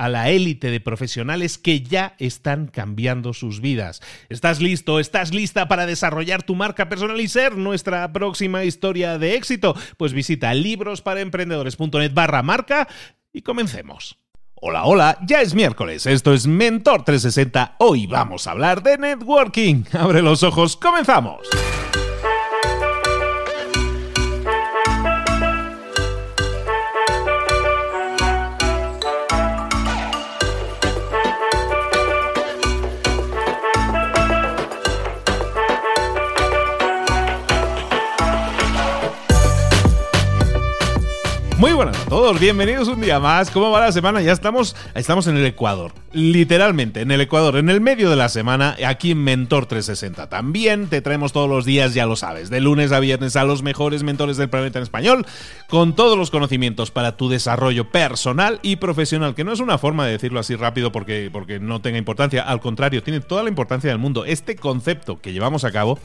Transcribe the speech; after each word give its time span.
a 0.00 0.08
la 0.08 0.30
élite 0.30 0.70
de 0.70 0.80
profesionales 0.80 1.58
que 1.58 1.82
ya 1.82 2.14
están 2.18 2.68
cambiando 2.68 3.34
sus 3.34 3.60
vidas. 3.60 4.00
¿Estás 4.30 4.58
listo? 4.62 4.98
¿Estás 4.98 5.34
lista 5.34 5.68
para 5.68 5.84
desarrollar 5.84 6.42
tu 6.42 6.54
marca 6.54 6.88
personal 6.88 7.20
y 7.20 7.28
ser 7.28 7.58
nuestra 7.58 8.10
próxima 8.10 8.64
historia 8.64 9.18
de 9.18 9.34
éxito? 9.34 9.76
Pues 9.98 10.14
visita 10.14 10.54
librosparaemprendedores.net 10.54 12.14
barra 12.14 12.42
marca 12.42 12.88
y 13.30 13.42
comencemos. 13.42 14.16
Hola, 14.54 14.84
hola, 14.84 15.18
ya 15.26 15.42
es 15.42 15.54
miércoles, 15.54 16.06
esto 16.06 16.32
es 16.32 16.46
Mentor 16.46 17.04
360, 17.04 17.76
hoy 17.78 18.06
vamos 18.06 18.46
a 18.46 18.52
hablar 18.52 18.82
de 18.82 18.96
networking. 18.96 19.84
Abre 19.92 20.22
los 20.22 20.42
ojos, 20.42 20.78
comenzamos. 20.78 21.46
Muy 41.60 41.74
buenas 41.74 42.00
a 42.00 42.08
todos, 42.08 42.40
bienvenidos 42.40 42.88
un 42.88 43.02
día 43.02 43.20
más. 43.20 43.50
¿Cómo 43.50 43.70
va 43.70 43.80
la 43.80 43.92
semana? 43.92 44.22
Ya 44.22 44.32
estamos, 44.32 44.74
estamos 44.94 45.26
en 45.26 45.36
el 45.36 45.44
Ecuador, 45.44 45.92
literalmente 46.10 47.02
en 47.02 47.10
el 47.10 47.20
Ecuador, 47.20 47.58
en 47.58 47.68
el 47.68 47.82
medio 47.82 48.08
de 48.08 48.16
la 48.16 48.30
semana, 48.30 48.78
aquí 48.86 49.10
en 49.10 49.22
Mentor 49.22 49.66
360. 49.66 50.30
También 50.30 50.86
te 50.86 51.02
traemos 51.02 51.34
todos 51.34 51.50
los 51.50 51.66
días, 51.66 51.92
ya 51.92 52.06
lo 52.06 52.16
sabes, 52.16 52.48
de 52.48 52.62
lunes 52.62 52.92
a 52.92 53.00
viernes 53.00 53.36
a 53.36 53.44
los 53.44 53.62
mejores 53.62 54.04
mentores 54.04 54.38
del 54.38 54.48
planeta 54.48 54.78
en 54.78 54.84
español, 54.84 55.26
con 55.68 55.94
todos 55.94 56.16
los 56.16 56.30
conocimientos 56.30 56.90
para 56.90 57.18
tu 57.18 57.28
desarrollo 57.28 57.90
personal 57.90 58.58
y 58.62 58.76
profesional, 58.76 59.34
que 59.34 59.44
no 59.44 59.52
es 59.52 59.60
una 59.60 59.76
forma 59.76 60.06
de 60.06 60.12
decirlo 60.12 60.40
así 60.40 60.56
rápido 60.56 60.92
porque, 60.92 61.28
porque 61.30 61.60
no 61.60 61.82
tenga 61.82 61.98
importancia, 61.98 62.40
al 62.40 62.62
contrario, 62.62 63.02
tiene 63.02 63.20
toda 63.20 63.42
la 63.42 63.50
importancia 63.50 63.90
del 63.90 63.98
mundo. 63.98 64.24
Este 64.24 64.56
concepto 64.56 65.20
que 65.20 65.34
llevamos 65.34 65.64
a 65.64 65.72
cabo 65.72 65.98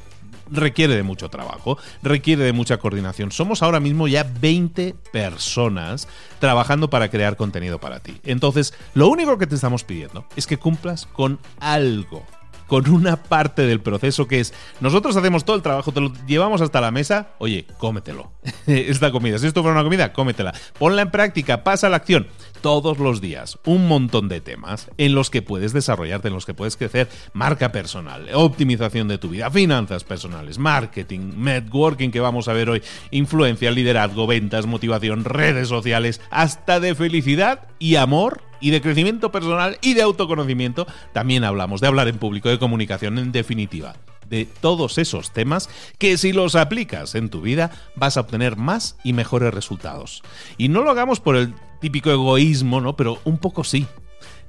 requiere 0.51 0.95
de 0.95 1.03
mucho 1.03 1.29
trabajo, 1.29 1.78
requiere 2.03 2.44
de 2.44 2.53
mucha 2.53 2.78
coordinación. 2.78 3.31
Somos 3.31 3.61
ahora 3.61 3.79
mismo 3.79 4.07
ya 4.07 4.23
20 4.23 4.95
personas 5.11 6.07
trabajando 6.39 6.89
para 6.89 7.09
crear 7.09 7.35
contenido 7.38 7.79
para 7.79 8.00
ti. 8.00 8.19
Entonces, 8.23 8.73
lo 8.94 9.07
único 9.07 9.38
que 9.38 9.47
te 9.47 9.55
estamos 9.55 9.84
pidiendo 9.84 10.25
es 10.35 10.47
que 10.47 10.57
cumplas 10.57 11.05
con 11.07 11.39
algo 11.59 12.25
con 12.68 12.90
una 12.90 13.18
parte 13.18 13.64
del 13.64 13.80
proceso 13.80 14.28
que 14.28 14.40
es, 14.40 14.53
nosotros 14.80 15.16
hacemos 15.16 15.46
todo 15.46 15.56
el 15.56 15.62
trabajo, 15.62 15.92
te 15.92 16.02
lo 16.02 16.12
llevamos 16.28 16.62
hasta 16.62 16.81
la 16.81 16.92
mesa, 16.92 17.30
oye, 17.38 17.66
cómetelo. 17.78 18.31
Esta 18.66 19.12
comida, 19.12 19.38
si 19.38 19.48
esto 19.48 19.62
fuera 19.62 19.76
una 19.76 19.84
comida, 19.84 20.14
cómetela. 20.14 20.53
Ponla 20.78 21.02
en 21.02 21.12
práctica, 21.12 21.64
pasa 21.64 21.88
a 21.88 21.90
la 21.90 21.98
acción 21.98 22.28
todos 22.62 22.98
los 22.98 23.22
días 23.22 23.59
un 23.66 23.88
montón 23.88 24.28
de 24.28 24.42
temas 24.42 24.90
en 24.98 25.14
los 25.14 25.30
que 25.30 25.44
puedes 25.44 25.72
desarrollarte, 25.72 26.30
en 26.30 26.34
los 26.34 26.48
que 26.48 26.56
puedes 26.56 26.78
crecer, 26.78 27.08
marca 27.34 27.72
personal, 27.72 28.28
optimización 28.34 29.08
de 29.08 29.20
tu 29.20 29.30
vida, 29.30 29.52
finanzas 29.52 30.03
personales, 30.03 30.58
marketing, 30.58 31.34
networking 31.38 32.09
que 32.09 32.20
vamos 32.20 32.47
a 32.47 32.53
ver 32.53 32.72
hoy, 32.72 32.82
influencia, 33.12 33.70
liderazgo, 33.70 34.26
ventas, 34.26 34.66
motivación, 34.66 35.26
redes 35.26 35.68
sociales, 35.68 36.22
hasta 36.32 36.80
de 36.80 36.96
felicidad 36.96 37.68
y 37.78 37.97
amor 37.97 38.42
y 38.59 38.71
de 38.71 38.81
crecimiento 38.81 39.31
personal 39.31 39.77
y 39.81 39.93
de 39.93 40.01
autoconocimiento. 40.01 40.88
También 41.13 41.43
hablamos 41.43 41.81
de 41.81 41.88
hablar 41.88 42.07
en 42.07 42.17
público, 42.17 42.49
de 42.49 42.59
comunicación 42.59 43.17
en 43.17 43.31
definitiva 43.31 43.95
de 44.29 44.45
todos 44.45 44.97
esos 44.97 45.31
temas 45.31 45.69
que 45.97 46.17
si 46.17 46.33
los 46.33 46.55
aplicas 46.55 47.16
en 47.16 47.29
tu 47.29 47.41
vida 47.41 47.71
vas 47.95 48.17
a 48.17 48.21
obtener 48.21 48.55
más 48.55 48.97
y 49.03 49.13
mejores 49.13 49.53
resultados. 49.53 50.23
Y 50.57 50.69
no 50.69 50.81
lo 50.81 50.91
hagamos 50.91 51.19
por 51.19 51.35
el 51.35 51.53
típico 51.79 52.11
egoísmo, 52.11 52.81
¿no? 52.81 52.95
Pero 52.95 53.19
un 53.23 53.38
poco 53.38 53.63
sí. 53.63 53.85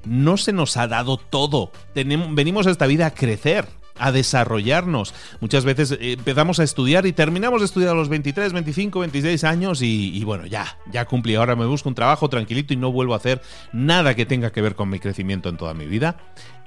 No 0.04 0.36
se 0.36 0.52
nos 0.52 0.76
ha 0.76 0.86
dado 0.86 1.16
todo. 1.16 1.72
Tenemos, 1.92 2.34
venimos 2.34 2.66
a 2.66 2.70
esta 2.70 2.86
vida 2.86 3.06
a 3.06 3.14
crecer, 3.14 3.66
a 3.98 4.12
desarrollarnos. 4.12 5.14
Muchas 5.40 5.64
veces 5.64 5.92
eh, 5.92 6.12
empezamos 6.12 6.60
a 6.60 6.64
estudiar 6.64 7.06
y 7.06 7.12
terminamos 7.12 7.60
de 7.60 7.66
estudiar 7.66 7.90
a 7.90 7.94
los 7.94 8.08
23, 8.08 8.52
25, 8.52 9.00
26 9.00 9.44
años 9.44 9.82
y, 9.82 10.16
y, 10.16 10.24
bueno, 10.24 10.46
ya, 10.46 10.78
ya 10.90 11.04
cumplí. 11.04 11.34
Ahora 11.34 11.56
me 11.56 11.66
busco 11.66 11.88
un 11.88 11.94
trabajo 11.94 12.28
tranquilito 12.28 12.74
y 12.74 12.76
no 12.76 12.92
vuelvo 12.92 13.14
a 13.14 13.18
hacer 13.18 13.42
nada 13.72 14.14
que 14.14 14.26
tenga 14.26 14.52
que 14.52 14.62
ver 14.62 14.74
con 14.74 14.88
mi 14.88 14.98
crecimiento 14.98 15.48
en 15.48 15.56
toda 15.56 15.74
mi 15.74 15.86
vida. 15.86 16.16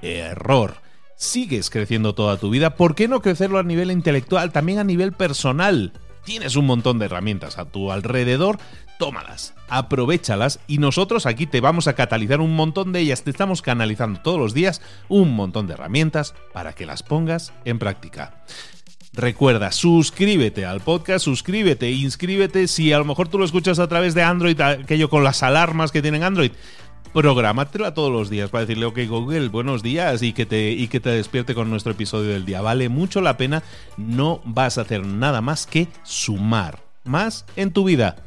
Error. 0.02 0.76
Sigues 1.16 1.70
creciendo 1.70 2.16
toda 2.16 2.38
tu 2.38 2.50
vida. 2.50 2.76
¿Por 2.76 2.96
qué 2.96 3.10
no 3.10 3.22
crecerlo 3.22 3.60
a 3.60 3.64
nivel 3.64 3.92
intelectual, 3.92 4.54
también 4.54 4.80
a 4.80 4.86
nivel 4.86 5.12
personal? 5.12 5.92
Tienes 6.30 6.56
un 6.56 6.68
montón 6.68 7.00
de 7.00 7.06
herramientas 7.06 7.58
a 7.58 7.66
tu 7.66 7.92
alrededor 7.92 8.60
tómalas, 9.00 9.56
aprovechalas 9.68 10.60
y 10.68 10.78
nosotros 10.78 11.26
aquí 11.26 11.48
te 11.48 11.60
vamos 11.60 11.88
a 11.88 11.94
catalizar 11.94 12.40
un 12.40 12.56
montón 12.56 12.92
de 12.92 13.00
ellas. 13.00 13.24
Te 13.24 13.32
estamos 13.32 13.64
canalizando 13.64 14.22
todos 14.22 14.38
los 14.38 14.54
días 14.54 14.80
un 15.08 15.34
montón 15.34 15.66
de 15.66 15.74
herramientas 15.74 16.36
para 16.54 16.74
que 16.74 16.86
las 16.86 17.02
pongas 17.02 17.52
en 17.66 17.80
práctica. 17.80 18.44
Recuerda, 19.12 19.72
suscríbete 19.72 20.68
al 20.68 20.82
podcast, 20.82 21.26
suscríbete, 21.26 21.90
inscríbete. 21.90 22.68
Si 22.68 22.94
a 22.94 23.00
lo 23.00 23.06
mejor 23.06 23.28
tú 23.28 23.40
lo 23.40 23.46
escuchas 23.46 23.80
a 23.80 23.88
través 23.88 24.14
de 24.14 24.22
Android, 24.22 24.62
aquello 24.62 25.10
con 25.10 25.24
las 25.24 25.42
alarmas 25.42 25.92
que 25.92 26.04
tienen 26.04 26.22
Android, 26.22 26.52
programátela 27.14 27.94
todos 27.94 28.12
los 28.12 28.30
días 28.30 28.50
para 28.50 28.66
decirle, 28.66 28.86
ok 28.86 29.00
Google, 29.08 29.50
buenos 29.50 29.84
días 29.84 30.22
y 30.22 30.34
que, 30.34 30.46
te, 30.46 30.72
y 30.72 30.88
que 30.88 31.00
te 31.00 31.10
despierte 31.10 31.56
con 31.56 31.70
nuestro 31.70 31.92
episodio 31.92 32.32
del 32.32 32.46
día. 32.46 32.62
Vale 32.62 32.90
mucho 32.90 33.22
la 33.22 33.38
pena, 33.38 33.64
no 33.98 34.42
vas 34.46 34.78
a 34.78 34.82
hacer 34.82 35.06
nada 35.06 35.42
más 35.42 35.66
que 35.66 35.88
sumar 36.04 36.80
más 37.04 37.46
en 37.56 37.72
tu 37.72 37.84
vida 37.84 38.18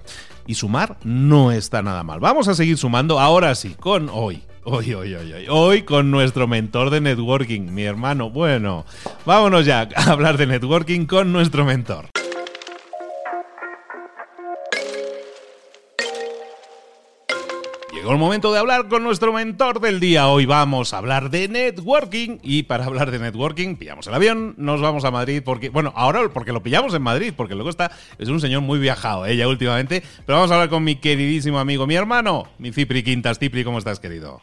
y 0.47 0.55
sumar 0.55 0.97
no 1.05 1.53
está 1.53 1.83
nada 1.83 2.03
mal. 2.03 2.21
Vamos 2.21 2.49
a 2.49 2.55
seguir 2.55 2.77
sumando 2.77 3.21
ahora 3.21 3.55
sí, 3.55 3.75
con 3.79 4.09
hoy. 4.13 4.43
Hoy, 4.65 4.95
hoy, 4.95 5.13
hoy, 5.15 5.33
hoy, 5.33 5.47
hoy 5.49 5.83
con 5.83 6.13
nuestro 6.13 6.47
mentor 6.47 6.91
de 6.91 7.01
networking, 7.01 7.73
mi 7.73 7.83
hermano. 7.83 8.31
Bueno, 8.31 8.85
vámonos 9.27 9.67
ya 9.67 9.89
a 9.97 10.11
hablar 10.13 10.37
de 10.37 10.47
networking 10.47 11.07
con 11.07 11.33
nuestro 11.33 11.65
mentor. 11.65 12.22
Llegó 18.03 18.15
el 18.15 18.19
momento 18.19 18.53
de 18.53 18.59
hablar 18.59 18.89
con 18.89 19.05
nuestro 19.05 19.33
mentor 19.33 19.79
del 19.79 20.01
día. 20.01 20.27
Hoy 20.27 20.45
vamos 20.45 20.93
a 20.93 20.99
hablar 20.99 21.31
de 21.31 21.47
networking 21.47 22.39
y 22.43 22.65
para 22.65 22.85
hablar 22.85 23.13
de 23.13 23.21
networking 23.21 23.77
pillamos 23.77 24.09
el 24.09 24.15
avión, 24.15 24.57
nos 24.59 24.81
vamos 24.81 25.05
a 25.05 25.13
Madrid 25.13 25.41
porque, 25.45 25.69
bueno, 25.69 25.93
ahora 25.95 26.29
porque 26.35 26.51
lo 26.53 26.65
pillamos 26.65 26.93
en 26.95 27.03
Madrid, 27.03 27.33
porque 27.37 27.55
luego 27.55 27.71
está, 27.71 27.93
es 28.19 28.29
un 28.29 28.41
señor 28.41 28.63
muy 28.63 28.81
viajado, 28.81 29.25
ella 29.25 29.45
¿eh? 29.45 29.47
últimamente, 29.47 30.03
pero 30.27 30.39
vamos 30.39 30.51
a 30.51 30.55
hablar 30.55 30.69
con 30.69 30.83
mi 30.83 30.97
queridísimo 30.97 31.61
amigo, 31.61 31.87
mi 31.87 31.95
hermano, 31.95 32.49
mi 32.59 32.73
Cipri 32.73 33.05
Quintas. 33.05 33.39
Cipri, 33.39 33.63
¿cómo 33.63 33.79
estás, 33.79 34.01
querido? 34.01 34.43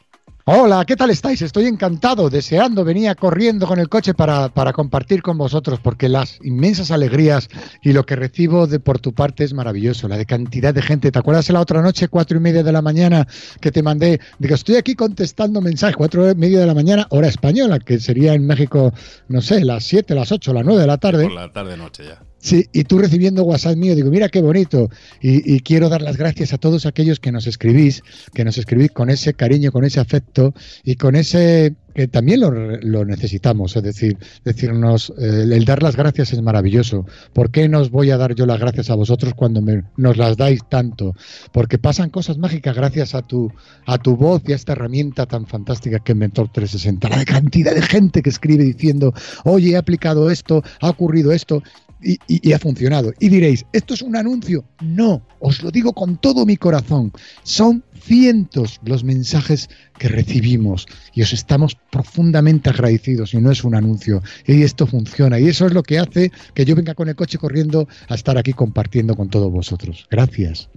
Hola, 0.51 0.83
¿qué 0.83 0.95
tal 0.95 1.11
estáis? 1.11 1.43
Estoy 1.43 1.67
encantado, 1.67 2.27
deseando, 2.31 2.83
venía 2.83 3.13
corriendo 3.13 3.67
con 3.67 3.77
el 3.77 3.87
coche 3.87 4.15
para, 4.15 4.49
para, 4.49 4.73
compartir 4.73 5.21
con 5.21 5.37
vosotros, 5.37 5.79
porque 5.79 6.09
las 6.09 6.39
inmensas 6.41 6.89
alegrías 6.89 7.49
y 7.83 7.93
lo 7.93 8.03
que 8.03 8.15
recibo 8.15 8.65
de 8.65 8.79
por 8.79 8.97
tu 8.97 9.13
parte 9.13 9.43
es 9.43 9.53
maravilloso, 9.53 10.07
la 10.07 10.17
de 10.17 10.25
cantidad 10.25 10.73
de 10.73 10.81
gente. 10.81 11.11
¿Te 11.11 11.19
acuerdas 11.19 11.51
la 11.51 11.59
otra 11.59 11.83
noche, 11.83 12.07
cuatro 12.07 12.39
y 12.39 12.41
media 12.41 12.63
de 12.63 12.71
la 12.71 12.81
mañana, 12.81 13.27
que 13.61 13.71
te 13.71 13.83
mandé? 13.83 14.21
Digo, 14.39 14.55
estoy 14.55 14.77
aquí 14.77 14.95
contestando 14.95 15.61
mensajes, 15.61 15.95
cuatro 15.95 16.27
y 16.27 16.33
media 16.33 16.61
de 16.61 16.65
la 16.65 16.73
mañana, 16.73 17.05
hora 17.11 17.27
española, 17.27 17.77
que 17.77 17.99
sería 17.99 18.33
en 18.33 18.47
México, 18.47 18.91
no 19.27 19.41
sé, 19.41 19.63
las 19.63 19.83
siete, 19.83 20.15
las 20.15 20.31
ocho, 20.31 20.51
las 20.51 20.65
nueve 20.65 20.81
de 20.81 20.87
la 20.87 20.97
tarde. 20.97 21.25
Por 21.25 21.33
la 21.33 21.53
tarde-noche 21.53 22.05
ya. 22.05 22.28
Sí, 22.41 22.65
y 22.71 22.85
tú 22.85 22.99
recibiendo 22.99 23.43
WhatsApp 23.43 23.75
mío, 23.75 23.95
digo, 23.95 24.09
mira 24.09 24.29
qué 24.29 24.41
bonito. 24.41 24.89
Y, 25.21 25.59
quiero 25.59 25.89
dar 25.89 26.01
las 26.01 26.15
gracias 26.15 26.53
a 26.53 26.57
todos 26.57 26.85
aquellos 26.85 27.19
que 27.19 27.33
nos 27.33 27.47
escribís, 27.47 28.01
que 28.33 28.45
nos 28.45 28.57
escribís 28.57 28.91
con 28.91 29.09
ese 29.09 29.33
cariño, 29.33 29.71
con 29.73 29.83
ese 29.83 29.99
afecto 29.99 30.53
y 30.83 30.95
con 30.95 31.15
ese 31.15 31.75
que 31.93 32.07
también 32.07 32.39
lo, 32.39 33.03
necesitamos, 33.03 33.75
es 33.75 33.83
decir, 33.83 34.17
decirnos, 34.45 35.11
eh, 35.17 35.47
el 35.51 35.65
dar 35.65 35.83
las 35.83 35.97
gracias 35.97 36.31
es 36.31 36.41
maravilloso. 36.41 37.05
¿Por 37.33 37.51
qué 37.51 37.67
nos 37.67 37.91
voy 37.91 38.11
a 38.11 38.17
dar 38.17 38.35
yo 38.35 38.45
las 38.45 38.59
gracias 38.59 38.89
a 38.89 38.95
vosotros 38.95 39.33
cuando 39.33 39.61
nos 39.97 40.15
las 40.15 40.37
dais 40.37 40.61
tanto? 40.69 41.13
Porque 41.51 41.77
pasan 41.77 42.09
cosas 42.09 42.37
mágicas 42.37 42.75
gracias 42.75 43.15
a 43.15 43.21
tu, 43.21 43.51
a 43.85 43.97
tu 43.97 44.15
voz 44.15 44.43
y 44.47 44.53
a 44.53 44.55
esta 44.55 44.73
herramienta 44.73 45.25
tan 45.25 45.45
fantástica 45.45 45.99
que 45.99 46.13
es 46.13 46.17
Mentor 46.17 46.49
360. 46.53 47.09
La 47.09 47.25
cantidad 47.25 47.73
de 47.73 47.81
gente 47.81 48.21
que 48.21 48.29
escribe 48.29 48.63
diciendo, 48.63 49.13
oye, 49.43 49.71
he 49.71 49.77
aplicado 49.77 50.29
esto, 50.29 50.63
ha 50.79 50.89
ocurrido 50.89 51.33
esto 51.33 51.63
y, 52.01 52.53
ha 52.53 52.59
funcionado. 52.59 53.13
Y 53.19 53.29
diréis, 53.29 53.65
¿esto 53.73 53.93
es 53.93 54.01
un 54.01 54.15
anuncio? 54.15 54.65
No, 54.81 55.25
os 55.39 55.61
lo 55.63 55.71
digo 55.71 55.93
con 55.93 56.17
todo 56.17 56.45
mi 56.45 56.57
corazón. 56.57 57.11
Son 57.43 57.83
cientos 57.99 58.79
los 58.83 59.03
mensajes 59.03 59.69
que 59.97 60.07
recibimos 60.07 60.85
y 61.13 61.21
os 61.21 61.33
estamos 61.33 61.77
profundamente 61.91 62.69
agradecidos 62.69 63.33
y 63.33 63.37
no 63.37 63.51
es 63.51 63.63
un 63.63 63.75
anuncio. 63.75 64.21
Y 64.45 64.63
esto 64.63 64.87
funciona 64.87 65.39
y 65.39 65.47
eso 65.47 65.65
es 65.65 65.73
lo 65.73 65.83
que 65.83 65.99
hace 65.99 66.31
que 66.53 66.65
yo 66.65 66.75
venga 66.75 66.95
con 66.95 67.09
el 67.09 67.15
coche 67.15 67.37
corriendo 67.37 67.87
a 68.07 68.15
estar 68.15 68.37
aquí 68.37 68.53
compartiendo 68.53 69.15
con 69.15 69.29
todos 69.29 69.51
vosotros. 69.51 70.07
Gracias. 70.09 70.69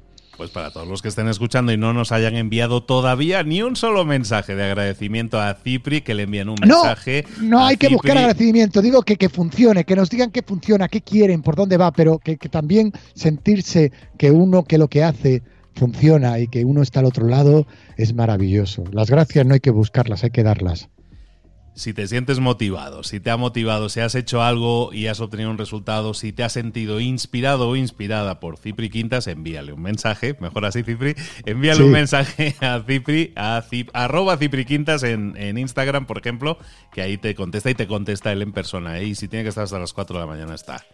Pues 0.42 0.50
para 0.50 0.72
todos 0.72 0.88
los 0.88 1.02
que 1.02 1.06
estén 1.06 1.28
escuchando 1.28 1.70
y 1.70 1.76
no 1.76 1.92
nos 1.92 2.10
hayan 2.10 2.34
enviado 2.34 2.82
todavía 2.82 3.44
ni 3.44 3.62
un 3.62 3.76
solo 3.76 4.04
mensaje 4.04 4.56
de 4.56 4.64
agradecimiento 4.64 5.40
a 5.40 5.54
Cipri, 5.54 6.00
que 6.00 6.14
le 6.14 6.24
envíen 6.24 6.48
un 6.48 6.56
mensaje. 6.60 7.24
No, 7.38 7.60
no 7.60 7.64
hay 7.64 7.76
que 7.76 7.88
buscar 7.90 8.18
agradecimiento. 8.18 8.82
Digo 8.82 9.02
que, 9.02 9.14
que 9.14 9.28
funcione, 9.28 9.84
que 9.84 9.94
nos 9.94 10.10
digan 10.10 10.32
que 10.32 10.42
funciona, 10.42 10.88
qué 10.88 11.00
quieren, 11.00 11.42
por 11.42 11.54
dónde 11.54 11.76
va, 11.76 11.92
pero 11.92 12.18
que, 12.18 12.38
que 12.38 12.48
también 12.48 12.90
sentirse 13.14 13.92
que 14.18 14.32
uno 14.32 14.64
que 14.64 14.78
lo 14.78 14.88
que 14.88 15.04
hace 15.04 15.44
funciona 15.76 16.40
y 16.40 16.48
que 16.48 16.64
uno 16.64 16.82
está 16.82 16.98
al 16.98 17.06
otro 17.06 17.28
lado 17.28 17.68
es 17.96 18.12
maravilloso. 18.12 18.82
Las 18.90 19.10
gracias 19.10 19.46
no 19.46 19.54
hay 19.54 19.60
que 19.60 19.70
buscarlas, 19.70 20.24
hay 20.24 20.30
que 20.30 20.42
darlas 20.42 20.88
si 21.74 21.94
te 21.94 22.06
sientes 22.06 22.38
motivado, 22.38 23.02
si 23.02 23.20
te 23.20 23.30
ha 23.30 23.36
motivado, 23.36 23.88
si 23.88 24.00
has 24.00 24.14
hecho 24.14 24.42
algo 24.42 24.92
y 24.92 25.06
has 25.06 25.20
obtenido 25.20 25.50
un 25.50 25.58
resultado, 25.58 26.14
si 26.14 26.32
te 26.32 26.44
has 26.44 26.52
sentido 26.52 27.00
inspirado 27.00 27.69
o 27.69 27.76
inspirada 27.76 28.40
por 28.40 28.58
Cipri 28.58 28.90
Quintas, 28.90 29.26
envíale 29.26 29.72
un 29.72 29.82
mensaje, 29.82 30.36
mejor 30.40 30.64
así 30.66 30.82
Cipri, 30.82 31.14
envíale 31.46 31.84
un 31.84 31.90
mensaje 31.90 32.54
a 32.60 32.82
Cipri, 32.86 33.32
a 33.36 33.64
arroba 33.94 34.36
Cipri 34.36 34.64
Quintas 34.64 35.02
en, 35.02 35.34
en, 35.36 35.58
Instagram, 35.58 36.06
por 36.06 36.19
ejemplo, 36.19 36.58
que 36.92 37.02
ahí 37.02 37.16
te 37.16 37.34
contesta 37.34 37.70
y 37.70 37.74
te 37.74 37.86
contesta 37.86 38.32
él 38.32 38.42
en 38.42 38.52
persona. 38.52 38.98
¿eh? 38.98 39.06
Y 39.06 39.14
si 39.14 39.28
tiene 39.28 39.42
que 39.42 39.48
estar 39.48 39.64
hasta 39.64 39.78
las 39.78 39.92
4 39.92 40.14
de 40.14 40.20
la 40.20 40.26
mañana, 40.26 40.54
está. 40.54 40.84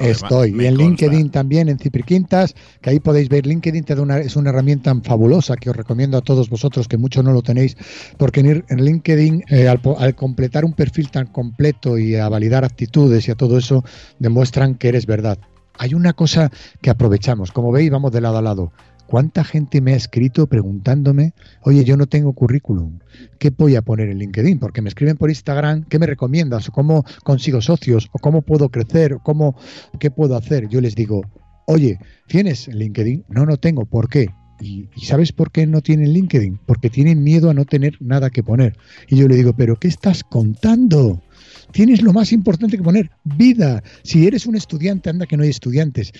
Estoy. 0.00 0.54
y 0.58 0.66
en 0.66 0.76
LinkedIn 0.76 1.30
también, 1.30 1.68
en 1.68 1.78
Cipri 1.78 2.02
Quintas, 2.02 2.54
que 2.80 2.90
ahí 2.90 3.00
podéis 3.00 3.28
ver. 3.28 3.46
LinkedIn 3.46 3.84
te 3.84 3.94
da 3.94 4.02
una, 4.02 4.18
es 4.18 4.36
una 4.36 4.50
herramienta 4.50 4.94
fabulosa 5.02 5.56
que 5.56 5.70
os 5.70 5.76
recomiendo 5.76 6.16
a 6.18 6.22
todos 6.22 6.48
vosotros, 6.48 6.88
que 6.88 6.96
mucho 6.96 7.22
no 7.22 7.32
lo 7.32 7.42
tenéis, 7.42 7.76
porque 8.16 8.40
en, 8.40 8.64
LinkedIn, 8.68 9.44
eh, 9.48 9.68
al, 9.68 10.14
completar 10.14 10.64
un 10.64 10.72
perfil 10.72 11.10
tan 11.10 11.26
completo 11.26 11.98
y 11.98 12.16
a 12.16 12.28
validar 12.28 12.64
actitudes 12.64 13.28
y 13.28 13.30
a 13.30 13.34
todo 13.34 13.58
eso, 13.58 13.84
demuestran 14.18 14.74
que 14.74 14.88
eres 14.88 15.06
verdad. 15.06 15.38
Hay 15.78 15.94
una 15.94 16.12
cosa 16.12 16.50
que 16.80 16.90
aprovechamos. 16.90 17.52
Como 17.52 17.72
veis, 17.72 17.90
vamos 17.90 18.12
de 18.12 18.20
lado 18.20 18.38
a 18.38 18.42
lado. 18.42 18.72
¿Cuánta 19.06 19.44
gente 19.44 19.80
me 19.80 19.92
ha 19.92 19.96
escrito 19.96 20.48
preguntándome, 20.48 21.32
oye, 21.62 21.84
yo 21.84 21.96
no 21.96 22.06
tengo 22.06 22.32
currículum, 22.32 22.98
¿qué 23.38 23.50
voy 23.50 23.76
a 23.76 23.82
poner 23.82 24.08
en 24.08 24.18
LinkedIn? 24.18 24.58
Porque 24.58 24.82
me 24.82 24.88
escriben 24.88 25.16
por 25.16 25.30
Instagram, 25.30 25.84
¿qué 25.84 26.00
me 26.00 26.06
recomiendas? 26.06 26.68
¿O 26.68 26.72
cómo 26.72 27.04
consigo 27.22 27.60
socios? 27.60 28.08
¿O 28.12 28.18
cómo 28.18 28.42
puedo 28.42 28.68
crecer? 28.68 29.14
¿O 29.14 29.20
cómo, 29.20 29.56
qué 30.00 30.10
puedo 30.10 30.36
hacer? 30.36 30.68
Yo 30.68 30.80
les 30.80 30.96
digo, 30.96 31.22
oye, 31.66 32.00
¿tienes 32.26 32.66
LinkedIn? 32.66 33.24
No, 33.28 33.46
no 33.46 33.58
tengo. 33.58 33.84
¿Por 33.84 34.08
qué? 34.08 34.26
¿Y, 34.60 34.88
sabes 35.02 35.32
por 35.32 35.52
qué 35.52 35.66
no 35.66 35.82
tienen 35.82 36.12
LinkedIn? 36.12 36.58
Porque 36.66 36.90
tienen 36.90 37.22
miedo 37.22 37.50
a 37.50 37.54
no 37.54 37.64
tener 37.64 37.96
nada 38.00 38.30
que 38.30 38.42
poner. 38.42 38.76
Y 39.08 39.16
yo 39.16 39.28
le 39.28 39.36
digo, 39.36 39.52
¿pero 39.52 39.76
qué 39.76 39.86
estás 39.86 40.24
contando? 40.24 41.22
Tienes 41.72 42.02
lo 42.02 42.12
más 42.12 42.32
importante 42.32 42.76
que 42.76 42.82
poner, 42.82 43.10
vida. 43.24 43.82
Si 44.02 44.26
eres 44.26 44.46
un 44.46 44.56
estudiante, 44.56 45.10
anda 45.10 45.26
que 45.26 45.36
no 45.36 45.42
hay 45.42 45.50
estudiantes, 45.50 46.12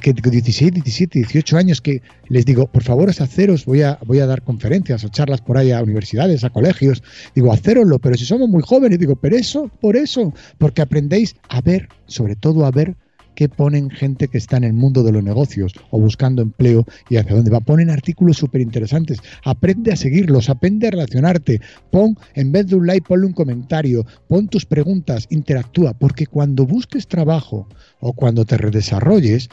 que 0.00 0.12
16, 0.12 0.72
17, 0.72 1.18
18 1.20 1.56
años, 1.56 1.80
que 1.80 2.02
les 2.28 2.44
digo, 2.44 2.66
por 2.66 2.82
favor, 2.82 3.10
haceros, 3.20 3.64
voy 3.64 3.82
a, 3.82 3.98
voy 4.06 4.20
a 4.20 4.26
dar 4.26 4.42
conferencias 4.42 5.04
o 5.04 5.08
charlas 5.08 5.40
por 5.40 5.58
ahí 5.58 5.70
a 5.72 5.82
universidades, 5.82 6.44
a 6.44 6.50
colegios, 6.50 7.02
digo, 7.34 7.52
hacéroslo, 7.52 7.98
pero 7.98 8.16
si 8.16 8.24
somos 8.24 8.48
muy 8.48 8.62
jóvenes, 8.62 8.98
digo, 8.98 9.16
pero 9.16 9.36
eso, 9.36 9.70
por 9.80 9.96
eso, 9.96 10.32
porque 10.58 10.82
aprendéis 10.82 11.36
a 11.48 11.60
ver, 11.60 11.88
sobre 12.06 12.36
todo 12.36 12.64
a 12.64 12.70
ver 12.70 12.96
que 13.36 13.48
ponen 13.48 13.90
gente 13.90 14.26
que 14.26 14.38
está 14.38 14.56
en 14.56 14.64
el 14.64 14.72
mundo 14.72 15.04
de 15.04 15.12
los 15.12 15.22
negocios 15.22 15.72
o 15.90 16.00
buscando 16.00 16.42
empleo 16.42 16.84
y 17.08 17.18
hacia 17.18 17.36
dónde 17.36 17.50
va. 17.50 17.60
Ponen 17.60 17.90
artículos 17.90 18.38
súper 18.38 18.62
interesantes. 18.62 19.18
Aprende 19.44 19.92
a 19.92 19.96
seguirlos, 19.96 20.48
aprende 20.48 20.88
a 20.88 20.90
relacionarte. 20.90 21.60
Pon, 21.92 22.18
en 22.34 22.50
vez 22.50 22.66
de 22.66 22.76
un 22.76 22.86
like, 22.86 23.06
ponle 23.06 23.26
un 23.26 23.32
comentario. 23.32 24.04
Pon 24.26 24.48
tus 24.48 24.66
preguntas, 24.66 25.26
interactúa, 25.30 25.92
porque 25.92 26.26
cuando 26.26 26.66
busques 26.66 27.06
trabajo 27.06 27.68
o 28.00 28.12
cuando 28.14 28.44
te 28.44 28.56
redesarrolles, 28.56 29.48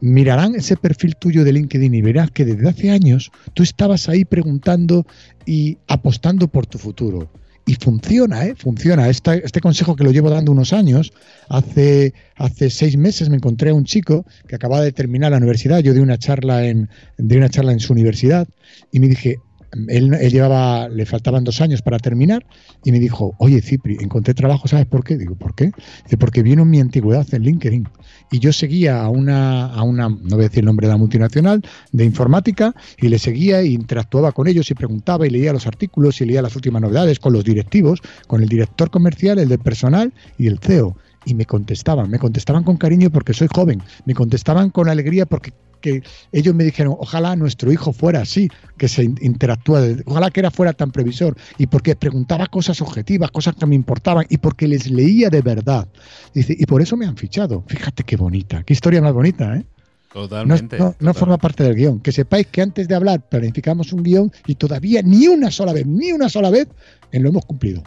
mirarán 0.00 0.54
ese 0.54 0.76
perfil 0.76 1.16
tuyo 1.16 1.44
de 1.44 1.52
LinkedIn 1.52 1.94
y 1.94 2.02
verás 2.02 2.30
que 2.30 2.44
desde 2.44 2.68
hace 2.68 2.90
años 2.90 3.32
tú 3.54 3.62
estabas 3.62 4.08
ahí 4.08 4.24
preguntando 4.24 5.06
y 5.46 5.78
apostando 5.88 6.48
por 6.48 6.66
tu 6.66 6.76
futuro. 6.76 7.30
Y 7.64 7.74
funciona, 7.74 8.44
¿eh? 8.44 8.54
Funciona. 8.56 9.08
este 9.08 9.60
consejo 9.60 9.94
que 9.94 10.02
lo 10.02 10.10
llevo 10.10 10.30
dando 10.30 10.50
unos 10.50 10.72
años, 10.72 11.12
hace, 11.48 12.12
hace 12.34 12.70
seis 12.70 12.96
meses 12.96 13.28
me 13.28 13.36
encontré 13.36 13.70
a 13.70 13.74
un 13.74 13.84
chico 13.84 14.26
que 14.48 14.56
acababa 14.56 14.82
de 14.82 14.90
terminar 14.90 15.30
la 15.30 15.36
universidad, 15.36 15.78
yo 15.78 15.94
di 15.94 16.00
una 16.00 16.18
charla 16.18 16.66
en, 16.66 16.88
di 17.18 17.36
una 17.36 17.48
charla 17.48 17.72
en 17.72 17.78
su 17.78 17.92
universidad 17.92 18.48
y 18.90 18.98
me 18.98 19.06
dije, 19.06 19.38
él, 19.88 20.10
llevaba, 20.30 20.88
le 20.88 21.06
faltaban 21.06 21.44
dos 21.44 21.60
años 21.60 21.82
para 21.82 21.98
terminar 21.98 22.44
y 22.84 22.92
me 22.92 22.98
dijo, 22.98 23.34
oye 23.38 23.60
Cipri, 23.60 23.96
encontré 24.00 24.34
trabajo, 24.34 24.68
¿sabes 24.68 24.86
por 24.86 25.04
qué? 25.04 25.16
Digo, 25.16 25.34
¿por 25.34 25.54
qué? 25.54 25.72
Dice, 26.04 26.16
porque 26.16 26.42
vino 26.42 26.64
mi 26.64 26.80
antigüedad 26.80 27.26
en 27.32 27.42
LinkedIn 27.42 27.88
y 28.30 28.38
yo 28.38 28.52
seguía 28.52 29.02
a 29.02 29.08
una, 29.08 29.66
a 29.66 29.82
una, 29.82 30.08
no 30.08 30.36
voy 30.36 30.40
a 30.40 30.48
decir 30.48 30.60
el 30.60 30.66
nombre 30.66 30.86
de 30.86 30.92
la 30.92 30.98
multinacional, 30.98 31.62
de 31.92 32.04
informática 32.04 32.74
y 32.98 33.08
le 33.08 33.18
seguía 33.18 33.60
e 33.60 33.66
interactuaba 33.66 34.32
con 34.32 34.46
ellos 34.46 34.70
y 34.70 34.74
preguntaba 34.74 35.26
y 35.26 35.30
leía 35.30 35.52
los 35.52 35.66
artículos 35.66 36.20
y 36.20 36.26
leía 36.26 36.42
las 36.42 36.56
últimas 36.56 36.82
novedades 36.82 37.18
con 37.18 37.32
los 37.32 37.44
directivos, 37.44 38.00
con 38.26 38.42
el 38.42 38.48
director 38.48 38.90
comercial, 38.90 39.38
el 39.38 39.48
de 39.48 39.58
personal 39.58 40.12
y 40.38 40.46
el 40.46 40.58
CEO 40.58 40.96
y 41.24 41.34
me 41.34 41.46
contestaban, 41.46 42.10
me 42.10 42.18
contestaban 42.18 42.64
con 42.64 42.76
cariño 42.76 43.10
porque 43.10 43.32
soy 43.32 43.48
joven, 43.54 43.80
me 44.06 44.14
contestaban 44.14 44.70
con 44.70 44.88
alegría 44.88 45.24
porque 45.24 45.52
que 45.82 46.02
ellos 46.32 46.54
me 46.54 46.64
dijeron, 46.64 46.96
ojalá 46.98 47.36
nuestro 47.36 47.70
hijo 47.70 47.92
fuera 47.92 48.22
así, 48.22 48.48
que 48.78 48.88
se 48.88 49.02
interactúa, 49.02 49.82
ojalá 50.06 50.30
que 50.30 50.40
era 50.40 50.50
fuera 50.50 50.72
tan 50.72 50.90
previsor, 50.90 51.36
y 51.58 51.66
porque 51.66 51.94
preguntaba 51.94 52.46
cosas 52.46 52.80
objetivas, 52.80 53.30
cosas 53.30 53.54
que 53.56 53.66
me 53.66 53.74
importaban, 53.74 54.24
y 54.30 54.38
porque 54.38 54.66
les 54.66 54.90
leía 54.90 55.28
de 55.28 55.42
verdad. 55.42 55.86
Dice, 56.32 56.56
y 56.58 56.64
por 56.64 56.80
eso 56.80 56.96
me 56.96 57.04
han 57.04 57.18
fichado. 57.18 57.62
Fíjate 57.66 58.04
qué 58.04 58.16
bonita, 58.16 58.62
qué 58.62 58.72
historia 58.72 59.02
más 59.02 59.12
bonita, 59.12 59.56
¿eh? 59.56 59.66
Totalmente 60.12 60.78
no, 61.00 61.14
forma 61.14 61.38
parte 61.38 61.64
del 61.64 61.74
guion. 61.74 62.00
Que 62.00 62.12
sepáis 62.12 62.46
que 62.48 62.60
antes 62.60 62.86
de 62.86 62.94
hablar 62.94 63.26
planificamos 63.28 63.92
un 63.92 64.02
guion 64.02 64.30
y 64.46 64.56
todavía 64.56 65.00
ni 65.02 65.26
una 65.26 65.50
sola 65.50 65.72
vez, 65.72 65.86
ni 65.86 66.12
una 66.12 66.28
sola 66.28 66.50
vez 66.50 66.68
lo 67.20 67.28
hemos 67.28 67.44
cumplido. 67.44 67.82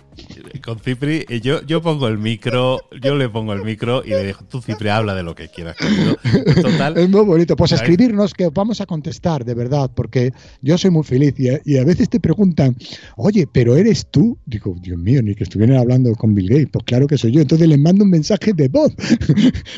Con 0.64 0.80
Cipri, 0.80 1.26
eh, 1.28 1.42
yo, 1.42 1.66
yo 1.66 1.82
pongo 1.82 2.08
el 2.08 2.18
micro, 2.18 2.80
yo 3.02 3.16
le 3.16 3.28
pongo 3.28 3.54
el 3.54 3.64
micro 3.64 4.04
y 4.06 4.10
le 4.10 4.26
digo, 4.26 4.40
tú 4.50 4.62
Cipri, 4.62 4.90
habla 4.90 5.14
de 5.14 5.24
lo 5.24 5.36
que 5.36 5.50
quieras. 5.50 5.76
Total. 6.62 6.98
Es 6.98 7.10
muy 7.10 7.26
bonito. 7.26 7.56
Pues 7.56 7.72
escribirnos 7.72 8.34
que 8.34 8.50
vamos 8.50 8.82
a 8.82 8.86
contestar, 8.86 9.44
de 9.44 9.54
verdad, 9.54 9.92
porque 9.94 10.32
yo 10.62 10.78
soy 10.78 10.92
muy 10.92 11.04
feliz 11.04 11.36
y 11.38 11.78
a, 11.78 11.84
veces 11.84 12.10
te 12.10 12.20
preguntan, 12.20 12.76
oye, 13.18 13.48
pero 13.52 13.76
eres 13.76 14.08
tú. 14.10 14.38
Digo, 14.46 14.76
Dios 14.82 14.98
mío, 14.98 15.22
ni 15.22 15.36
que 15.36 15.44
estuvieran 15.44 15.78
hablando 15.78 16.14
con 16.16 16.34
Bill 16.34 16.50
Gates. 16.50 16.70
Pues 16.72 16.86
claro 16.86 17.08
que 17.08 17.18
soy 17.18 17.32
yo. 17.34 17.42
Entonces 17.42 17.68
les 17.68 17.80
mando 17.80 18.04
un 18.04 18.10
mensaje 18.10 18.54
de 18.54 18.68
voz. 18.68 18.94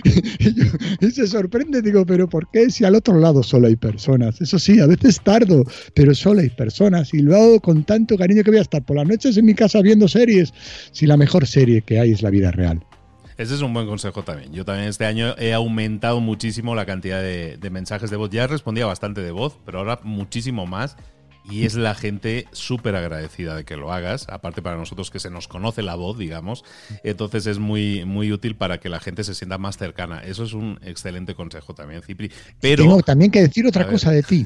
y 1.01 1.11
se 1.11 1.27
sorprende, 1.27 1.81
digo, 1.81 2.05
pero 2.05 2.27
¿por 2.27 2.49
qué 2.51 2.69
si 2.69 2.85
al 2.85 2.95
otro 2.95 3.19
lado 3.19 3.43
solo 3.43 3.67
hay 3.67 3.75
personas? 3.75 4.39
Eso 4.41 4.59
sí, 4.59 4.79
a 4.79 4.85
veces 4.85 5.19
tardo, 5.23 5.63
pero 5.93 6.13
solo 6.13 6.41
hay 6.41 6.49
personas 6.49 7.13
y 7.13 7.19
lo 7.19 7.35
hago 7.35 7.59
con 7.59 7.83
tanto 7.83 8.17
cariño 8.17 8.43
que 8.43 8.51
voy 8.51 8.59
a 8.59 8.63
estar 8.63 8.83
por 8.83 8.97
las 8.97 9.07
noches 9.07 9.36
en 9.37 9.45
mi 9.45 9.53
casa 9.53 9.81
viendo 9.81 10.07
series, 10.07 10.53
si 10.91 11.05
la 11.05 11.17
mejor 11.17 11.47
serie 11.47 11.81
que 11.81 11.99
hay 11.99 12.11
es 12.11 12.21
la 12.21 12.29
vida 12.29 12.51
real. 12.51 12.83
Ese 13.37 13.53
es 13.53 13.61
un 13.61 13.71
buen 13.71 13.85
consejo 13.85 14.23
también. 14.23 14.51
Yo 14.51 14.65
también 14.65 14.89
este 14.89 15.05
año 15.05 15.35
he 15.37 15.53
aumentado 15.53 16.19
muchísimo 16.19 16.73
la 16.73 16.87
cantidad 16.87 17.21
de, 17.21 17.69
mensajes 17.69 18.09
de 18.09 18.17
voz. 18.17 18.31
Ya 18.31 18.47
respondía 18.47 18.87
bastante 18.87 19.21
de 19.21 19.29
voz, 19.29 19.59
pero 19.63 19.77
ahora 19.77 19.99
muchísimo 20.03 20.65
más 20.65 20.97
y 21.49 21.65
es 21.65 21.75
la 21.75 21.95
gente 21.95 22.45
súper 22.51 22.95
agradecida 22.95 23.55
de 23.55 23.63
que 23.63 23.77
lo 23.77 23.91
hagas, 23.91 24.27
aparte 24.29 24.61
para 24.61 24.77
nosotros 24.77 25.11
que 25.11 25.19
se 25.19 25.29
nos 25.29 25.47
conoce 25.47 25.81
la 25.81 25.95
voz, 25.95 26.17
digamos, 26.17 26.63
entonces 27.03 27.47
es 27.47 27.59
muy, 27.59 28.05
muy 28.05 28.31
útil 28.31 28.55
para 28.55 28.79
que 28.79 28.89
la 28.89 28.99
gente 28.99 29.23
se 29.23 29.33
sienta 29.33 29.57
más 29.57 29.77
cercana. 29.77 30.19
Eso 30.19 30.43
es 30.43 30.53
un 30.53 30.79
excelente 30.83 31.35
consejo 31.35 31.73
también, 31.73 32.01
Cipri. 32.01 32.31
Pero... 32.59 32.83
Tengo 32.83 33.01
también 33.01 33.31
que 33.31 33.41
decir 33.41 33.65
otra 33.65 33.87
cosa 33.87 34.11
de 34.11 34.23
ti. 34.23 34.45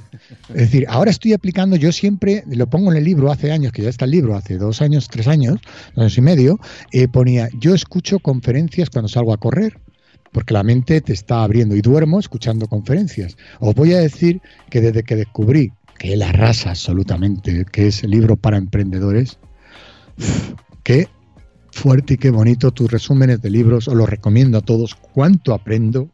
Es 0.50 0.55
decir, 0.55 0.86
ahora 0.89 1.12
estoy 1.12 1.34
aplicando, 1.34 1.75
yo 1.75 1.91
siempre, 1.91 2.43
lo 2.48 2.67
pongo 2.67 2.91
en 2.91 2.98
el 2.98 3.03
libro 3.03 3.31
hace 3.31 3.51
años, 3.51 3.72
que 3.72 3.81
ya 3.81 3.89
está 3.89 4.05
el 4.05 4.12
libro, 4.12 4.36
hace 4.36 4.58
dos 4.58 4.81
años, 4.81 5.08
tres 5.08 5.27
años, 5.27 5.60
dos 5.96 6.03
años 6.03 6.17
y 6.17 6.22
medio, 6.22 6.60
eh, 6.91 7.08
ponía, 7.08 7.50
yo 7.60 7.74
escucho 7.74 8.20
conferencias 8.20 8.89
cuando 8.89 9.08
salgo 9.08 9.34
a 9.34 9.38
correr 9.38 9.77
porque 10.31 10.53
la 10.53 10.63
mente 10.63 11.01
te 11.01 11.13
está 11.13 11.43
abriendo 11.43 11.75
y 11.75 11.81
duermo 11.81 12.20
escuchando 12.20 12.67
conferencias. 12.67 13.36
Os 13.60 13.75
voy 13.75 13.93
a 13.93 14.00
decir 14.00 14.41
que 14.70 14.81
desde 14.81 15.03
que 15.03 15.15
descubrí 15.15 15.74
que 16.01 16.13
él 16.13 16.24
arrasa 16.24 16.72
absolutamente, 16.72 17.63
que 17.72 17.86
es 17.86 18.03
el 18.03 18.10
libro 18.10 18.36
para 18.36 18.58
emprendedores. 18.58 19.38
Qué 20.81 21.08
fuerte 21.72 22.15
y 22.15 22.17
qué 22.17 22.31
bonito 22.31 22.72
tus 22.72 22.89
resúmenes 22.89 23.39
de 23.43 23.51
libros, 23.51 23.88
os 23.88 23.93
los 23.93 24.10
recomiendo 24.10 24.58
a 24.58 24.62
todos. 24.62 24.96
Cuánto 24.96 25.53
aprendo, 25.53 26.10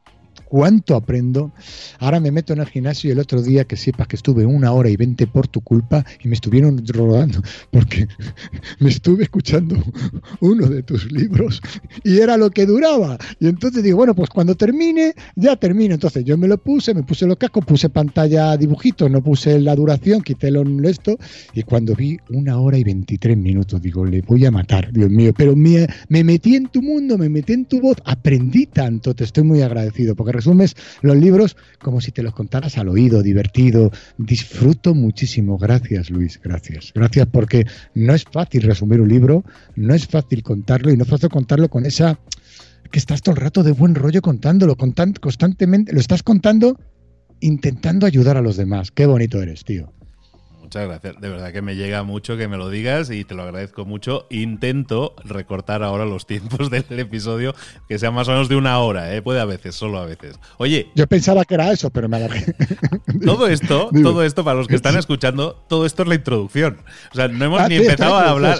cuánto 0.49 0.95
aprendo. 0.95 1.51
Ahora 1.99 2.19
me 2.19 2.31
meto 2.31 2.53
en 2.53 2.59
el 2.59 2.67
gimnasio 2.67 3.09
y 3.09 3.13
el 3.13 3.19
otro 3.19 3.41
día 3.41 3.65
que 3.65 3.75
sepas 3.75 4.07
que 4.07 4.15
estuve 4.15 4.45
una 4.45 4.71
hora 4.71 4.89
y 4.89 4.95
veinte 4.95 5.27
por 5.27 5.47
tu 5.47 5.61
culpa 5.61 6.05
y 6.23 6.27
me 6.27 6.35
estuvieron 6.35 6.81
rodando 6.87 7.41
porque 7.71 8.07
me 8.79 8.89
estuve 8.89 9.23
escuchando 9.23 9.75
uno 10.39 10.67
de 10.67 10.83
tus 10.83 11.11
libros 11.11 11.61
y 12.03 12.19
era 12.19 12.37
lo 12.37 12.49
que 12.49 12.65
duraba. 12.65 13.17
Y 13.39 13.47
entonces 13.47 13.83
digo, 13.83 13.97
bueno, 13.97 14.15
pues 14.15 14.29
cuando 14.29 14.55
termine, 14.55 15.13
ya 15.35 15.55
termino. 15.55 15.95
Entonces 15.95 16.23
yo 16.23 16.37
me 16.37 16.47
lo 16.47 16.57
puse, 16.57 16.93
me 16.93 17.03
puse 17.03 17.25
los 17.25 17.37
cascos, 17.37 17.65
puse 17.65 17.89
pantalla 17.89 18.55
dibujito, 18.57 19.09
no 19.09 19.21
puse 19.21 19.59
la 19.59 19.75
duración, 19.75 20.21
quité 20.21 20.51
lo 20.51 20.63
esto 20.87 21.17
y 21.53 21.63
cuando 21.63 21.95
vi 21.95 22.17
una 22.29 22.59
hora 22.59 22.77
y 22.77 22.83
veintitrés 22.83 23.37
minutos, 23.37 23.81
digo, 23.81 24.05
le 24.05 24.21
voy 24.21 24.45
a 24.45 24.51
matar, 24.51 24.91
Dios 24.91 25.09
mío, 25.09 25.33
pero 25.35 25.55
me, 25.55 25.87
me 26.09 26.23
metí 26.23 26.55
en 26.55 26.67
tu 26.67 26.81
mundo, 26.81 27.17
me 27.17 27.29
metí 27.29 27.53
en 27.53 27.65
tu 27.65 27.81
voz, 27.81 27.97
aprendí 28.05 28.65
tanto, 28.67 29.13
te 29.13 29.23
estoy 29.23 29.43
muy 29.43 29.61
agradecido 29.61 30.15
porque 30.15 30.33
resumes 30.37 30.75
los 31.01 31.17
libros 31.17 31.57
como 31.79 32.01
si 32.01 32.11
te 32.11 32.23
los 32.23 32.33
contaras 32.33 32.77
al 32.77 32.87
oído, 32.87 33.21
divertido. 33.21 33.91
Disfruto 34.17 34.93
muchísimo. 34.93 35.57
Gracias, 35.57 36.09
Luis. 36.09 36.39
Gracias. 36.41 36.91
Gracias 36.93 37.27
porque 37.31 37.65
no 37.93 38.13
es 38.13 38.23
fácil 38.23 38.61
resumir 38.63 39.01
un 39.01 39.09
libro, 39.09 39.43
no 39.75 39.93
es 39.93 40.07
fácil 40.07 40.43
contarlo 40.43 40.91
y 40.91 40.97
no 40.97 41.03
es 41.03 41.09
fácil 41.09 41.29
contarlo 41.29 41.69
con 41.69 41.85
esa 41.85 42.19
que 42.91 42.99
estás 42.99 43.21
todo 43.21 43.35
el 43.35 43.41
rato 43.41 43.63
de 43.63 43.73
buen 43.73 43.95
rollo 43.95 44.21
contándolo, 44.21 44.77
constantemente, 44.77 45.91
lo 45.91 45.99
estás 45.99 46.23
contando 46.23 46.79
intentando 47.39 48.05
ayudar 48.05 48.37
a 48.37 48.41
los 48.41 48.57
demás. 48.57 48.91
Qué 48.91 49.05
bonito 49.05 49.41
eres, 49.41 49.63
tío. 49.63 49.93
Muchas 50.67 50.85
gracias. 50.85 51.21
De 51.21 51.29
verdad 51.29 51.53
que 51.53 51.61
me 51.61 51.77
llega 51.77 52.03
mucho 52.03 52.35
que 52.35 52.49
me 52.49 52.57
lo 52.57 52.69
digas 52.69 53.09
y 53.09 53.23
te 53.23 53.35
lo 53.35 53.43
agradezco 53.43 53.85
mucho. 53.85 54.27
Intento 54.29 55.15
recortar 55.23 55.81
ahora 55.81 56.03
los 56.03 56.27
tiempos 56.27 56.69
del 56.69 56.83
episodio, 56.89 57.55
que 57.87 57.97
sean 57.97 58.13
más 58.13 58.27
o 58.27 58.31
menos 58.31 58.49
de 58.49 58.57
una 58.57 58.77
hora, 58.79 59.15
¿eh? 59.15 59.21
puede 59.21 59.39
a 59.39 59.45
veces, 59.45 59.75
solo 59.75 59.97
a 59.97 60.05
veces. 60.05 60.37
Oye. 60.57 60.89
Yo 60.93 61.07
pensaba 61.07 61.45
que 61.45 61.53
era 61.53 61.71
eso, 61.71 61.89
pero 61.89 62.09
me 62.09 62.17
alargué. 62.17 62.53
todo 63.25 63.47
esto, 63.47 63.89
todo 64.03 64.23
esto, 64.23 64.43
para 64.43 64.57
los 64.57 64.67
que 64.67 64.75
están 64.75 64.97
escuchando, 64.97 65.57
todo 65.69 65.85
esto 65.85 66.03
es 66.03 66.09
la 66.09 66.15
introducción. 66.15 66.79
O 67.13 67.15
sea, 67.15 67.29
no 67.29 67.45
hemos 67.45 67.61
ah, 67.61 67.69
ni 67.69 67.75
empezado 67.75 68.17
a 68.17 68.31
hablar. 68.31 68.59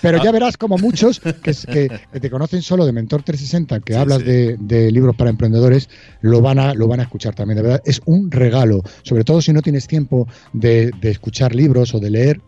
pero 0.00 0.22
ya 0.22 0.28
ah. 0.28 0.32
verás 0.32 0.56
como 0.56 0.78
muchos 0.78 1.18
que, 1.18 1.90
te 2.20 2.30
conocen 2.30 2.62
solo 2.62 2.86
de 2.86 2.92
Mentor 2.92 3.24
360, 3.24 3.80
que 3.80 3.96
hablas 3.96 4.24
de, 4.24 4.92
libros 4.92 5.16
para 5.16 5.28
emprendedores, 5.28 5.90
lo 6.20 6.40
van, 6.40 6.60
a, 6.60 6.74
lo 6.74 6.86
van 6.86 7.00
a 7.00 7.02
escuchar 7.02 7.34
también. 7.34 7.56
De 7.56 7.62
verdad, 7.62 7.82
es 7.84 8.00
un 8.04 8.30
regalo, 8.30 8.84
sobre 9.02 9.24
todo 9.24 9.42
si 9.42 9.52
no 9.52 9.60
tienes 9.60 9.88
tiempo 9.88 10.28
de 10.52 10.92
escuchar 11.02 11.47
libros 11.54 11.94
o 11.94 12.00
de 12.00 12.10
leer, 12.10 12.40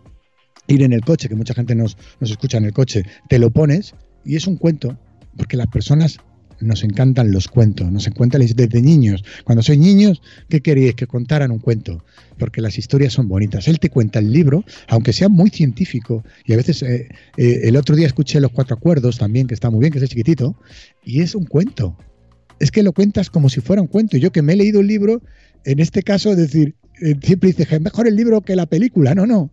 ir 0.66 0.82
en 0.82 0.92
el 0.92 1.02
coche, 1.02 1.28
que 1.28 1.34
mucha 1.34 1.54
gente 1.54 1.74
nos, 1.74 1.96
nos 2.20 2.30
escucha 2.30 2.58
en 2.58 2.64
el 2.64 2.72
coche, 2.72 3.04
te 3.28 3.38
lo 3.38 3.50
pones 3.50 3.94
y 4.24 4.36
es 4.36 4.46
un 4.46 4.56
cuento, 4.56 4.98
porque 5.36 5.56
las 5.56 5.66
personas 5.68 6.18
nos 6.60 6.84
encantan 6.84 7.32
los 7.32 7.48
cuentos, 7.48 7.90
nos 7.90 8.06
encantan 8.06 8.40
desde 8.40 8.82
niños. 8.82 9.24
Cuando 9.44 9.62
soy 9.62 9.78
niños, 9.78 10.20
¿qué 10.48 10.60
queríais? 10.60 10.94
Que 10.94 11.06
contaran 11.06 11.50
un 11.50 11.58
cuento, 11.58 12.04
porque 12.38 12.60
las 12.60 12.78
historias 12.78 13.12
son 13.12 13.28
bonitas. 13.28 13.68
Él 13.68 13.78
te 13.78 13.90
cuenta 13.90 14.18
el 14.18 14.32
libro, 14.32 14.64
aunque 14.88 15.12
sea 15.12 15.28
muy 15.28 15.50
científico, 15.50 16.24
y 16.44 16.52
a 16.52 16.56
veces 16.56 16.82
eh, 16.82 17.08
eh, 17.36 17.60
el 17.64 17.76
otro 17.76 17.96
día 17.96 18.06
escuché 18.06 18.40
Los 18.40 18.52
Cuatro 18.52 18.76
Acuerdos 18.76 19.18
también, 19.18 19.46
que 19.46 19.54
está 19.54 19.70
muy 19.70 19.80
bien, 19.80 19.92
que 19.92 19.98
es 19.98 20.08
chiquitito, 20.08 20.56
y 21.04 21.22
es 21.22 21.34
un 21.34 21.44
cuento. 21.44 21.96
Es 22.58 22.70
que 22.70 22.82
lo 22.82 22.92
cuentas 22.92 23.30
como 23.30 23.48
si 23.48 23.60
fuera 23.60 23.80
un 23.80 23.88
cuento. 23.88 24.16
Y 24.16 24.20
yo 24.20 24.32
que 24.32 24.42
me 24.42 24.52
he 24.52 24.56
leído 24.56 24.80
el 24.80 24.86
libro, 24.86 25.22
en 25.64 25.80
este 25.80 26.02
caso, 26.02 26.36
decir, 26.36 26.74
eh, 27.00 27.16
siempre 27.22 27.52
dice 27.52 27.66
es 27.70 27.80
mejor 27.80 28.06
el 28.06 28.16
libro 28.16 28.40
que 28.42 28.54
la 28.54 28.66
película. 28.66 29.14
No, 29.14 29.26
no. 29.26 29.50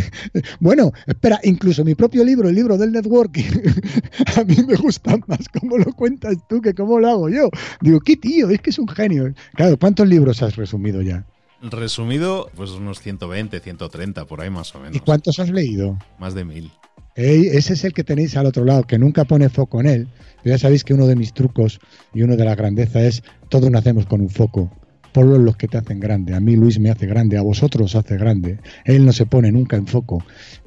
bueno, 0.60 0.92
espera, 1.06 1.40
incluso 1.44 1.84
mi 1.84 1.94
propio 1.94 2.24
libro, 2.24 2.48
el 2.48 2.54
libro 2.54 2.76
del 2.76 2.92
networking, 2.92 3.44
a 4.36 4.44
mí 4.44 4.56
me 4.66 4.76
gusta 4.76 5.16
más 5.26 5.48
cómo 5.48 5.78
lo 5.78 5.92
cuentas 5.92 6.36
tú 6.48 6.60
que 6.60 6.74
cómo 6.74 6.98
lo 6.98 7.08
hago 7.08 7.28
yo. 7.28 7.48
Digo, 7.80 8.00
qué 8.00 8.16
tío, 8.16 8.50
es 8.50 8.60
que 8.60 8.70
es 8.70 8.78
un 8.78 8.88
genio. 8.88 9.32
Claro, 9.54 9.78
¿cuántos 9.78 10.08
libros 10.08 10.42
has 10.42 10.56
resumido 10.56 11.02
ya? 11.02 11.24
Resumido, 11.62 12.50
pues 12.56 12.70
unos 12.70 13.00
120, 13.00 13.60
130, 13.60 14.24
por 14.24 14.40
ahí 14.40 14.50
más 14.50 14.74
o 14.74 14.80
menos. 14.80 14.96
¿Y 14.96 15.00
cuántos 15.00 15.38
has 15.38 15.50
leído? 15.50 15.96
Más 16.18 16.34
de 16.34 16.44
mil. 16.44 16.72
ese 17.14 17.74
es 17.74 17.84
el 17.84 17.92
que 17.92 18.02
tenéis 18.02 18.36
al 18.36 18.46
otro 18.46 18.64
lado, 18.64 18.82
que 18.82 18.98
nunca 18.98 19.24
pone 19.24 19.48
foco 19.48 19.80
en 19.80 19.86
él. 19.86 20.08
ya 20.44 20.58
sabéis 20.58 20.82
que 20.82 20.94
uno 20.94 21.06
de 21.06 21.14
mis 21.14 21.32
trucos 21.32 21.78
y 22.12 22.22
uno 22.22 22.36
de 22.36 22.44
la 22.44 22.56
grandeza 22.56 23.00
es 23.02 23.22
todos 23.48 23.70
nacemos 23.70 24.06
con 24.06 24.20
un 24.20 24.28
foco 24.28 24.72
por 25.12 25.26
los 25.26 25.56
que 25.56 25.68
te 25.68 25.78
hacen 25.78 26.00
grande. 26.00 26.34
A 26.34 26.40
mí 26.40 26.56
Luis 26.56 26.78
me 26.78 26.90
hace 26.90 27.06
grande, 27.06 27.36
a 27.36 27.42
vosotros 27.42 27.94
os 27.94 27.96
hace 27.96 28.16
grande. 28.16 28.58
Él 28.84 29.04
no 29.04 29.12
se 29.12 29.26
pone 29.26 29.52
nunca 29.52 29.76
en 29.76 29.86
foco. 29.86 30.24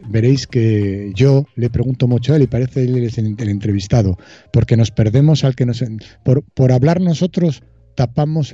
Veréis 0.08 0.48
que 0.48 1.12
yo 1.16 1.46
le 1.56 1.70
pregunto 1.70 2.08
mucho 2.08 2.34
a 2.34 2.36
él 2.38 2.44
y 2.44 2.48
parece 2.48 2.84
él 2.84 2.98
es 3.04 3.18
el, 3.18 3.36
entrevistado, 3.40 4.18
porque 4.52 4.78
nos 4.78 4.92
perdemos 4.92 5.44
al 5.44 5.56
que 5.56 5.66
nos... 5.66 5.84
Por, 6.24 6.44
por 6.44 6.72
hablar 6.72 7.02
nosotros 7.02 7.64
tapamos 7.96 8.54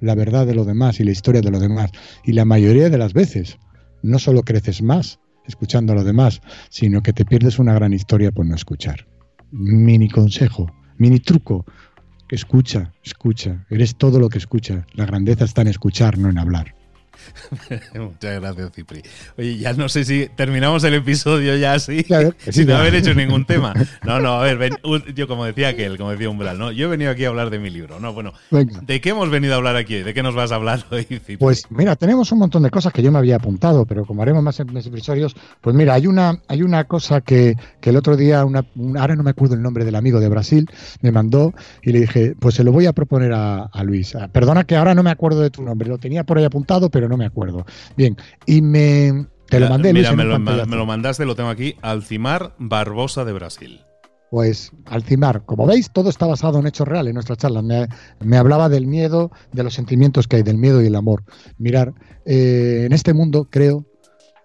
la 0.00 0.14
verdad 0.14 0.46
de 0.46 0.54
lo 0.54 0.64
demás 0.64 1.00
y 1.00 1.04
la 1.04 1.10
historia 1.10 1.40
de 1.40 1.50
lo 1.50 1.60
demás. 1.60 1.90
Y 2.24 2.32
la 2.32 2.44
mayoría 2.44 2.88
de 2.88 2.98
las 2.98 3.12
veces 3.12 3.58
no 4.02 4.18
solo 4.18 4.42
creces 4.42 4.82
más 4.82 5.18
escuchando 5.46 5.92
a 5.92 5.96
lo 5.96 6.04
demás, 6.04 6.40
sino 6.70 7.02
que 7.02 7.12
te 7.12 7.24
pierdes 7.24 7.58
una 7.58 7.74
gran 7.74 7.92
historia 7.92 8.30
por 8.30 8.46
no 8.46 8.54
escuchar. 8.54 9.06
Mini 9.50 10.08
consejo, 10.08 10.70
mini 10.98 11.18
truco 11.18 11.66
Escucha, 12.32 12.94
escucha. 13.04 13.66
Eres 13.68 13.96
todo 13.96 14.18
lo 14.18 14.30
que 14.30 14.38
escucha. 14.38 14.86
La 14.94 15.04
grandeza 15.04 15.44
está 15.44 15.60
en 15.60 15.68
escuchar, 15.68 16.16
no 16.16 16.30
en 16.30 16.38
hablar. 16.38 16.74
Muchas 17.94 18.40
gracias, 18.40 18.72
Cipri. 18.72 19.02
Oye, 19.38 19.58
ya 19.58 19.72
no 19.72 19.88
sé 19.88 20.04
si 20.04 20.28
terminamos 20.34 20.84
el 20.84 20.94
episodio 20.94 21.56
ya 21.56 21.74
así, 21.74 22.04
sin 22.50 22.70
haber 22.70 22.94
hecho 22.94 23.14
ningún 23.14 23.44
tema. 23.44 23.74
No, 24.04 24.20
no, 24.20 24.34
a 24.34 24.54
ver, 24.54 24.80
yo 25.14 25.28
como 25.28 25.44
decía 25.44 25.68
aquel, 25.68 25.98
como 25.98 26.10
decía 26.10 26.28
Umbral, 26.28 26.58
¿no? 26.58 26.72
Yo 26.72 26.86
he 26.86 26.88
venido 26.88 27.10
aquí 27.10 27.24
a 27.24 27.28
hablar 27.28 27.50
de 27.50 27.58
mi 27.58 27.70
libro, 27.70 28.00
¿no? 28.00 28.12
Bueno, 28.12 28.32
¿de 28.50 29.00
qué 29.00 29.10
hemos 29.10 29.30
venido 29.30 29.54
a 29.54 29.56
hablar 29.56 29.76
aquí? 29.76 29.96
¿De 29.96 30.14
qué 30.14 30.22
nos 30.22 30.34
vas 30.34 30.52
a 30.52 30.56
hablar 30.56 30.84
hoy, 30.90 31.04
Cipri? 31.04 31.36
Pues 31.36 31.64
mira, 31.70 31.96
tenemos 31.96 32.32
un 32.32 32.38
montón 32.38 32.62
de 32.62 32.70
cosas 32.70 32.92
que 32.92 33.02
yo 33.02 33.12
me 33.12 33.18
había 33.18 33.36
apuntado, 33.36 33.86
pero 33.86 34.04
como 34.04 34.22
haremos 34.22 34.42
más 34.42 34.58
episodios, 34.60 35.36
pues 35.60 35.74
mira, 35.76 35.94
hay 35.94 36.06
una, 36.06 36.40
hay 36.48 36.62
una 36.62 36.84
cosa 36.84 37.20
que, 37.20 37.56
que 37.80 37.90
el 37.90 37.96
otro 37.96 38.16
día, 38.16 38.44
una, 38.44 38.64
ahora 38.98 39.16
no 39.16 39.22
me 39.22 39.30
acuerdo 39.30 39.54
el 39.54 39.62
nombre 39.62 39.84
del 39.84 39.94
amigo 39.94 40.20
de 40.20 40.28
Brasil, 40.28 40.68
me 41.00 41.12
mandó 41.12 41.54
y 41.82 41.92
le 41.92 42.00
dije, 42.00 42.34
pues 42.38 42.54
se 42.54 42.64
lo 42.64 42.72
voy 42.72 42.86
a 42.86 42.92
proponer 42.92 43.32
a, 43.32 43.64
a 43.64 43.84
Luis. 43.84 44.14
Ah, 44.14 44.28
perdona 44.28 44.64
que 44.64 44.76
ahora 44.76 44.94
no 44.94 45.02
me 45.02 45.10
acuerdo 45.10 45.40
de 45.40 45.50
tu 45.50 45.62
nombre, 45.62 45.88
lo 45.88 45.98
tenía 45.98 46.24
por 46.24 46.38
ahí 46.38 46.44
apuntado, 46.44 46.90
pero 46.90 47.01
no 47.08 47.16
me 47.16 47.26
acuerdo. 47.26 47.64
Bien, 47.96 48.16
y 48.46 48.62
me... 48.62 49.26
Te 49.48 49.60
lo 49.60 49.68
mandé, 49.68 49.92
Mira, 49.92 50.12
me, 50.16 50.24
lo, 50.24 50.38
me 50.38 50.76
lo 50.76 50.86
mandaste, 50.86 51.26
lo 51.26 51.36
tengo 51.36 51.50
aquí, 51.50 51.76
Alcimar 51.82 52.54
Barbosa 52.58 53.26
de 53.26 53.34
Brasil. 53.34 53.82
Pues 54.30 54.72
Alcimar, 54.86 55.44
como 55.44 55.66
veis, 55.66 55.90
todo 55.92 56.08
está 56.08 56.26
basado 56.26 56.58
en 56.58 56.66
hechos 56.66 56.88
reales. 56.88 57.10
En 57.10 57.14
nuestra 57.16 57.36
charla 57.36 57.60
me, 57.60 57.86
me, 58.20 58.38
hablaba 58.38 58.70
del 58.70 58.86
miedo, 58.86 59.30
de 59.52 59.62
los 59.62 59.74
sentimientos 59.74 60.26
que 60.26 60.36
hay, 60.36 60.42
del 60.42 60.56
miedo 60.56 60.80
y 60.80 60.86
el 60.86 60.94
amor. 60.94 61.24
Mirar, 61.58 61.92
eh, 62.24 62.84
en 62.86 62.94
este 62.94 63.12
mundo 63.12 63.48
creo 63.50 63.84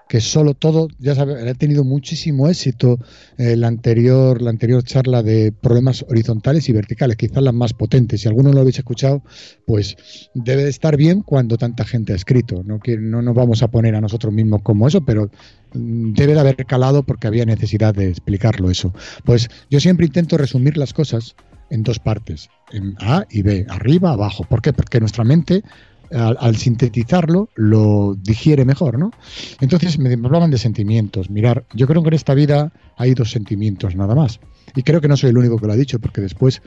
que 0.07 0.21
solo 0.21 0.53
todo, 0.53 0.87
ya 0.99 1.15
sabes, 1.15 1.45
ha 1.45 1.53
tenido 1.53 1.83
muchísimo 1.83 2.47
éxito 2.47 2.99
la, 3.37 3.67
anterior, 3.67 4.41
la 4.41 4.49
anterior 4.49 4.83
charla 4.83 5.21
de 5.21 5.51
problemas 5.51 6.05
horizontales 6.07 6.69
y 6.69 6.73
verticales, 6.73 7.17
quizás 7.17 7.43
las 7.43 7.53
más 7.53 7.73
potentes. 7.73 8.21
Si 8.21 8.27
alguno 8.27 8.49
no 8.49 8.55
lo 8.55 8.61
habéis 8.61 8.79
escuchado, 8.79 9.21
pues 9.65 9.97
debe 10.33 10.63
de 10.63 10.69
estar 10.69 10.97
bien 10.97 11.21
cuando 11.21 11.57
tanta 11.57 11.83
gente 11.83 12.13
ha 12.13 12.15
escrito. 12.15 12.63
No, 12.63 12.79
no 12.99 13.21
nos 13.21 13.35
vamos 13.35 13.63
a 13.63 13.67
poner 13.67 13.95
a 13.95 14.01
nosotros 14.01 14.33
mismos 14.33 14.61
como 14.61 14.87
eso, 14.87 15.01
pero 15.01 15.29
mm, 15.73 16.13
debe 16.13 16.33
de 16.33 16.39
haber 16.39 16.65
calado 16.65 17.03
porque 17.03 17.27
había 17.27 17.45
necesidad 17.45 17.93
de 17.93 18.09
explicarlo 18.09 18.71
eso. 18.71 18.93
Pues 19.25 19.49
yo 19.69 19.79
siempre 19.79 20.05
intento 20.05 20.37
resumir 20.37 20.77
las 20.77 20.93
cosas 20.93 21.35
en 21.69 21.83
dos 21.83 21.99
partes, 21.99 22.49
en 22.71 22.95
A 22.99 23.25
y 23.29 23.41
B, 23.41 23.65
arriba, 23.69 24.11
abajo. 24.11 24.45
¿Por 24.45 24.61
qué? 24.61 24.73
Porque 24.73 24.99
nuestra 24.99 25.23
mente 25.23 25.63
al, 26.11 26.55
sintetizarlo 26.55 27.49
lo 27.55 28.15
digiere 28.21 28.65
mejor, 28.65 28.97
¿no? 28.97 29.11
Entonces 29.59 29.99
me, 29.99 30.13
hablaban 30.13 30.51
de 30.51 30.57
sentimientos. 30.57 31.29
Mirar, 31.29 31.65
yo 31.73 31.87
creo 31.87 32.01
que 32.01 32.09
en 32.09 32.13
esta 32.13 32.33
vida 32.33 32.71
hay 32.95 33.13
dos 33.13 33.31
sentimientos 33.31 33.95
nada 33.95 34.15
más. 34.15 34.39
Y 34.75 34.83
creo 34.83 35.01
que 35.01 35.07
no 35.07 35.17
soy 35.17 35.31
el 35.31 35.37
único 35.37 35.57
que 35.57 35.67
lo 35.67 35.73
ha 35.73 35.77
dicho, 35.77 35.99
porque 35.99 36.21
después 36.21 36.61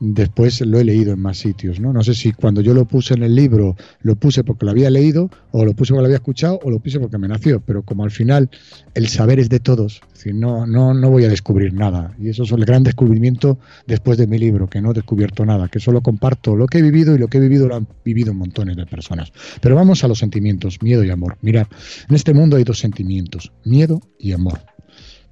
después 0.00 0.62
lo 0.62 0.80
he 0.80 0.84
leído 0.84 1.12
en 1.12 1.20
más 1.20 1.38
sitios, 1.38 1.78
¿no? 1.78 1.92
No 1.92 2.02
sé 2.02 2.14
si 2.14 2.32
cuando 2.32 2.62
yo 2.62 2.72
lo 2.72 2.86
puse 2.86 3.14
en 3.14 3.22
el 3.22 3.34
libro 3.34 3.76
lo 4.00 4.16
puse 4.16 4.42
porque 4.42 4.64
lo 4.64 4.72
había 4.72 4.90
leído, 4.90 5.30
o 5.52 5.64
lo 5.64 5.74
puse 5.74 5.92
porque 5.92 6.00
lo 6.00 6.06
había 6.06 6.16
escuchado, 6.16 6.58
o 6.62 6.70
lo 6.70 6.80
puse 6.80 6.98
porque 6.98 7.18
me 7.18 7.28
nació, 7.28 7.60
pero 7.60 7.82
como 7.82 8.04
al 8.04 8.10
final 8.10 8.50
el 8.94 9.08
saber 9.08 9.38
es 9.38 9.50
de 9.50 9.60
todos, 9.60 10.00
es 10.14 10.34
no, 10.34 10.66
no, 10.66 10.94
no 10.94 11.10
voy 11.10 11.24
a 11.24 11.28
descubrir 11.28 11.74
nada. 11.74 12.14
Y 12.18 12.30
eso 12.30 12.44
es 12.44 12.52
el 12.52 12.64
gran 12.64 12.82
descubrimiento 12.82 13.58
después 13.86 14.16
de 14.16 14.26
mi 14.26 14.38
libro, 14.38 14.68
que 14.68 14.80
no 14.80 14.90
he 14.90 14.94
descubierto 14.94 15.44
nada, 15.44 15.68
que 15.68 15.80
solo 15.80 16.00
comparto 16.00 16.56
lo 16.56 16.66
que 16.66 16.78
he 16.78 16.82
vivido 16.82 17.14
y 17.14 17.18
lo 17.18 17.28
que 17.28 17.38
he 17.38 17.40
vivido 17.40 17.68
lo 17.68 17.76
han 17.76 17.86
vivido 18.04 18.32
montones 18.32 18.76
de 18.76 18.86
personas. 18.86 19.32
Pero 19.60 19.76
vamos 19.76 20.02
a 20.02 20.08
los 20.08 20.18
sentimientos, 20.18 20.82
miedo 20.82 21.04
y 21.04 21.10
amor. 21.10 21.36
Mirad, 21.42 21.66
en 22.08 22.16
este 22.16 22.32
mundo 22.32 22.56
hay 22.56 22.64
dos 22.64 22.78
sentimientos, 22.78 23.52
miedo 23.64 24.00
y 24.18 24.32
amor. 24.32 24.60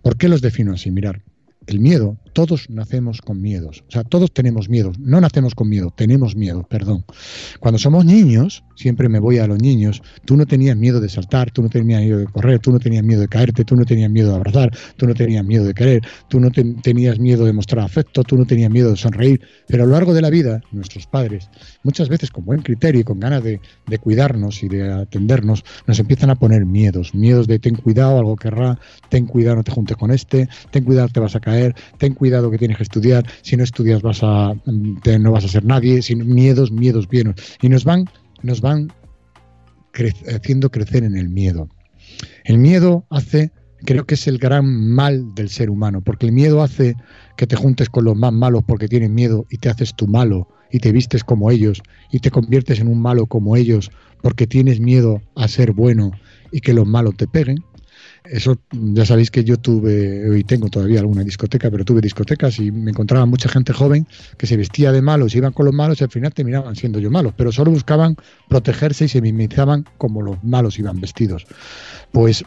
¿Por 0.02 0.16
qué 0.16 0.28
los 0.28 0.42
defino 0.42 0.74
así? 0.74 0.90
Mirar, 0.90 1.22
el 1.66 1.80
miedo, 1.80 2.16
todos 2.38 2.70
nacemos 2.70 3.20
con 3.20 3.42
miedos. 3.42 3.82
O 3.88 3.90
sea, 3.90 4.04
todos 4.04 4.30
tenemos 4.32 4.68
miedos. 4.68 4.96
No 5.00 5.20
nacemos 5.20 5.56
con 5.56 5.68
miedo, 5.68 5.92
tenemos 5.96 6.36
miedo, 6.36 6.64
perdón. 6.70 7.04
Cuando 7.58 7.78
somos 7.78 8.04
niños, 8.04 8.62
siempre 8.76 9.08
me 9.08 9.18
voy 9.18 9.38
a 9.38 9.48
los 9.48 9.58
niños, 9.60 10.00
tú 10.24 10.36
no 10.36 10.46
tenías 10.46 10.76
miedo 10.76 11.00
de 11.00 11.08
saltar, 11.08 11.50
tú 11.50 11.64
no 11.64 11.68
tenías 11.68 12.00
miedo 12.00 12.18
de 12.20 12.26
correr, 12.26 12.60
tú 12.60 12.70
no 12.70 12.78
tenías 12.78 13.02
miedo 13.02 13.22
de 13.22 13.26
caerte, 13.26 13.64
tú 13.64 13.74
no 13.74 13.84
tenías 13.84 14.08
miedo 14.08 14.28
de 14.28 14.36
abrazar, 14.36 14.70
tú 14.96 15.08
no 15.08 15.14
tenías 15.14 15.44
miedo 15.44 15.64
de 15.64 15.74
querer, 15.74 16.02
tú 16.28 16.38
no 16.38 16.52
tenías 16.52 17.18
miedo 17.18 17.44
de 17.44 17.52
mostrar 17.52 17.84
afecto, 17.84 18.22
tú 18.22 18.38
no 18.38 18.44
tenías 18.44 18.70
miedo 18.70 18.90
de 18.92 18.96
sonreír. 18.96 19.40
Pero 19.66 19.82
a 19.82 19.86
lo 19.86 19.94
largo 19.94 20.14
de 20.14 20.22
la 20.22 20.30
vida, 20.30 20.60
nuestros 20.70 21.08
padres, 21.08 21.50
muchas 21.82 22.08
veces 22.08 22.30
con 22.30 22.44
buen 22.44 22.62
criterio 22.62 23.00
y 23.00 23.04
con 23.04 23.18
ganas 23.18 23.42
de, 23.42 23.60
de 23.88 23.98
cuidarnos 23.98 24.62
y 24.62 24.68
de 24.68 24.92
atendernos, 24.92 25.64
nos 25.88 25.98
empiezan 25.98 26.30
a 26.30 26.36
poner 26.36 26.64
miedos. 26.64 27.16
Miedos 27.16 27.48
de 27.48 27.58
ten 27.58 27.74
cuidado, 27.74 28.16
algo 28.16 28.36
querrá, 28.36 28.78
ten 29.08 29.26
cuidado, 29.26 29.56
no 29.56 29.64
te 29.64 29.72
juntes 29.72 29.96
con 29.96 30.12
este, 30.12 30.48
ten 30.70 30.84
cuidado, 30.84 31.08
te 31.08 31.18
vas 31.18 31.34
a 31.34 31.40
caer 31.40 31.74
ten 31.98 32.14
cuidado 32.14 32.27
que 32.50 32.58
tienes 32.58 32.76
que 32.76 32.82
estudiar, 32.82 33.26
si 33.42 33.56
no 33.56 33.64
estudias 33.64 34.02
vas 34.02 34.20
a, 34.22 34.54
no 34.64 35.32
vas 35.32 35.44
a 35.44 35.48
ser 35.48 35.64
nadie, 35.64 36.02
sin 36.02 36.26
miedos, 36.26 36.70
miedos 36.70 37.08
bienos. 37.08 37.34
Y 37.60 37.68
nos 37.68 37.84
van, 37.84 38.04
nos 38.42 38.60
van 38.60 38.92
haciendo 40.28 40.70
crecer 40.70 41.04
en 41.04 41.16
el 41.16 41.28
miedo. 41.28 41.68
El 42.44 42.58
miedo 42.58 43.04
hace, 43.10 43.52
creo 43.84 44.06
que 44.06 44.14
es 44.14 44.26
el 44.26 44.38
gran 44.38 44.66
mal 44.66 45.34
del 45.34 45.48
ser 45.48 45.70
humano, 45.70 46.00
porque 46.02 46.26
el 46.26 46.32
miedo 46.32 46.62
hace 46.62 46.94
que 47.36 47.46
te 47.46 47.56
juntes 47.56 47.88
con 47.88 48.04
los 48.04 48.16
más 48.16 48.32
malos 48.32 48.62
porque 48.66 48.88
tienes 48.88 49.10
miedo 49.10 49.46
y 49.50 49.58
te 49.58 49.68
haces 49.68 49.94
tú 49.94 50.06
malo 50.06 50.48
y 50.70 50.80
te 50.80 50.92
vistes 50.92 51.24
como 51.24 51.50
ellos 51.50 51.82
y 52.12 52.20
te 52.20 52.30
conviertes 52.30 52.80
en 52.80 52.88
un 52.88 53.00
malo 53.00 53.26
como 53.26 53.56
ellos 53.56 53.90
porque 54.22 54.46
tienes 54.46 54.80
miedo 54.80 55.22
a 55.36 55.48
ser 55.48 55.72
bueno 55.72 56.12
y 56.52 56.60
que 56.60 56.74
los 56.74 56.86
malos 56.86 57.16
te 57.16 57.26
peguen. 57.26 57.58
Eso 58.30 58.58
ya 58.72 59.06
sabéis 59.06 59.30
que 59.30 59.44
yo 59.44 59.56
tuve 59.56 60.38
y 60.38 60.44
tengo 60.44 60.68
todavía 60.68 61.00
alguna 61.00 61.24
discoteca, 61.24 61.70
pero 61.70 61.84
tuve 61.84 62.00
discotecas 62.00 62.58
y 62.58 62.70
me 62.70 62.90
encontraba 62.90 63.26
mucha 63.26 63.48
gente 63.48 63.72
joven 63.72 64.06
que 64.36 64.46
se 64.46 64.56
vestía 64.56 64.92
de 64.92 65.02
malos, 65.02 65.34
iban 65.34 65.52
con 65.52 65.66
los 65.66 65.74
malos 65.74 66.00
y 66.00 66.04
al 66.04 66.10
final 66.10 66.32
terminaban 66.34 66.76
siendo 66.76 66.98
yo 66.98 67.10
malos, 67.10 67.32
pero 67.36 67.52
solo 67.52 67.70
buscaban 67.70 68.16
protegerse 68.48 69.06
y 69.06 69.08
se 69.08 69.20
minimizaban 69.20 69.86
como 69.96 70.22
los 70.22 70.42
malos 70.44 70.78
iban 70.78 71.00
vestidos. 71.00 71.46
Pues 72.12 72.44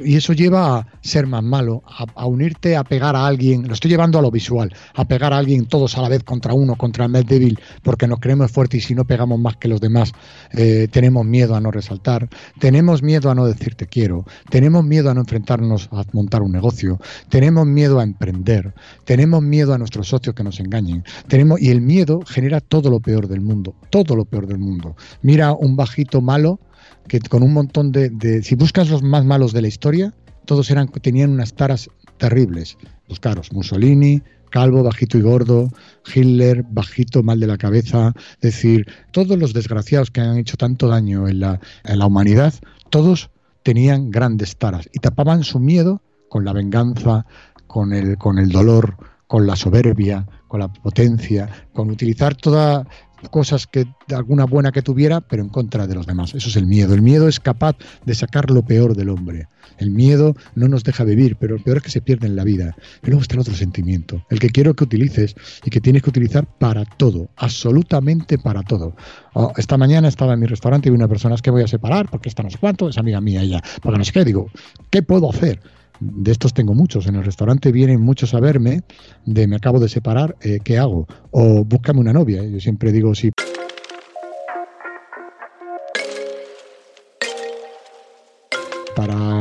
y 0.00 0.16
eso 0.16 0.32
lleva 0.32 0.76
a 0.76 0.86
ser 1.00 1.26
más 1.26 1.42
malo, 1.42 1.82
a, 2.14 2.26
unirte, 2.26 2.76
a 2.76 2.84
pegar 2.84 3.16
a 3.16 3.26
alguien, 3.26 3.66
lo 3.66 3.74
estoy 3.74 3.90
llevando 3.90 4.18
a 4.18 4.22
lo 4.22 4.30
visual, 4.30 4.72
a 4.94 5.04
pegar 5.04 5.32
a 5.32 5.38
alguien 5.38 5.66
todos 5.66 5.96
a 5.96 6.02
la 6.02 6.08
vez 6.08 6.24
contra 6.24 6.54
uno, 6.54 6.76
contra 6.76 7.04
el 7.04 7.10
más 7.10 7.26
débil, 7.26 7.58
porque 7.82 8.06
nos 8.06 8.20
creemos 8.20 8.50
fuertes 8.50 8.84
y 8.84 8.86
si 8.88 8.94
no 8.94 9.04
pegamos 9.04 9.38
más 9.38 9.56
que 9.56 9.68
los 9.68 9.80
demás, 9.80 10.12
eh, 10.52 10.88
tenemos 10.90 11.24
miedo 11.24 11.54
a 11.54 11.60
no 11.60 11.70
resaltar, 11.70 12.28
tenemos 12.58 13.02
miedo 13.02 13.30
a 13.30 13.34
no 13.34 13.46
decir 13.46 13.74
te 13.74 13.86
quiero, 13.86 14.24
tenemos 14.50 14.84
miedo 14.84 15.10
a 15.10 15.14
no 15.14 15.20
enfrentarnos 15.20 15.88
a 15.92 16.04
montar 16.12 16.42
un 16.42 16.52
negocio, 16.52 16.98
tenemos 17.28 17.66
miedo 17.66 18.00
a 18.00 18.02
emprender, 18.02 18.74
tenemos 19.04 19.42
miedo 19.42 19.74
a 19.74 19.78
nuestros 19.78 20.08
socios 20.08 20.34
que 20.34 20.44
nos 20.44 20.60
engañen, 20.60 21.04
tenemos, 21.28 21.60
y 21.60 21.70
el 21.70 21.80
miedo 21.80 22.20
genera 22.26 22.60
todo 22.60 22.90
lo 22.90 23.00
peor 23.00 23.28
del 23.28 23.40
mundo, 23.40 23.74
todo 23.90 24.16
lo 24.16 24.24
peor 24.24 24.46
del 24.46 24.58
mundo. 24.58 24.96
Mira 25.22 25.52
un 25.52 25.76
bajito 25.76 26.20
malo, 26.20 26.60
que 27.08 27.20
con 27.20 27.42
un 27.42 27.52
montón 27.52 27.92
de, 27.92 28.42
si 28.42 28.54
buscas 28.54 28.90
los 28.90 29.02
más 29.02 29.24
malos 29.24 29.52
de 29.52 29.62
la 29.62 29.68
historia, 29.68 30.14
todos 30.44 30.70
eran 30.70 30.88
tenían 30.88 31.30
unas 31.30 31.54
taras 31.54 31.88
terribles. 32.18 32.76
Los 33.08 33.20
caros, 33.20 33.52
Mussolini, 33.52 34.22
calvo, 34.50 34.82
bajito 34.82 35.18
y 35.18 35.22
gordo, 35.22 35.68
Hitler, 36.14 36.64
bajito, 36.68 37.22
mal 37.22 37.40
de 37.40 37.46
la 37.46 37.58
cabeza, 37.58 38.12
es 38.36 38.52
decir, 38.52 38.86
todos 39.10 39.38
los 39.38 39.52
desgraciados 39.52 40.10
que 40.10 40.20
han 40.20 40.38
hecho 40.38 40.56
tanto 40.56 40.88
daño 40.88 41.28
en 41.28 41.40
la, 41.40 41.60
en 41.84 41.98
la 41.98 42.06
humanidad, 42.06 42.54
todos 42.90 43.30
tenían 43.64 44.10
grandes 44.10 44.56
taras 44.56 44.88
y 44.92 45.00
tapaban 45.00 45.42
su 45.42 45.58
miedo 45.58 46.02
con 46.28 46.44
la 46.44 46.52
venganza, 46.52 47.26
con 47.66 47.92
el, 47.92 48.16
con 48.18 48.38
el 48.38 48.50
dolor, 48.50 48.96
con 49.26 49.46
la 49.46 49.56
soberbia, 49.56 50.26
con 50.46 50.60
la 50.60 50.72
potencia, 50.72 51.48
con 51.72 51.90
utilizar 51.90 52.36
toda 52.36 52.86
cosas 53.30 53.66
que 53.66 53.86
alguna 54.14 54.44
buena 54.44 54.72
que 54.72 54.82
tuviera, 54.82 55.20
pero 55.20 55.42
en 55.42 55.48
contra 55.48 55.86
de 55.86 55.94
los 55.94 56.06
demás. 56.06 56.34
Eso 56.34 56.48
es 56.48 56.56
el 56.56 56.66
miedo. 56.66 56.94
El 56.94 57.02
miedo 57.02 57.28
es 57.28 57.40
capaz 57.40 57.76
de 58.04 58.14
sacar 58.14 58.50
lo 58.50 58.62
peor 58.62 58.96
del 58.96 59.08
hombre. 59.08 59.48
El 59.78 59.90
miedo 59.90 60.34
no 60.54 60.68
nos 60.68 60.84
deja 60.84 61.04
vivir, 61.04 61.36
pero 61.36 61.56
lo 61.56 61.62
peor 61.62 61.78
es 61.78 61.82
que 61.82 61.90
se 61.90 62.00
pierde 62.00 62.26
en 62.26 62.36
la 62.36 62.44
vida. 62.44 62.76
Y 63.02 63.08
luego 63.08 63.22
está 63.22 63.34
el 63.34 63.40
otro 63.40 63.54
sentimiento, 63.54 64.24
el 64.30 64.38
que 64.38 64.50
quiero 64.50 64.74
que 64.74 64.84
utilices 64.84 65.34
y 65.64 65.70
que 65.70 65.80
tienes 65.80 66.02
que 66.02 66.10
utilizar 66.10 66.46
para 66.58 66.84
todo, 66.84 67.28
absolutamente 67.36 68.38
para 68.38 68.62
todo. 68.62 68.94
Oh, 69.32 69.52
esta 69.56 69.76
mañana 69.76 70.08
estaba 70.08 70.34
en 70.34 70.40
mi 70.40 70.46
restaurante 70.46 70.88
y 70.88 70.92
vi 70.92 70.96
una 70.96 71.08
persona, 71.08 71.34
es 71.34 71.42
que 71.42 71.50
voy 71.50 71.62
a 71.62 71.68
separar 71.68 72.08
porque 72.08 72.28
esta 72.28 72.42
no 72.42 72.50
sé 72.50 72.58
cuánto, 72.58 72.88
es 72.88 72.98
amiga 72.98 73.20
mía 73.20 73.42
ella, 73.42 73.62
porque 73.82 73.98
no 73.98 74.04
sé 74.04 74.12
qué, 74.12 74.24
digo, 74.24 74.48
¿qué 74.90 75.02
puedo 75.02 75.30
hacer? 75.30 75.60
De 76.04 76.32
estos 76.32 76.52
tengo 76.52 76.74
muchos. 76.74 77.06
En 77.06 77.16
el 77.16 77.24
restaurante 77.24 77.72
vienen 77.72 78.00
muchos 78.00 78.34
a 78.34 78.40
verme 78.40 78.82
de 79.24 79.46
me 79.46 79.56
acabo 79.56 79.80
de 79.80 79.88
separar, 79.88 80.36
eh, 80.42 80.60
¿qué 80.62 80.78
hago? 80.78 81.06
O 81.30 81.64
búscame 81.64 82.00
una 82.00 82.12
novia. 82.12 82.42
Yo 82.44 82.60
siempre 82.60 82.92
digo, 82.92 83.14
sí. 83.14 83.30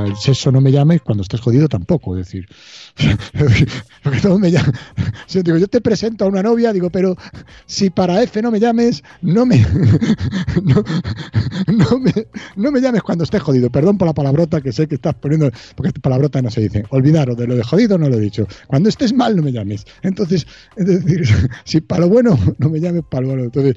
El 0.06 0.16
sexo 0.16 0.52
no 0.52 0.62
me 0.62 0.72
llames, 0.72 1.02
cuando 1.02 1.24
estés 1.24 1.42
jodido 1.42 1.68
tampoco. 1.68 2.18
Es 2.18 2.26
decir, 2.26 2.48
todos 4.22 4.40
me. 4.40 4.52
Yo 4.52 5.68
te 5.68 5.82
presento 5.82 6.26
a 6.26 6.28
una 6.28 6.44
novia, 6.44 6.74
digo, 6.74 6.90
pero 6.90 7.16
si 7.66 7.90
para 7.90 8.22
F 8.24 8.42
no 8.42 8.52
me 8.52 8.60
llames, 8.60 9.04
no 9.22 9.46
me, 9.46 9.60
no, 11.68 12.00
me, 12.00 12.14
no 12.56 12.72
me 12.72 12.82
llames 12.82 13.02
cuando 13.02 13.24
estés 13.24 13.42
jodido. 13.42 13.70
Perdón 13.70 13.98
por 13.98 14.08
la 14.08 14.14
palabrota 14.14 14.62
que 14.62 14.72
sé 14.72 14.88
que 14.88 14.96
estás 14.96 15.16
poniendo, 15.16 15.52
porque 15.76 15.90
esta 15.90 16.02
palabrota 16.02 16.42
no 16.42 16.50
se 16.50 16.62
dice. 16.62 16.86
Olvidaros 16.90 17.38
de 17.38 17.48
lo 17.48 17.56
de 17.56 17.64
jodido, 17.64 17.98
no 17.98 18.10
lo 18.10 18.18
he 18.18 18.22
dicho. 18.22 18.48
Cuando 18.68 18.90
estés 18.90 19.14
mal, 19.14 19.36
no 19.36 19.42
me 19.42 19.52
llames. 19.52 19.86
Entonces, 20.02 20.48
es 20.76 20.86
decir, 20.86 21.24
si 21.66 21.82
para 21.82 22.02
lo 22.02 22.10
bueno, 22.10 22.38
no 22.58 22.70
me 22.70 22.80
llames 22.80 23.04
para 23.10 23.22
lo 23.22 23.28
bueno. 23.30 23.44
entonces 23.46 23.76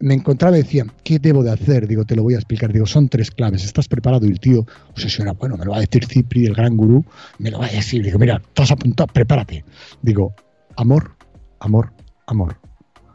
me 0.00 0.14
encontraba 0.14 0.58
y 0.58 0.62
decía, 0.62 0.84
¿qué 1.04 1.18
debo 1.18 1.42
de 1.42 1.52
hacer? 1.52 1.86
Digo, 1.86 2.04
te 2.04 2.16
lo 2.16 2.22
voy 2.22 2.34
a 2.34 2.38
explicar. 2.38 2.72
Digo, 2.72 2.86
son 2.86 3.08
tres 3.08 3.30
claves. 3.30 3.64
¿Estás 3.64 3.86
preparado? 3.86 4.26
Y 4.26 4.30
el 4.30 4.40
tío, 4.40 4.66
obsesiona, 4.90 5.32
bueno, 5.32 5.56
me 5.56 5.64
lo 5.64 5.72
va 5.72 5.76
a 5.76 5.80
decir 5.80 6.06
Cipri, 6.06 6.46
el 6.46 6.54
gran 6.54 6.76
gurú, 6.76 7.04
me 7.38 7.50
lo 7.50 7.58
va 7.58 7.66
a 7.66 7.70
decir. 7.70 8.02
Digo, 8.02 8.18
mira, 8.18 8.40
estás 8.42 8.70
apuntado, 8.70 9.06
prepárate. 9.12 9.64
Digo, 10.02 10.34
amor, 10.76 11.16
amor, 11.60 11.92
amor. 12.26 12.56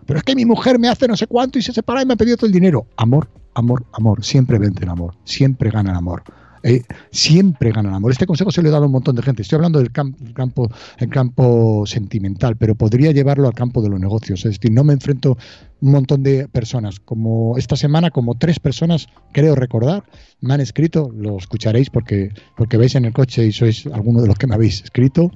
Pero 0.05 0.19
es 0.19 0.23
que 0.23 0.35
mi 0.35 0.45
mujer 0.45 0.77
me 0.77 0.87
hace 0.87 1.07
no 1.07 1.17
sé 1.17 1.25
cuánto 1.25 1.57
y 1.57 1.63
se 1.63 1.73
separa 1.73 2.03
y 2.03 2.05
me 2.05 2.13
ha 2.13 2.17
pedido 2.17 2.37
todo 2.37 2.45
el 2.45 2.53
dinero. 2.53 2.85
Amor, 2.97 3.27
amor, 3.55 3.85
amor. 3.91 4.23
Siempre 4.23 4.59
vence 4.59 4.83
el 4.83 4.89
amor. 4.89 5.15
Siempre 5.23 5.71
gana 5.71 5.89
el 5.89 5.97
amor. 5.97 6.23
Eh, 6.67 6.81
siempre 7.11 7.71
gana 7.71 7.89
el 7.89 7.95
amor. 7.95 8.11
Este 8.11 8.25
consejo 8.25 8.51
se 8.51 8.63
lo 8.63 8.69
he 8.69 8.71
dado 8.71 8.85
a 8.85 8.87
un 8.87 8.91
montón 8.91 9.15
de 9.15 9.21
gente. 9.21 9.43
Estoy 9.43 9.57
hablando 9.57 9.77
del 9.77 9.91
campo, 9.91 10.67
el 10.97 11.09
campo 11.09 11.85
sentimental, 11.85 12.57
pero 12.57 12.73
podría 12.73 13.11
llevarlo 13.11 13.47
al 13.47 13.53
campo 13.53 13.83
de 13.83 13.89
los 13.89 13.99
negocios. 13.99 14.39
Es 14.45 14.59
decir, 14.59 14.71
no 14.71 14.83
me 14.83 14.93
enfrento 14.93 15.37
un 15.81 15.91
montón 15.91 16.23
de 16.23 16.47
personas. 16.47 16.99
Como 16.99 17.55
esta 17.59 17.75
semana, 17.75 18.09
como 18.09 18.33
tres 18.33 18.59
personas, 18.59 19.07
creo 19.31 19.53
recordar, 19.53 20.05
me 20.41 20.55
han 20.55 20.61
escrito, 20.61 21.11
lo 21.15 21.37
escucharéis 21.37 21.91
porque, 21.91 22.31
porque 22.57 22.77
veis 22.77 22.95
en 22.95 23.05
el 23.05 23.13
coche 23.13 23.45
y 23.45 23.51
sois 23.51 23.85
alguno 23.85 24.21
de 24.21 24.27
los 24.27 24.37
que 24.37 24.47
me 24.47 24.55
habéis 24.55 24.81
escrito 24.81 25.29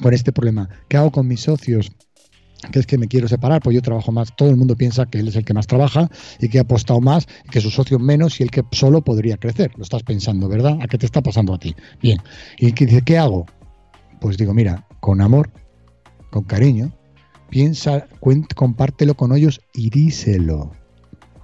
con 0.00 0.14
este 0.14 0.30
problema. 0.30 0.68
¿Qué 0.88 0.96
hago 0.96 1.10
con 1.10 1.26
mis 1.26 1.40
socios? 1.40 1.90
Que 2.72 2.80
es 2.80 2.86
que 2.86 2.98
me 2.98 3.08
quiero 3.08 3.28
separar, 3.28 3.62
pues 3.62 3.74
yo 3.74 3.82
trabajo 3.82 4.12
más. 4.12 4.34
Todo 4.36 4.50
el 4.50 4.56
mundo 4.56 4.76
piensa 4.76 5.06
que 5.06 5.18
él 5.18 5.28
es 5.28 5.36
el 5.36 5.44
que 5.44 5.54
más 5.54 5.66
trabaja 5.66 6.10
y 6.40 6.48
que 6.48 6.58
ha 6.58 6.62
apostado 6.62 7.00
más 7.00 7.26
que 7.50 7.60
sus 7.60 7.74
socios 7.74 8.00
menos 8.00 8.40
y 8.40 8.42
el 8.42 8.50
que 8.50 8.64
solo 8.72 9.02
podría 9.02 9.36
crecer. 9.36 9.72
Lo 9.76 9.82
estás 9.82 10.02
pensando, 10.02 10.48
¿verdad? 10.48 10.78
¿A 10.82 10.88
qué 10.88 10.98
te 10.98 11.06
está 11.06 11.22
pasando 11.22 11.54
a 11.54 11.58
ti? 11.58 11.74
Bien. 12.02 12.18
Y 12.58 12.72
dice, 12.72 13.02
¿qué 13.02 13.18
hago? 13.18 13.46
Pues 14.20 14.36
digo, 14.36 14.54
mira, 14.54 14.86
con 15.00 15.20
amor, 15.20 15.50
con 16.30 16.44
cariño, 16.44 16.92
piensa, 17.48 18.06
compártelo 18.54 19.14
con 19.14 19.34
ellos 19.36 19.60
y 19.72 19.90
díselo. 19.90 20.72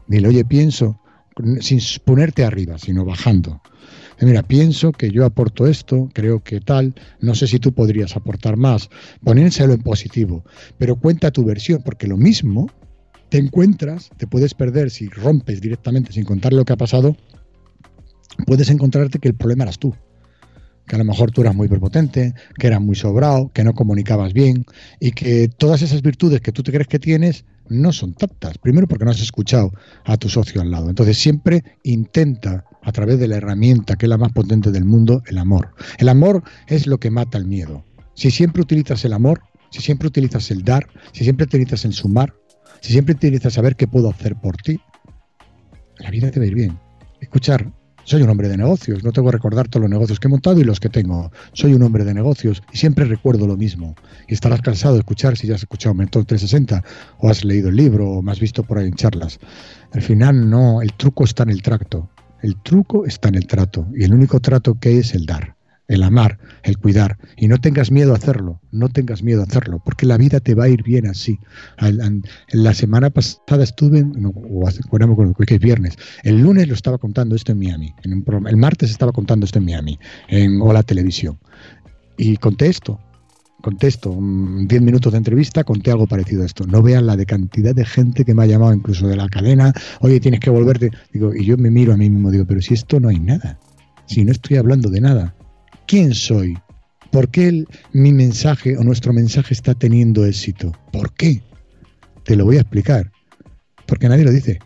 Dile, 0.09 0.29
oye, 0.29 0.45
pienso, 0.45 1.01
sin 1.61 1.81
ponerte 2.05 2.45
arriba, 2.45 2.79
sino 2.79 3.05
bajando. 3.05 3.63
Mira, 4.21 4.43
pienso 4.43 4.93
que 4.93 5.11
yo 5.11 5.25
aporto 5.25 5.67
esto, 5.67 6.09
creo 6.13 6.43
que 6.43 6.61
tal, 6.61 6.95
no 7.21 7.35
sé 7.35 7.47
si 7.47 7.59
tú 7.59 7.73
podrías 7.73 8.17
aportar 8.17 8.57
más. 8.57 8.89
Ponérselo 9.23 9.75
en 9.75 9.83
positivo, 9.83 10.45
pero 10.79 10.97
cuenta 10.97 11.31
tu 11.31 11.45
versión, 11.45 11.83
porque 11.85 12.07
lo 12.07 12.17
mismo 12.17 12.71
te 13.29 13.39
encuentras, 13.39 14.11
te 14.17 14.27
puedes 14.27 14.55
perder 14.55 14.91
si 14.91 15.09
rompes 15.09 15.61
directamente 15.61 16.13
sin 16.13 16.25
contar 16.25 16.53
lo 16.53 16.65
que 16.65 16.73
ha 16.73 16.77
pasado, 16.77 17.17
puedes 18.47 18.71
encontrarte 18.71 19.19
que 19.19 19.29
el 19.29 19.35
problema 19.35 19.65
eras 19.65 19.79
tú 19.79 19.95
que 20.87 20.97
a 20.97 20.99
lo 20.99 21.05
mejor 21.05 21.31
tú 21.31 21.41
eras 21.41 21.55
muy 21.55 21.69
prepotente, 21.69 22.35
que 22.59 22.67
eras 22.67 22.81
muy 22.81 22.95
sobrado, 22.95 23.51
que 23.53 23.65
no 23.65 23.75
comunicabas 23.75 24.33
bien 24.33 24.67
y 25.01 25.13
que 25.13 25.49
todas 25.49 25.83
esas 25.83 26.03
virtudes 26.03 26.41
que 26.41 26.53
tú 26.53 26.63
te 26.63 26.73
crees 26.73 26.89
que 26.89 26.99
tienes 26.99 27.45
no 27.69 27.93
son 27.93 28.15
tantas. 28.15 28.59
Primero 28.59 28.87
porque 28.87 29.05
no 29.05 29.11
has 29.11 29.21
escuchado 29.21 29.73
a 30.05 30.17
tu 30.17 30.29
socio 30.29 30.61
al 30.61 30.71
lado. 30.71 30.89
Entonces 30.89 31.19
siempre 31.19 31.63
intenta 31.83 32.65
a 32.83 32.93
través 32.93 33.19
de 33.19 33.29
la 33.29 33.37
herramienta 33.37 33.97
que 33.97 34.07
es 34.07 34.11
la 34.11 34.19
más 34.19 34.33
potente 34.33 34.71
del 34.71 34.85
mundo, 34.85 35.23
el 35.27 35.39
amor. 35.39 35.75
El 35.99 36.09
amor 36.09 36.43
es 36.67 36.87
lo 36.87 36.99
que 36.99 37.11
mata 37.11 37.39
el 37.39 37.47
miedo. 37.47 37.85
Si 38.15 38.31
siempre 38.31 38.63
utilizas 38.63 39.05
el 39.05 39.13
amor, 39.13 39.43
si 39.71 39.81
siempre 39.81 40.09
utilizas 40.09 40.51
el 40.51 40.63
dar, 40.63 40.87
si 41.13 41.25
siempre 41.25 41.45
utilizas 41.45 41.85
el 41.85 41.93
sumar, 41.93 42.35
si 42.81 42.93
siempre 42.93 43.15
utilizas 43.15 43.55
saber 43.55 43.77
qué 43.77 43.89
puedo 43.89 44.11
hacer 44.11 44.37
por 44.37 44.57
ti, 44.57 44.81
la 45.99 46.11
vida 46.11 46.31
te 46.31 46.39
va 46.39 46.45
a 46.45 46.49
ir 46.49 46.55
bien. 46.55 46.79
Escuchar 47.21 47.73
soy 48.05 48.23
un 48.23 48.29
hombre 48.29 48.49
de 48.49 48.57
negocios, 48.57 49.03
no 49.03 49.13
tengo 49.13 49.29
que 49.29 49.37
recordar 49.37 49.69
todos 49.69 49.83
los 49.83 49.91
negocios 49.91 50.21
que 50.21 50.29
he 50.29 50.31
montado 50.31 50.61
y 50.61 50.65
los 50.65 50.81
que 50.81 50.89
tengo. 50.89 51.33
Soy 51.53 51.75
un 51.75 51.83
hombre 51.83 52.05
de 52.05 52.15
negocios 52.15 52.63
y 52.73 52.77
siempre 52.77 53.05
recuerdo 53.05 53.47
lo 53.47 53.57
mismo. 53.57 53.95
Y 54.29 54.35
estarás 54.35 54.61
cansado 54.61 54.95
de 54.95 55.01
escuchar 55.01 55.37
si 55.37 55.47
ya 55.47 55.55
has 55.55 55.63
escuchado 55.63 55.95
Mentor 55.95 56.25
360 56.25 56.85
o 57.19 57.31
has 57.31 57.45
leído 57.45 57.71
el 57.71 57.77
libro 57.77 58.09
o 58.11 58.23
me 58.23 58.33
has 58.33 58.41
visto 58.41 58.63
por 58.63 58.79
ahí 58.79 58.87
en 58.87 58.95
charlas. 58.95 59.39
Al 59.93 60.03
final 60.03 60.49
no, 60.49 60.83
el 60.83 60.93
truco 60.93 61.25
está 61.25 61.43
en 61.45 61.51
el 61.51 61.63
tracto. 61.63 62.11
El 62.43 62.57
truco 62.63 63.07
está 63.07 63.29
en 63.29 63.37
el 63.37 63.47
trato 63.47 63.87
y 63.95 64.05
el 64.05 64.13
único 64.13 64.39
trato 64.41 64.79
que 64.79 64.99
es 64.99 65.15
el 65.15 65.25
dar 65.25 65.54
el 65.89 66.03
amar, 66.03 66.39
el 66.63 66.79
cuidar. 66.79 67.19
Y 67.37 67.49
no 67.49 67.59
tengas 67.59 67.91
miedo 67.91 68.13
a 68.13 68.17
hacerlo, 68.17 68.61
no 68.73 68.89
tengas 68.89 69.23
miedo 69.23 69.43
a 69.43 69.45
hacerlo, 69.45 69.81
porque 69.85 70.07
la 70.07 70.17
vida 70.17 70.41
te 70.41 70.55
va 70.55 70.65
a 70.65 70.69
ir 70.69 70.83
bien 70.83 71.07
así. 71.07 71.39
La 72.53 72.75
semana 72.75 73.11
pasada 73.11 73.63
estuve, 73.63 74.03
no, 74.03 74.31
o 74.31 74.67
hace, 74.67 74.81
que 75.47 75.55
es 75.55 75.61
viernes, 75.61 75.97
el 76.23 76.41
lunes 76.41 76.69
lo 76.69 76.75
estaba 76.75 76.99
contando 76.99 77.37
esto 77.37 77.53
en 77.53 77.59
Miami, 77.59 77.95
el 78.03 78.57
martes 78.57 78.91
estaba 78.91 79.13
contando 79.13 79.47
esto 79.47 79.59
en 79.59 79.67
Miami, 79.67 79.99
en 80.29 80.61
Hola 80.61 80.83
Televisión. 80.83 81.39
Y 82.17 82.37
conté 82.37 82.69
esto, 82.69 83.01
conté 83.61 83.89
esto, 83.89 84.17
10 84.17 84.83
minutos 84.83 85.13
de 85.13 85.19
entrevista, 85.19 85.65
conté 85.65 85.91
algo 85.91 86.07
parecido 86.07 86.43
a 86.43 86.47
esto. 86.47 86.65
No 86.67 86.81
vean 86.81 87.07
la 87.07 87.17
de 87.17 87.27
cantidad 87.27 87.75
de 87.75 87.85
gente 87.85 88.25
que 88.25 88.35
me 88.35 88.45
ha 88.45 88.47
llamado 88.47 88.73
incluso 88.73 89.09
de 89.09 89.17
la 89.17 89.29
cadena, 89.29 89.73
oye, 90.01 90.21
tienes 90.21 90.41
que 90.41 90.51
volverte. 90.51 90.91
Digo, 91.13 91.35
y 91.35 91.45
yo 91.45 91.57
me 91.57 91.71
miro 91.71 91.93
a 91.93 91.97
mí 91.97 92.09
mismo, 92.09 92.31
digo, 92.31 92.47
pero 92.47 92.63
si 92.63 92.75
esto 92.75 93.01
no 93.01 93.09
hay 93.09 93.19
nada, 93.19 93.59
si 94.07 94.25
no 94.25 94.31
estoy 94.31 94.59
hablando 94.59 94.91
de 94.91 95.01
nada, 95.01 95.35
¿Quién 95.87 96.15
soy? 96.15 96.57
¿Por 97.11 97.31
qué 97.31 97.65
mi 97.93 98.13
mensaje 98.13 98.77
o 98.77 98.83
nuestro 98.83 99.13
mensaje 99.13 99.55
está 99.55 99.75
teniendo 99.75 100.25
éxito? 100.25 100.73
¿Por 100.93 101.15
qué? 101.15 101.43
Te 102.25 102.37
lo 102.37 102.45
voy 102.45 102.57
a 102.57 102.63
explicar. 102.63 103.13
Porque 103.87 104.09
nadie 104.09 104.25
lo 104.25 104.33
dice. 104.33 104.59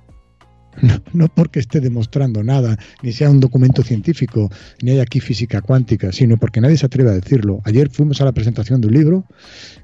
No, 1.13 1.27
porque 1.29 1.59
esté 1.59 1.81
demostrando 1.81 2.45
nada, 2.45 2.79
ni 3.03 3.11
sea 3.11 3.31
un 3.31 3.41
documento 3.41 3.83
científico, 3.83 4.49
ni 4.81 4.93
hay 4.93 5.01
aquí 5.01 5.19
física 5.19 5.61
cuántica, 5.61 6.13
sino 6.13 6.37
porque 6.37 6.61
nadie 6.61 6.77
se 6.77 6.87
atreve 6.87 7.11
a 7.11 7.15
decirlo. 7.15 7.61
Ayer 7.65 7.91
fuimos 7.91 8.21
a 8.21 8.25
la 8.25 8.33
presentación 8.33 8.81
de 8.81 8.87
un 8.87 8.95
libro 8.95 9.25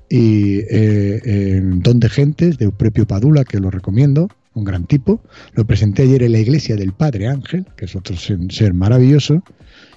y 0.09 0.61
eh, 0.71 1.61
Don 1.65 1.99
de 1.99 2.09
Gentes, 2.09 2.59
de 2.59 2.67
Eupropio 2.67 3.09
Padula, 3.09 3.45
que 3.45 3.59
lo 3.59 3.71
recomiendo, 3.73 4.29
un 4.53 4.63
gran 4.63 4.87
tipo. 4.87 5.21
Lo 5.55 5.67
presenté 5.67 6.03
ayer 6.03 6.23
en 6.23 6.33
la 6.33 6.39
iglesia 6.39 6.77
del 6.77 6.93
Padre 6.93 7.27
Ángel, 7.27 7.67
que 7.77 7.87
es 7.87 7.97
otro 7.97 8.15
ser 8.17 8.73
maravilloso, 8.75 9.43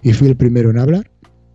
y 0.02 0.14
fui 0.14 0.30
el 0.30 0.36
primero 0.36 0.72
en 0.72 0.80
hablar 0.80 1.12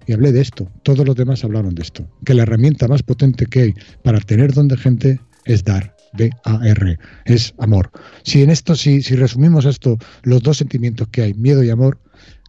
y 0.07 0.12
hablé 0.12 0.33
de 0.33 0.41
esto. 0.41 0.69
Todos 0.83 1.07
los 1.07 1.17
demás 1.17 1.45
hablaron 1.45 1.75
de 1.75 1.83
esto. 1.83 2.09
Que 2.25 2.35
la 2.35 2.43
herramienta 2.43 2.88
más 2.88 3.03
potente 3.03 3.47
que 3.47 3.61
hay 3.61 3.75
para 4.03 4.21
tener 4.21 4.53
don 4.53 4.69
de 4.69 4.77
gente 4.77 5.21
es 5.45 5.65
dar. 5.65 5.95
D-A-R, 6.15 6.99
es 7.25 7.55
amor. 7.59 7.91
Si 8.23 8.43
en 8.43 8.51
esto, 8.51 8.75
si, 8.75 9.03
si 9.03 9.17
resumimos 9.17 9.65
esto, 9.65 9.99
los 10.23 10.43
dos 10.43 10.59
sentimientos 10.59 11.09
que 11.09 11.23
hay, 11.23 11.35
miedo 11.35 11.62
y 11.62 11.71
amor, 11.71 11.99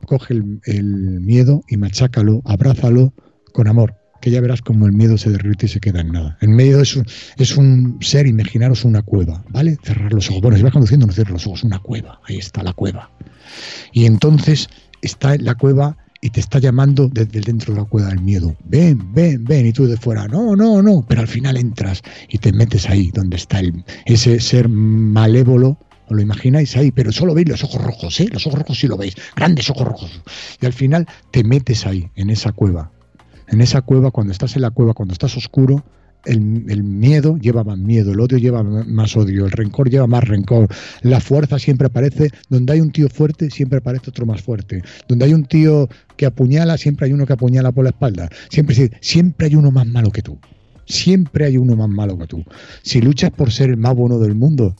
coge 0.05 0.33
el, 0.33 1.21
miedo 1.21 1.63
y 1.69 1.77
machácalo, 1.77 2.41
abrázalo 2.45 3.13
con 3.53 3.67
amor, 3.67 3.95
que 4.21 4.31
ya 4.31 4.41
verás 4.41 4.61
como 4.61 4.85
el 4.85 4.91
miedo 4.91 5.17
se 5.17 5.29
derrite 5.29 5.67
y 5.67 5.69
se 5.69 5.79
queda 5.79 6.01
en 6.01 6.11
nada. 6.11 6.37
El 6.41 6.49
miedo 6.49 6.81
es 6.81 6.95
un, 6.95 7.05
es 7.37 7.55
un 7.55 7.97
ser, 8.01 8.27
imaginaros 8.27 8.83
una 8.83 9.01
cueva, 9.01 9.43
¿vale? 9.49 9.77
Cerrar 9.83 10.11
los 10.11 10.29
ojos. 10.29 10.41
Bueno, 10.41 10.57
si 10.57 10.63
vas 10.63 10.73
conduciendo, 10.73 11.07
no 11.07 11.13
cierres 11.13 11.33
los 11.33 11.47
ojos, 11.47 11.63
una 11.63 11.79
cueva, 11.79 12.19
ahí 12.27 12.37
está 12.37 12.63
la 12.63 12.73
cueva. 12.73 13.11
Y 13.91 14.05
entonces 14.05 14.67
está 15.01 15.35
la 15.37 15.55
cueva 15.55 15.97
y 16.23 16.29
te 16.29 16.39
está 16.39 16.57
llamando 16.57 17.09
desde 17.09 17.41
dentro 17.41 17.73
de 17.73 17.81
la 17.81 17.85
cueva 17.85 18.07
del 18.07 18.21
miedo. 18.21 18.55
Ven, 18.63 19.13
ven, 19.13 19.43
ven. 19.43 19.65
Y 19.65 19.73
tú 19.73 19.85
de 19.85 19.97
fuera, 19.97 20.25
no, 20.25 20.55
no, 20.55 20.81
no. 20.81 21.03
Pero 21.05 21.19
al 21.19 21.27
final 21.27 21.57
entras 21.57 22.01
y 22.29 22.37
te 22.37 22.53
metes 22.53 22.89
ahí 22.89 23.11
donde 23.11 23.35
está 23.35 23.59
ese 24.05 24.39
ser 24.39 24.69
malévolo. 24.69 25.77
¿Os 26.07 26.15
lo 26.15 26.21
imagináis 26.21 26.77
ahí? 26.77 26.91
Pero 26.91 27.11
solo 27.11 27.33
veis 27.33 27.49
los 27.49 27.65
ojos 27.65 27.83
rojos, 27.83 28.21
¿eh? 28.21 28.29
Los 28.31 28.47
ojos 28.47 28.59
rojos 28.59 28.79
sí 28.79 28.87
lo 28.87 28.95
veis. 28.95 29.15
Grandes 29.35 29.69
ojos 29.69 29.85
rojos. 29.85 30.21
Y 30.61 30.65
al 30.65 30.71
final 30.71 31.07
te 31.31 31.43
metes 31.43 31.85
ahí, 31.85 32.09
en 32.15 32.29
esa 32.29 32.53
cueva. 32.53 32.89
En 33.49 33.59
esa 33.59 33.81
cueva, 33.81 34.09
cuando 34.09 34.31
estás 34.31 34.55
en 34.55 34.61
la 34.61 34.71
cueva, 34.71 34.93
cuando 34.93 35.11
estás 35.11 35.35
oscuro, 35.35 35.83
el, 36.25 36.83
miedo 36.83 37.37
lleva 37.37 37.63
más 37.63 37.77
miedo, 37.77 38.11
el 38.11 38.19
odio 38.19 38.37
lleva 38.37 38.63
más 38.63 39.15
odio, 39.17 39.45
el 39.45 39.51
rencor 39.51 39.89
lleva 39.89 40.07
más 40.07 40.23
rencor, 40.23 40.67
la 41.01 41.19
fuerza 41.19 41.59
siempre 41.59 41.87
aparece, 41.87 42.29
donde 42.49 42.73
hay 42.73 42.81
un 42.81 42.91
tío 42.91 43.09
fuerte, 43.09 43.49
siempre 43.49 43.79
aparece 43.79 44.09
otro 44.09 44.25
más 44.25 44.41
fuerte, 44.41 44.81
donde 45.07 45.25
hay 45.25 45.33
un 45.33 45.45
tío 45.45 45.89
que 46.17 46.25
apuñala, 46.25 46.77
siempre 46.77 47.07
hay 47.07 47.13
uno 47.13 47.25
que 47.25 47.33
apuñala 47.33 47.71
por 47.71 47.83
la 47.83 47.89
espalda, 47.91 48.29
siempre, 48.49 48.91
siempre 49.01 49.47
hay 49.47 49.55
uno 49.55 49.71
más 49.71 49.87
malo 49.87 50.11
que 50.11 50.21
tú, 50.21 50.37
siempre 50.85 51.45
hay 51.45 51.57
uno 51.57 51.75
más 51.75 51.89
malo 51.89 52.17
que 52.17 52.27
tú. 52.27 52.43
Si 52.81 53.01
luchas 53.01 53.31
por 53.31 53.51
ser 53.51 53.69
el 53.69 53.77
más 53.77 53.95
bueno 53.95 54.19
del 54.19 54.35
mundo, 54.35 54.75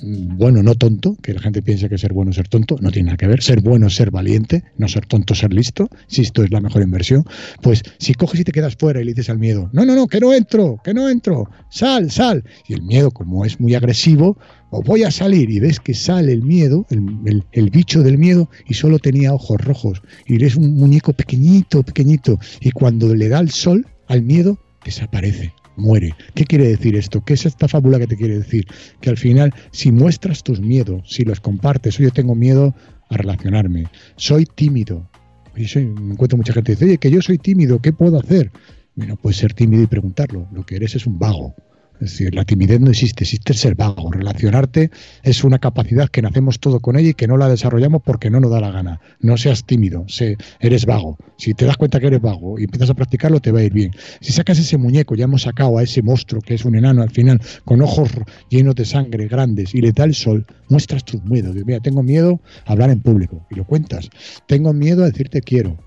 bueno, 0.00 0.62
no 0.62 0.74
tonto, 0.74 1.16
que 1.22 1.32
la 1.32 1.40
gente 1.40 1.62
piensa 1.62 1.88
que 1.88 1.98
ser 1.98 2.12
bueno 2.12 2.30
es 2.30 2.36
ser 2.36 2.48
tonto, 2.48 2.76
no 2.80 2.90
tiene 2.90 3.06
nada 3.06 3.16
que 3.16 3.26
ver. 3.26 3.42
Ser 3.42 3.60
bueno 3.60 3.86
es 3.86 3.94
ser 3.94 4.10
valiente, 4.10 4.64
no 4.76 4.88
ser 4.88 5.06
tonto, 5.06 5.34
ser 5.34 5.52
listo, 5.52 5.88
si 6.08 6.22
esto 6.22 6.42
es 6.42 6.50
la 6.50 6.60
mejor 6.60 6.82
inversión. 6.82 7.24
Pues 7.62 7.82
si 7.98 8.14
coges 8.14 8.40
y 8.40 8.44
te 8.44 8.52
quedas 8.52 8.76
fuera 8.76 9.00
y 9.00 9.04
le 9.04 9.12
dices 9.12 9.30
al 9.30 9.38
miedo, 9.38 9.70
no, 9.72 9.84
no, 9.84 9.94
no, 9.94 10.06
que 10.08 10.20
no 10.20 10.32
entro, 10.32 10.78
que 10.82 10.92
no 10.92 11.08
entro, 11.08 11.48
sal, 11.70 12.10
sal. 12.10 12.44
Y 12.68 12.74
el 12.74 12.82
miedo, 12.82 13.10
como 13.10 13.44
es 13.44 13.60
muy 13.60 13.74
agresivo, 13.74 14.36
o 14.70 14.82
voy 14.82 15.04
a 15.04 15.10
salir 15.10 15.48
y 15.50 15.60
ves 15.60 15.78
que 15.78 15.94
sale 15.94 16.32
el 16.32 16.42
miedo, 16.42 16.86
el, 16.90 17.44
el 17.52 17.70
bicho 17.70 18.02
del 18.02 18.18
miedo, 18.18 18.50
y 18.66 18.74
solo 18.74 18.98
tenía 18.98 19.32
ojos 19.32 19.60
rojos. 19.60 20.02
Y 20.26 20.34
eres 20.34 20.56
un 20.56 20.74
muñeco 20.74 21.12
pequeñito, 21.12 21.82
pequeñito. 21.84 22.38
Y 22.60 22.72
cuando 22.72 23.14
le 23.14 23.28
da 23.28 23.38
el 23.38 23.50
sol 23.50 23.86
al 24.08 24.22
miedo, 24.22 24.58
desaparece 24.84 25.52
muere. 25.76 26.14
¿Qué 26.34 26.44
quiere 26.44 26.68
decir 26.68 26.96
esto? 26.96 27.24
¿Qué 27.24 27.34
es 27.34 27.46
esta 27.46 27.68
fábula 27.68 27.98
que 27.98 28.06
te 28.06 28.16
quiere 28.16 28.38
decir? 28.38 28.66
Que 29.00 29.10
al 29.10 29.16
final, 29.16 29.54
si 29.70 29.92
muestras 29.92 30.42
tus 30.42 30.60
miedos, 30.60 31.02
si 31.06 31.24
los 31.24 31.40
compartes, 31.40 31.98
oye, 32.00 32.10
tengo 32.10 32.34
miedo 32.34 32.74
a 33.10 33.16
relacionarme, 33.16 33.86
soy 34.16 34.46
tímido. 34.46 35.08
Oye, 35.54 35.68
soy, 35.68 35.86
me 35.86 36.14
encuentro 36.14 36.36
mucha 36.36 36.52
gente 36.52 36.72
que 36.72 36.76
dice, 36.76 36.84
oye, 36.84 36.98
que 36.98 37.10
yo 37.10 37.22
soy 37.22 37.38
tímido, 37.38 37.80
¿qué 37.80 37.92
puedo 37.92 38.18
hacer? 38.18 38.50
Bueno, 38.96 39.16
puedes 39.16 39.38
ser 39.38 39.54
tímido 39.54 39.82
y 39.82 39.86
preguntarlo. 39.86 40.48
Lo 40.52 40.64
que 40.64 40.76
eres 40.76 40.94
es 40.94 41.06
un 41.06 41.18
vago. 41.18 41.54
Es 42.00 42.10
decir, 42.10 42.34
la 42.34 42.44
timidez 42.44 42.80
no 42.80 42.90
existe, 42.90 43.24
existe 43.24 43.52
el 43.52 43.58
ser 43.58 43.74
vago. 43.76 44.10
Relacionarte 44.10 44.90
es 45.22 45.44
una 45.44 45.58
capacidad 45.58 46.08
que 46.08 46.22
nacemos 46.22 46.58
todo 46.58 46.80
con 46.80 46.96
ella 46.96 47.10
y 47.10 47.14
que 47.14 47.28
no 47.28 47.36
la 47.36 47.48
desarrollamos 47.48 48.02
porque 48.02 48.30
no 48.30 48.40
nos 48.40 48.50
da 48.50 48.60
la 48.60 48.70
gana. 48.70 49.00
No 49.20 49.36
seas 49.36 49.64
tímido, 49.64 50.04
eres 50.60 50.86
vago. 50.86 51.16
Si 51.38 51.54
te 51.54 51.64
das 51.64 51.76
cuenta 51.76 52.00
que 52.00 52.08
eres 52.08 52.20
vago 52.20 52.58
y 52.58 52.64
empiezas 52.64 52.90
a 52.90 52.94
practicarlo, 52.94 53.40
te 53.40 53.52
va 53.52 53.60
a 53.60 53.62
ir 53.62 53.72
bien. 53.72 53.92
Si 54.20 54.32
sacas 54.32 54.58
ese 54.58 54.76
muñeco, 54.76 55.14
ya 55.14 55.24
hemos 55.24 55.42
sacado 55.42 55.78
a 55.78 55.82
ese 55.82 56.02
monstruo 56.02 56.42
que 56.42 56.54
es 56.54 56.64
un 56.64 56.74
enano 56.74 57.02
al 57.02 57.10
final, 57.10 57.40
con 57.64 57.80
ojos 57.80 58.10
llenos 58.48 58.74
de 58.74 58.84
sangre 58.84 59.28
grandes 59.28 59.74
y 59.74 59.80
le 59.80 59.92
da 59.92 60.04
el 60.04 60.14
sol, 60.14 60.46
muestras 60.68 61.04
tus 61.04 61.22
miedos. 61.24 61.54
Mira, 61.64 61.80
tengo 61.80 62.02
miedo 62.02 62.40
a 62.66 62.72
hablar 62.72 62.90
en 62.90 63.00
público 63.00 63.46
y 63.50 63.54
lo 63.54 63.64
cuentas. 63.64 64.10
Tengo 64.46 64.72
miedo 64.72 65.04
a 65.04 65.06
decirte 65.06 65.40
quiero 65.40 65.78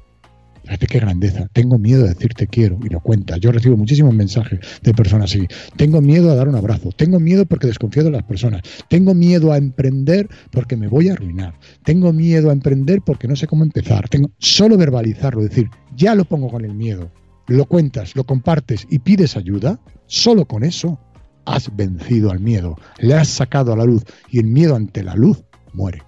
Fíjate 0.67 0.87
qué 0.87 0.99
grandeza. 0.99 1.47
Tengo 1.53 1.77
miedo 1.77 2.03
de 2.03 2.09
decirte 2.09 2.45
quiero 2.45 2.77
y 2.83 2.89
lo 2.89 2.99
cuentas. 2.99 3.39
Yo 3.39 3.53
recibo 3.53 3.77
muchísimos 3.77 4.13
mensajes 4.13 4.59
de 4.83 4.93
personas 4.93 5.31
así. 5.31 5.47
Tengo 5.77 6.01
miedo 6.01 6.29
a 6.29 6.35
dar 6.35 6.49
un 6.49 6.55
abrazo. 6.55 6.89
Tengo 6.91 7.21
miedo 7.21 7.45
porque 7.45 7.67
desconfío 7.67 8.03
de 8.03 8.11
las 8.11 8.23
personas. 8.23 8.63
Tengo 8.89 9.13
miedo 9.13 9.53
a 9.53 9.57
emprender 9.57 10.27
porque 10.51 10.75
me 10.75 10.89
voy 10.89 11.07
a 11.07 11.13
arruinar. 11.13 11.53
Tengo 11.85 12.11
miedo 12.11 12.49
a 12.49 12.53
emprender 12.53 13.01
porque 13.01 13.29
no 13.29 13.37
sé 13.37 13.47
cómo 13.47 13.63
empezar. 13.63 14.09
Tengo 14.09 14.29
solo 14.39 14.75
verbalizarlo, 14.75 15.41
decir, 15.41 15.69
ya 15.95 16.15
lo 16.15 16.25
pongo 16.25 16.49
con 16.49 16.65
el 16.65 16.73
miedo. 16.73 17.13
Lo 17.47 17.63
cuentas, 17.63 18.13
lo 18.17 18.25
compartes 18.25 18.85
y 18.89 18.99
pides 18.99 19.37
ayuda. 19.37 19.79
Solo 20.05 20.43
con 20.43 20.65
eso 20.65 20.99
has 21.45 21.73
vencido 21.77 22.29
al 22.29 22.41
miedo. 22.41 22.75
Le 22.99 23.13
has 23.13 23.29
sacado 23.29 23.71
a 23.71 23.77
la 23.77 23.85
luz 23.85 24.03
y 24.29 24.39
el 24.39 24.47
miedo 24.47 24.75
ante 24.75 25.01
la 25.01 25.15
luz 25.15 25.45
muere 25.71 26.06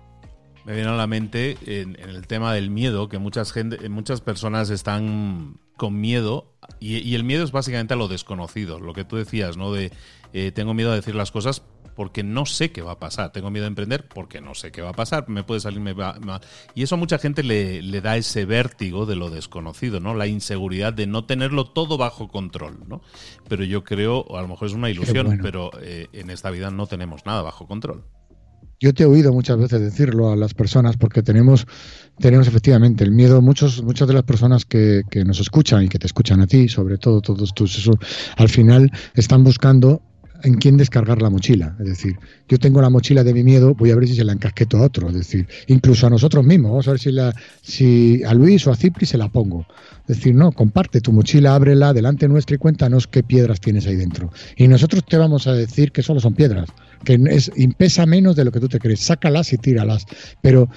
me 0.65 0.73
viene 0.73 0.89
a 0.89 0.93
la 0.93 1.07
mente 1.07 1.57
en, 1.65 1.97
el 1.99 2.27
tema 2.27 2.53
del 2.53 2.69
miedo, 2.69 3.09
que 3.09 3.17
muchas, 3.17 3.51
gente, 3.51 3.87
muchas 3.89 4.21
personas 4.21 4.69
están 4.69 5.59
con 5.77 5.99
miedo 5.99 6.53
y, 6.79 7.15
el 7.15 7.23
miedo 7.23 7.43
es 7.43 7.51
básicamente 7.51 7.93
a 7.93 7.97
lo 7.97 8.07
desconocido, 8.07 8.79
lo 8.79 8.93
que 8.93 9.05
tú 9.05 9.15
decías, 9.15 9.57
¿no? 9.57 9.71
De 9.71 9.91
eh, 10.33 10.51
tengo 10.51 10.73
miedo 10.73 10.91
a 10.91 10.95
decir 10.95 11.15
las 11.15 11.31
cosas 11.31 11.63
porque 11.99 12.23
no 12.23 12.45
sé 12.45 12.71
qué 12.71 12.81
va 12.81 12.93
a 12.93 12.99
pasar. 12.99 13.33
Tengo 13.33 13.51
miedo 13.51 13.63
de 13.63 13.69
emprender 13.69 14.07
porque 14.07 14.39
no 14.39 14.55
sé 14.55 14.71
qué 14.71 14.81
va 14.81 14.91
a 14.91 14.93
pasar. 14.93 15.27
Me 15.27 15.43
puede 15.43 15.59
salirme 15.59 15.93
mal. 15.93 16.39
Y 16.73 16.83
eso 16.83 16.95
a 16.95 16.97
mucha 16.97 17.17
gente 17.17 17.43
le, 17.43 17.81
le, 17.81 17.99
da 17.99 18.15
ese 18.15 18.45
vértigo 18.45 19.05
de 19.05 19.17
lo 19.17 19.29
desconocido, 19.29 19.99
¿no? 19.99 20.13
La 20.13 20.25
inseguridad 20.25 20.93
de 20.93 21.07
no 21.07 21.25
tenerlo 21.25 21.65
todo 21.65 21.97
bajo 21.97 22.29
control, 22.29 22.87
¿no? 22.87 23.01
Pero 23.49 23.65
yo 23.65 23.83
creo, 23.83 24.33
a 24.37 24.41
lo 24.41 24.47
mejor 24.47 24.69
es 24.69 24.73
una 24.73 24.89
ilusión, 24.89 25.39
pero 25.41 25.71
eh, 25.81 26.07
en 26.13 26.29
esta 26.29 26.51
vida 26.51 26.71
no 26.71 26.87
tenemos 26.87 27.25
nada 27.25 27.41
bajo 27.41 27.67
control. 27.67 28.05
Yo 28.81 28.93
te 28.93 29.03
he 29.03 29.05
oído 29.05 29.33
muchas 29.33 29.57
veces 29.57 29.81
decirlo 29.81 30.31
a 30.31 30.37
las 30.37 30.53
personas 30.53 30.95
porque 30.95 31.21
tenemos, 31.21 31.67
tenemos 32.17 32.47
efectivamente 32.47 33.03
el 33.03 33.11
miedo. 33.11 33.41
Muchos, 33.41 33.83
muchas 33.83 34.07
de 34.07 34.13
las 34.13 34.23
personas 34.23 34.63
que, 34.63 35.03
que 35.09 35.25
nos 35.25 35.41
escuchan 35.41 35.83
y 35.83 35.89
que 35.89 35.99
te 35.99 36.07
escuchan 36.07 36.39
a 36.39 36.47
ti, 36.47 36.69
sobre 36.69 36.97
todo 36.97 37.19
todos 37.19 37.53
tus, 37.53 37.77
eso, 37.77 37.91
al 38.37 38.47
final 38.47 38.89
están 39.15 39.43
buscando 39.43 40.01
en 40.43 40.55
quién 40.55 40.77
descargar 40.77 41.21
la 41.21 41.29
mochila. 41.29 41.75
Es 41.79 41.87
decir, 41.87 42.17
yo 42.47 42.57
tengo 42.57 42.81
la 42.81 42.89
mochila 42.89 43.23
de 43.23 43.33
mi 43.33 43.43
miedo, 43.43 43.75
voy 43.75 43.91
a 43.91 43.95
ver 43.95 44.07
si 44.07 44.15
se 44.15 44.23
la 44.23 44.33
encasqueto 44.33 44.77
a 44.77 44.81
otro. 44.83 45.09
Es 45.09 45.15
decir, 45.15 45.47
incluso 45.67 46.07
a 46.07 46.09
nosotros 46.09 46.45
mismos. 46.45 46.71
Vamos 46.71 46.87
a 46.87 46.91
ver 46.91 46.99
si, 46.99 47.11
la, 47.11 47.33
si 47.61 48.23
a 48.23 48.33
Luis 48.33 48.65
o 48.67 48.71
a 48.71 48.75
Cipri 48.75 49.05
se 49.05 49.17
la 49.17 49.29
pongo. 49.29 49.65
Es 50.07 50.17
decir, 50.17 50.33
no, 50.33 50.51
comparte 50.51 51.01
tu 51.01 51.11
mochila, 51.11 51.55
ábrela 51.55 51.93
delante 51.93 52.27
nuestra 52.27 52.55
y 52.55 52.59
cuéntanos 52.59 53.07
qué 53.07 53.23
piedras 53.23 53.59
tienes 53.59 53.85
ahí 53.87 53.95
dentro. 53.95 54.31
Y 54.55 54.67
nosotros 54.67 55.03
te 55.05 55.17
vamos 55.17 55.47
a 55.47 55.53
decir 55.53 55.91
que 55.91 56.01
solo 56.01 56.19
son 56.19 56.33
piedras, 56.33 56.69
que 57.03 57.19
es, 57.29 57.51
pesa 57.77 58.05
menos 58.05 58.35
de 58.35 58.45
lo 58.45 58.51
que 58.51 58.59
tú 58.59 58.67
te 58.67 58.79
crees. 58.79 59.01
Sácalas 59.01 59.53
y 59.53 59.57
tíralas. 59.57 60.05
Pero 60.41 60.69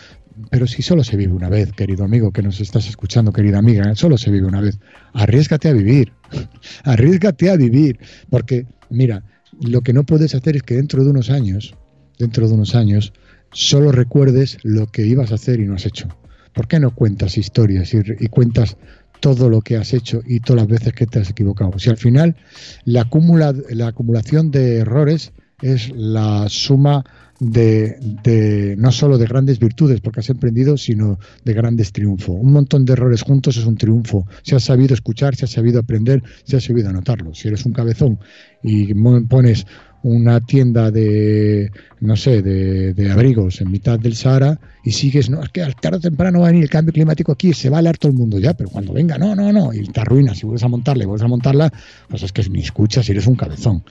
pero 0.51 0.67
si 0.67 0.83
solo 0.83 1.05
se 1.05 1.17
vive 1.17 1.33
una 1.33 1.49
vez, 1.49 1.73
querido 1.73 2.05
amigo 2.05 2.33
que 2.33 2.43
nos 2.43 2.61
estás 2.61 2.89
escuchando, 2.89 3.33
querida 3.33 3.59
amiga, 3.59 3.95
solo 3.95 4.19
se 4.19 4.31
vive 4.31 4.47
una 4.47 4.61
vez. 4.61 4.79
Arriesgate 5.13 5.69
a 5.69 5.73
vivir, 5.73 6.13
arriesgate 6.85 7.51
a 7.51 7.57
vivir, 7.57 7.99
porque 8.31 8.67
mira, 8.91 9.25
lo 9.61 9.83
que 9.83 9.93
no 9.93 10.05
puedes 10.05 10.35
hacer 10.35 10.57
es 10.57 10.63
que 10.63 10.75
dentro 10.75 11.05
de 11.05 11.11
unos 11.11 11.31
años, 11.31 11.75
dentro 12.19 12.49
de 12.49 12.55
unos 12.55 12.75
años, 12.75 13.13
solo 13.53 13.93
recuerdes 13.93 14.59
lo 14.63 14.87
que 14.87 15.07
ibas 15.07 15.33
a 15.33 15.37
hacer 15.37 15.61
y 15.61 15.67
no 15.67 15.75
has 15.75 15.87
hecho. 15.87 16.09
¿Por 16.55 16.69
qué 16.69 16.81
no 16.81 16.95
cuentas 16.95 17.39
historias 17.39 17.93
y, 17.95 18.27
cuentas 18.29 18.77
todo 19.21 19.49
lo 19.49 19.63
que 19.63 19.77
has 19.77 19.95
hecho 19.95 20.21
y 20.27 20.41
todas 20.41 20.63
las 20.63 20.69
veces 20.69 20.93
que 20.93 21.07
te 21.07 21.21
has 21.21 21.31
equivocado? 21.31 21.79
Si 21.79 21.89
al 21.89 21.97
final 21.97 22.37
la, 22.85 23.03
acumula, 23.03 23.55
la 23.71 23.89
acumulación 23.89 24.51
de 24.51 24.79
errores 24.79 25.33
es 25.63 25.91
la 25.95 26.49
suma 26.49 27.05
de, 27.41 28.77
no 28.79 28.93
solo 28.93 29.19
de 29.19 29.27
grandes 29.27 29.59
virtudes 29.59 30.01
porque 30.01 30.21
has 30.21 30.31
emprendido, 30.31 30.77
sino 30.77 31.19
de 31.45 31.55
grandes 31.55 31.93
triunfos. 31.93 32.37
Un 32.39 32.53
montón 32.53 32.85
de 32.85 32.93
errores 32.93 33.23
juntos 33.23 33.57
es 33.57 33.65
un 33.65 33.77
triunfo. 33.77 34.27
Si 34.43 34.55
has 34.55 34.65
sabido 34.65 34.95
escuchar, 34.95 35.35
si 35.35 35.45
has 35.45 35.51
sabido 35.51 35.81
aprender, 35.81 36.23
si 36.45 36.57
has 36.57 36.65
sabido 36.65 36.91
anotarlo. 36.91 37.35
Si 37.35 37.49
eres 37.49 37.65
un 37.67 37.73
cabezón 37.73 38.19
y 38.63 38.95
pones 38.95 39.67
una 40.03 40.41
tienda 40.41 40.91
de, 40.91 41.71
no 42.01 42.17
sé, 42.17 42.43
de, 42.43 43.11
abrigos 43.11 43.61
en 43.61 43.71
mitad 43.71 43.99
del 43.99 44.17
Sahara 44.17 44.59
y 44.85 44.93
sigues, 44.93 45.31
no, 45.31 45.43
es 45.43 45.51
que 45.51 45.65
tarde 45.81 45.99
o 45.99 46.01
temprano 46.01 46.41
va 46.41 46.47
a 46.47 46.51
venir 46.51 46.65
el 46.65 46.71
cambio 46.71 46.93
climático 46.93 47.33
aquí, 47.33 47.53
se 47.53 47.71
va 47.71 47.77
a 47.77 47.81
alar 47.81 47.99
todo 47.99 48.11
el 48.11 48.19
mundo 48.19 48.39
ya, 48.39 48.55
pero 48.55 48.71
cuando 48.71 48.93
venga, 48.93 49.19
no, 49.19 49.35
no, 49.35 49.53
no, 49.53 49.73
y 49.73 49.87
te 49.87 50.01
arruinas, 50.01 50.39
si 50.39 50.47
vuelves 50.47 50.65
a 50.65 50.69
montarla 50.69 51.05
y 51.05 51.07
vuelves 51.07 51.25
a 51.25 51.29
montarla, 51.29 51.73
pues 52.09 52.23
es 52.23 52.33
que 52.33 52.43
ni 52.49 52.61
escuchas 52.61 53.09
y 53.09 53.13
eres 53.13 53.27
un 53.27 53.37
cabezón. 53.37 53.85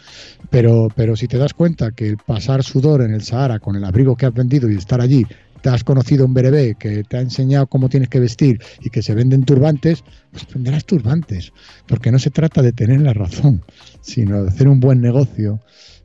Pero, 0.50 0.89
pero 0.95 1.15
si 1.15 1.28
te 1.28 1.38
das 1.38 1.54
cuenta 1.54 1.91
que 1.91 2.10
el 2.10 2.17
pasar 2.17 2.63
sudor 2.63 3.02
en 3.02 3.13
el 3.13 3.21
Sahara 3.21 3.60
con 3.60 3.76
el 3.76 3.86
abrigo 3.86 4.15
que 4.15 4.26
has 4.26 4.34
vendido 4.34 4.69
y 4.69 4.76
estar 4.76 5.02
allí 5.02 5.26
te 5.62 5.69
has 5.69 5.84
conocido 5.84 6.26
un 6.26 6.34
berebé 6.34 6.76
que 6.76 7.04
te 7.04 7.17
ha 7.17 7.21
enseñado 7.21 7.67
cómo 7.67 7.88
tienes 7.88 8.10
que 8.10 8.19
vestir 8.19 8.60
y 8.82 8.89
que 8.89 9.02
se 9.02 9.13
venden 9.13 9.43
turbantes, 9.43 10.04
pues 10.32 10.47
venderás 10.52 10.86
turbantes, 10.86 11.54
porque 11.88 12.12
no 12.12 12.19
se 12.19 12.32
trata 12.32 12.62
de 12.62 12.74
tener 12.74 13.02
la 13.02 13.13
razón, 13.13 13.63
sino 14.02 14.43
de 14.43 14.50
hacer 14.50 14.67
un 14.67 14.80
buen 14.80 15.02
negocio 15.02 15.60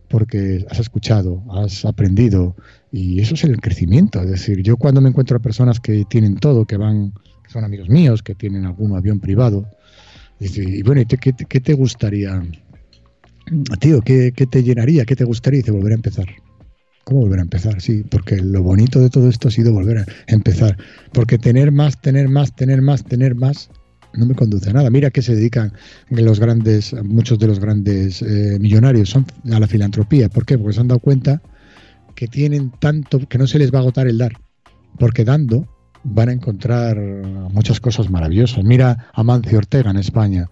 porque 0.09 0.64
has 0.71 0.79
escuchado, 0.79 1.42
has 1.51 1.85
aprendido 1.85 2.57
y 2.92 3.21
eso 3.21 3.35
es 3.35 3.45
el 3.45 3.61
crecimiento. 3.61 4.21
Es 4.23 4.31
decir, 4.31 4.62
yo 4.62 4.77
cuando 4.77 5.01
me 5.01 5.09
encuentro 5.09 5.37
a 5.37 5.40
personas 5.40 5.81
que 5.81 6.05
tienen 6.05 6.37
todo, 6.37 6.64
que 6.64 6.77
van, 6.77 7.12
que 7.45 7.51
son 7.51 7.64
amigos 7.64 7.88
míos, 7.88 8.23
que 8.23 8.35
tienen 8.35 8.64
algún 8.64 8.97
avión 8.97 9.21
privado, 9.21 9.69
y, 10.38 10.83
bueno, 10.83 11.03
¿qué, 11.09 11.33
qué, 11.33 11.61
te 11.61 11.73
gustaría? 11.73 12.42
Tío, 13.81 14.03
¿qué, 14.03 14.33
¿qué, 14.37 14.47
te 14.47 14.62
llenaría? 14.62 15.05
¿Qué 15.05 15.16
te 15.16 15.25
gustaría? 15.25 15.61
Y 15.61 15.62
dice, 15.62 15.73
volver 15.73 15.92
a 15.92 15.97
empezar. 15.97 16.27
¿Cómo 17.05 17.21
volver 17.21 17.38
a 17.38 17.42
empezar? 17.42 17.81
Sí, 17.81 18.05
porque 18.11 18.37
lo 18.37 18.62
bonito 18.62 19.01
de 19.01 19.09
todo 19.09 19.29
esto 19.29 19.49
ha 19.49 19.51
sido 19.51 19.73
volver 19.73 19.99
a 19.99 20.07
empezar. 20.27 20.77
Porque 21.12 21.38
tener 21.38 21.73
más, 21.73 22.01
tener 22.01 22.29
más, 22.29 22.55
tener 22.55 22.83
más, 22.83 23.05
tener 23.05 23.35
más, 23.35 23.71
no 24.16 24.26
me 24.26 24.35
conduce 24.35 24.70
a 24.70 24.72
nada. 24.72 24.90
Mira 24.90 25.11
que 25.11 25.22
se 25.22 25.35
dedican 25.35 25.72
los 26.11 26.40
grandes, 26.40 26.94
muchos 27.05 27.38
de 27.38 27.46
los 27.46 27.61
grandes 27.61 28.22
eh, 28.22 28.59
millonarios 28.61 29.11
son 29.11 29.26
a 29.52 29.61
la 29.61 29.66
filantropía. 29.66 30.29
¿Por 30.29 30.44
qué? 30.44 30.59
Porque 30.59 30.74
se 30.74 30.81
han 30.81 30.88
dado 30.88 31.00
cuenta 31.00 31.42
que 32.14 32.29
tienen 32.29 32.72
tanto 32.79 33.20
que 33.29 33.38
no 33.38 33.46
se 33.46 33.59
les 33.59 33.72
va 33.72 33.79
a 33.79 33.83
agotar 33.83 34.07
el 34.07 34.18
dar. 34.18 34.33
Porque 34.98 35.24
dando 35.24 35.68
van 36.05 36.29
a 36.29 36.33
encontrar 36.33 36.98
muchas 37.50 37.81
cosas 37.81 38.11
maravillosas. 38.11 38.64
Mira 38.64 39.09
a 39.12 39.22
Mancio 39.22 39.59
Ortega 39.59 39.90
en 39.90 39.98
España. 39.98 40.48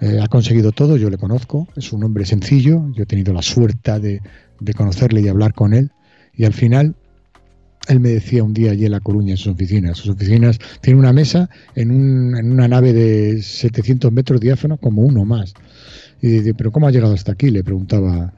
Eh, 0.00 0.20
ha 0.20 0.28
conseguido 0.28 0.72
todo, 0.72 0.96
yo 0.96 1.10
le 1.10 1.18
conozco, 1.18 1.68
es 1.76 1.92
un 1.92 2.02
hombre 2.02 2.24
sencillo, 2.24 2.90
yo 2.92 3.04
he 3.04 3.06
tenido 3.06 3.32
la 3.32 3.42
suerte 3.42 4.00
de, 4.00 4.20
de 4.58 4.74
conocerle 4.74 5.20
y 5.20 5.28
hablar 5.28 5.54
con 5.54 5.74
él. 5.74 5.92
Y 6.34 6.44
al 6.44 6.52
final 6.52 6.96
él 7.88 8.00
me 8.00 8.10
decía 8.10 8.44
un 8.44 8.54
día 8.54 8.72
allí 8.72 8.86
en 8.86 8.92
La 8.92 9.00
Coruña, 9.00 9.32
en 9.32 9.36
sus 9.36 9.52
oficinas, 9.52 9.98
sus 9.98 10.10
oficinas 10.10 10.58
tienen 10.80 10.98
una 11.00 11.12
mesa 11.12 11.48
en, 11.74 11.90
una 11.90 12.68
nave 12.68 12.92
de 12.92 13.42
700 13.42 14.12
metros 14.12 14.40
diáfano, 14.40 14.76
como 14.78 15.02
uno 15.02 15.24
más. 15.24 15.54
Y 16.20 16.28
dice, 16.28 16.54
¿pero 16.54 16.70
cómo 16.70 16.86
ha 16.86 16.90
llegado 16.90 17.14
hasta 17.14 17.32
aquí? 17.32 17.50
Le 17.50 17.64
preguntaba 17.64 18.32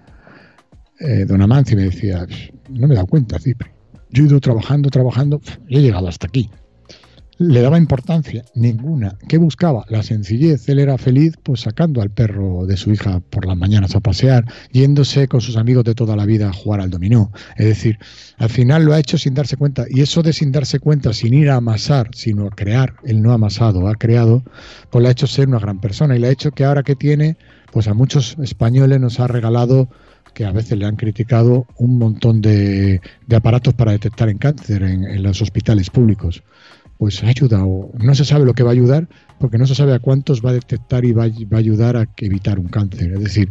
eh, 1.01 1.25
don 1.27 1.43
Amancio 1.43 1.75
y 1.75 1.77
me 1.77 1.85
decía, 1.85 2.27
no 2.71 2.87
me 2.89 2.95
he 2.95 2.97
dado 2.97 3.07
cuenta, 3.07 3.39
Cipri. 3.39 3.71
Yo 4.11 4.25
he 4.25 4.27
ido 4.27 4.41
trabajando, 4.41 4.91
trabajando, 4.91 5.41
y 5.69 5.79
he 5.79 5.83
llegado 5.83 6.09
hasta 6.09 6.27
aquí 6.27 6.49
le 7.39 7.61
daba 7.61 7.79
importancia 7.79 8.45
ninguna. 8.55 9.19
¿Qué 9.29 9.39
buscaba? 9.39 9.85
La 9.89 10.03
sencillez. 10.03 10.69
Él 10.69 10.79
era 10.79 10.99
feliz 10.99 11.35
pues 11.43 11.63
sacando 11.63 12.01
al 12.01 12.11
perro 12.11 12.67
de 12.67 12.77
su 12.77 12.93
hija 12.93 13.21
por 13.21 13.47
las 13.47 13.57
mañanas 13.57 13.95
a 13.97 14.01
pasear, 14.01 14.45
yéndose 14.73 15.27
con 15.29 15.41
sus 15.41 15.57
amigos 15.57 15.85
de 15.85 15.95
toda 15.95 16.17
la 16.17 16.27
vida 16.27 16.49
a 16.49 16.53
jugar 16.53 16.81
al 16.81 16.91
dominó. 16.91 17.33
Es 17.57 17.67
decir, 17.67 17.99
al 18.39 18.51
final 18.51 18.85
lo 18.85 18.95
ha 18.95 19.01
hecho 19.01 19.19
sin 19.19 19.35
darse 19.35 19.57
cuenta. 19.57 19.87
Y 19.89 20.01
eso 20.01 20.23
de 20.23 20.33
sin 20.33 20.53
darse 20.53 20.79
cuenta, 20.79 21.13
sin 21.13 21.35
ir 21.35 21.51
a 21.51 21.57
amasar, 21.57 22.11
sino 22.15 22.47
a 22.47 22.51
crear, 22.51 22.95
él 23.05 23.23
no 23.23 23.33
ha 23.33 23.35
amasado, 23.35 23.89
ha 23.89 23.95
creado, 23.95 24.45
pues 24.91 25.03
le 25.03 25.09
ha 25.09 25.13
hecho 25.13 25.27
ser 25.27 25.49
una 25.49 25.59
gran 25.59 25.81
persona 25.81 26.17
y 26.17 26.21
le 26.21 26.29
ha 26.29 26.33
hecho 26.33 26.53
que 26.53 26.65
ahora 26.65 26.83
que 26.83 26.95
tiene, 26.95 27.37
pues 27.73 27.89
a 27.89 27.95
muchos 27.95 28.37
españoles 28.41 29.01
nos 29.01 29.19
ha 29.19 29.27
regalado 29.27 29.89
que 30.35 30.45
a 30.45 30.53
veces 30.53 30.77
le 30.79 30.87
han 30.87 30.97
criticado 30.97 31.67
un 31.77 31.99
montón 31.99 32.41
de, 32.41 33.01
aparatos 33.33 33.75
para 33.75 33.93
detectar 33.93 34.29
en 34.29 34.39
cáncer 34.39 34.83
en 34.83 35.23
los 35.23 35.41
hospitales 35.41 35.91
públicos 35.91 36.43
pues 36.99 37.23
ha 37.23 37.29
ayudado. 37.29 37.91
No 37.99 38.15
se 38.15 38.25
sabe 38.25 38.45
lo 38.45 38.55
que 38.55 38.63
va 38.63 38.71
a 38.71 38.73
ayudar 38.73 39.09
porque 39.39 39.59
no 39.59 39.67
se 39.67 39.75
sabe 39.75 39.95
a 39.95 39.99
cuántos 39.99 40.45
va 40.45 40.51
a 40.51 40.55
detectar 40.55 41.05
y 41.05 41.13
va, 41.13 41.25
a 41.25 41.57
ayudar 41.57 41.97
a 41.97 42.09
evitar 42.19 42.59
un 42.59 42.69
cáncer. 42.69 43.13
Es 43.13 43.21
decir, 43.21 43.51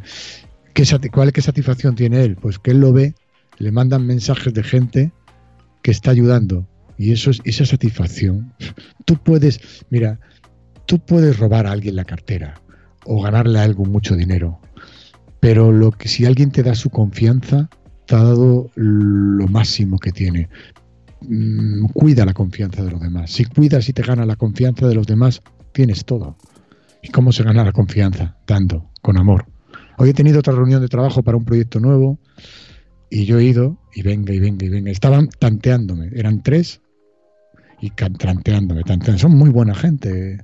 ¿qué, 0.74 0.86
¿cuál 1.12 1.32
qué 1.32 1.42
satisfacción 1.42 1.96
tiene 1.96 2.24
él? 2.24 2.36
Pues 2.36 2.60
que 2.60 2.72
él 2.72 2.80
lo 2.80 2.94
ve, 2.94 3.16
le 3.58 3.72
mandan 3.72 4.06
mensajes 4.06 4.54
de 4.54 4.64
gente 4.64 5.12
que 5.82 5.92
está 5.92 6.12
ayudando. 6.12 6.68
Y 6.98 7.12
eso 7.12 7.32
es 7.32 7.42
esa 7.44 7.66
satisfacción. 7.66 8.54
Tú 9.06 9.18
puedes, 9.18 9.60
mira, 9.90 10.20
tú 10.86 11.00
puedes 11.00 11.38
robar 11.38 11.68
a 11.68 11.72
alguien 11.72 11.96
la 11.96 12.06
cartera 12.06 12.56
o 13.06 13.22
ganarle 13.22 13.60
a 13.60 13.64
algo 13.64 13.86
mucho 13.86 14.16
dinero. 14.16 14.60
Pero 15.40 15.72
lo 15.72 15.92
que 15.92 16.08
si 16.08 16.26
alguien 16.26 16.52
te 16.52 16.64
da 16.64 16.76
su 16.76 16.90
confianza, 16.90 17.70
te 18.06 18.16
ha 18.16 18.24
dado 18.24 18.70
lo 18.76 19.48
máximo 19.48 20.00
que 20.00 20.12
tiene. 20.12 20.50
Mm, 21.28 21.86
cuida 21.94 22.26
la 22.26 22.34
confianza 22.34 22.84
de 22.84 22.92
los 22.92 23.02
demás. 23.02 23.32
Si 23.32 23.46
cuidas 23.46 23.88
y 23.90 23.94
te 23.94 24.02
gana 24.02 24.26
la 24.26 24.36
confianza 24.36 24.88
de 24.88 24.96
los 24.96 25.08
demás, 25.08 25.42
tienes 25.72 26.06
todo. 26.06 26.38
¿Y 27.02 27.10
cómo 27.10 27.32
se 27.32 27.44
gana 27.44 27.64
la 27.64 27.72
confianza? 27.72 28.38
Dando, 28.48 28.90
con 29.02 29.18
amor. 29.18 29.46
Hoy 29.98 30.10
he 30.10 30.14
tenido 30.14 30.40
otra 30.40 30.54
reunión 30.54 30.82
de 30.82 30.88
trabajo 30.88 31.24
para 31.24 31.38
un 31.38 31.46
proyecto 31.46 31.80
nuevo 31.80 32.20
y 33.10 33.26
yo 33.26 33.40
he 33.40 33.46
ido 33.46 33.78
y 33.94 34.02
venga 34.02 34.34
y 34.34 34.40
venga 34.40 34.66
y 34.66 34.70
venga. 34.70 34.92
Estaban 34.92 35.30
tanteándome, 35.40 36.10
eran 36.14 36.42
tres 36.42 36.82
y 37.80 37.92
tanteándome, 37.92 38.84
tanteándome. 38.84 39.20
Son 39.20 39.38
muy 39.38 39.50
buena 39.50 39.76
gente. 39.76 40.40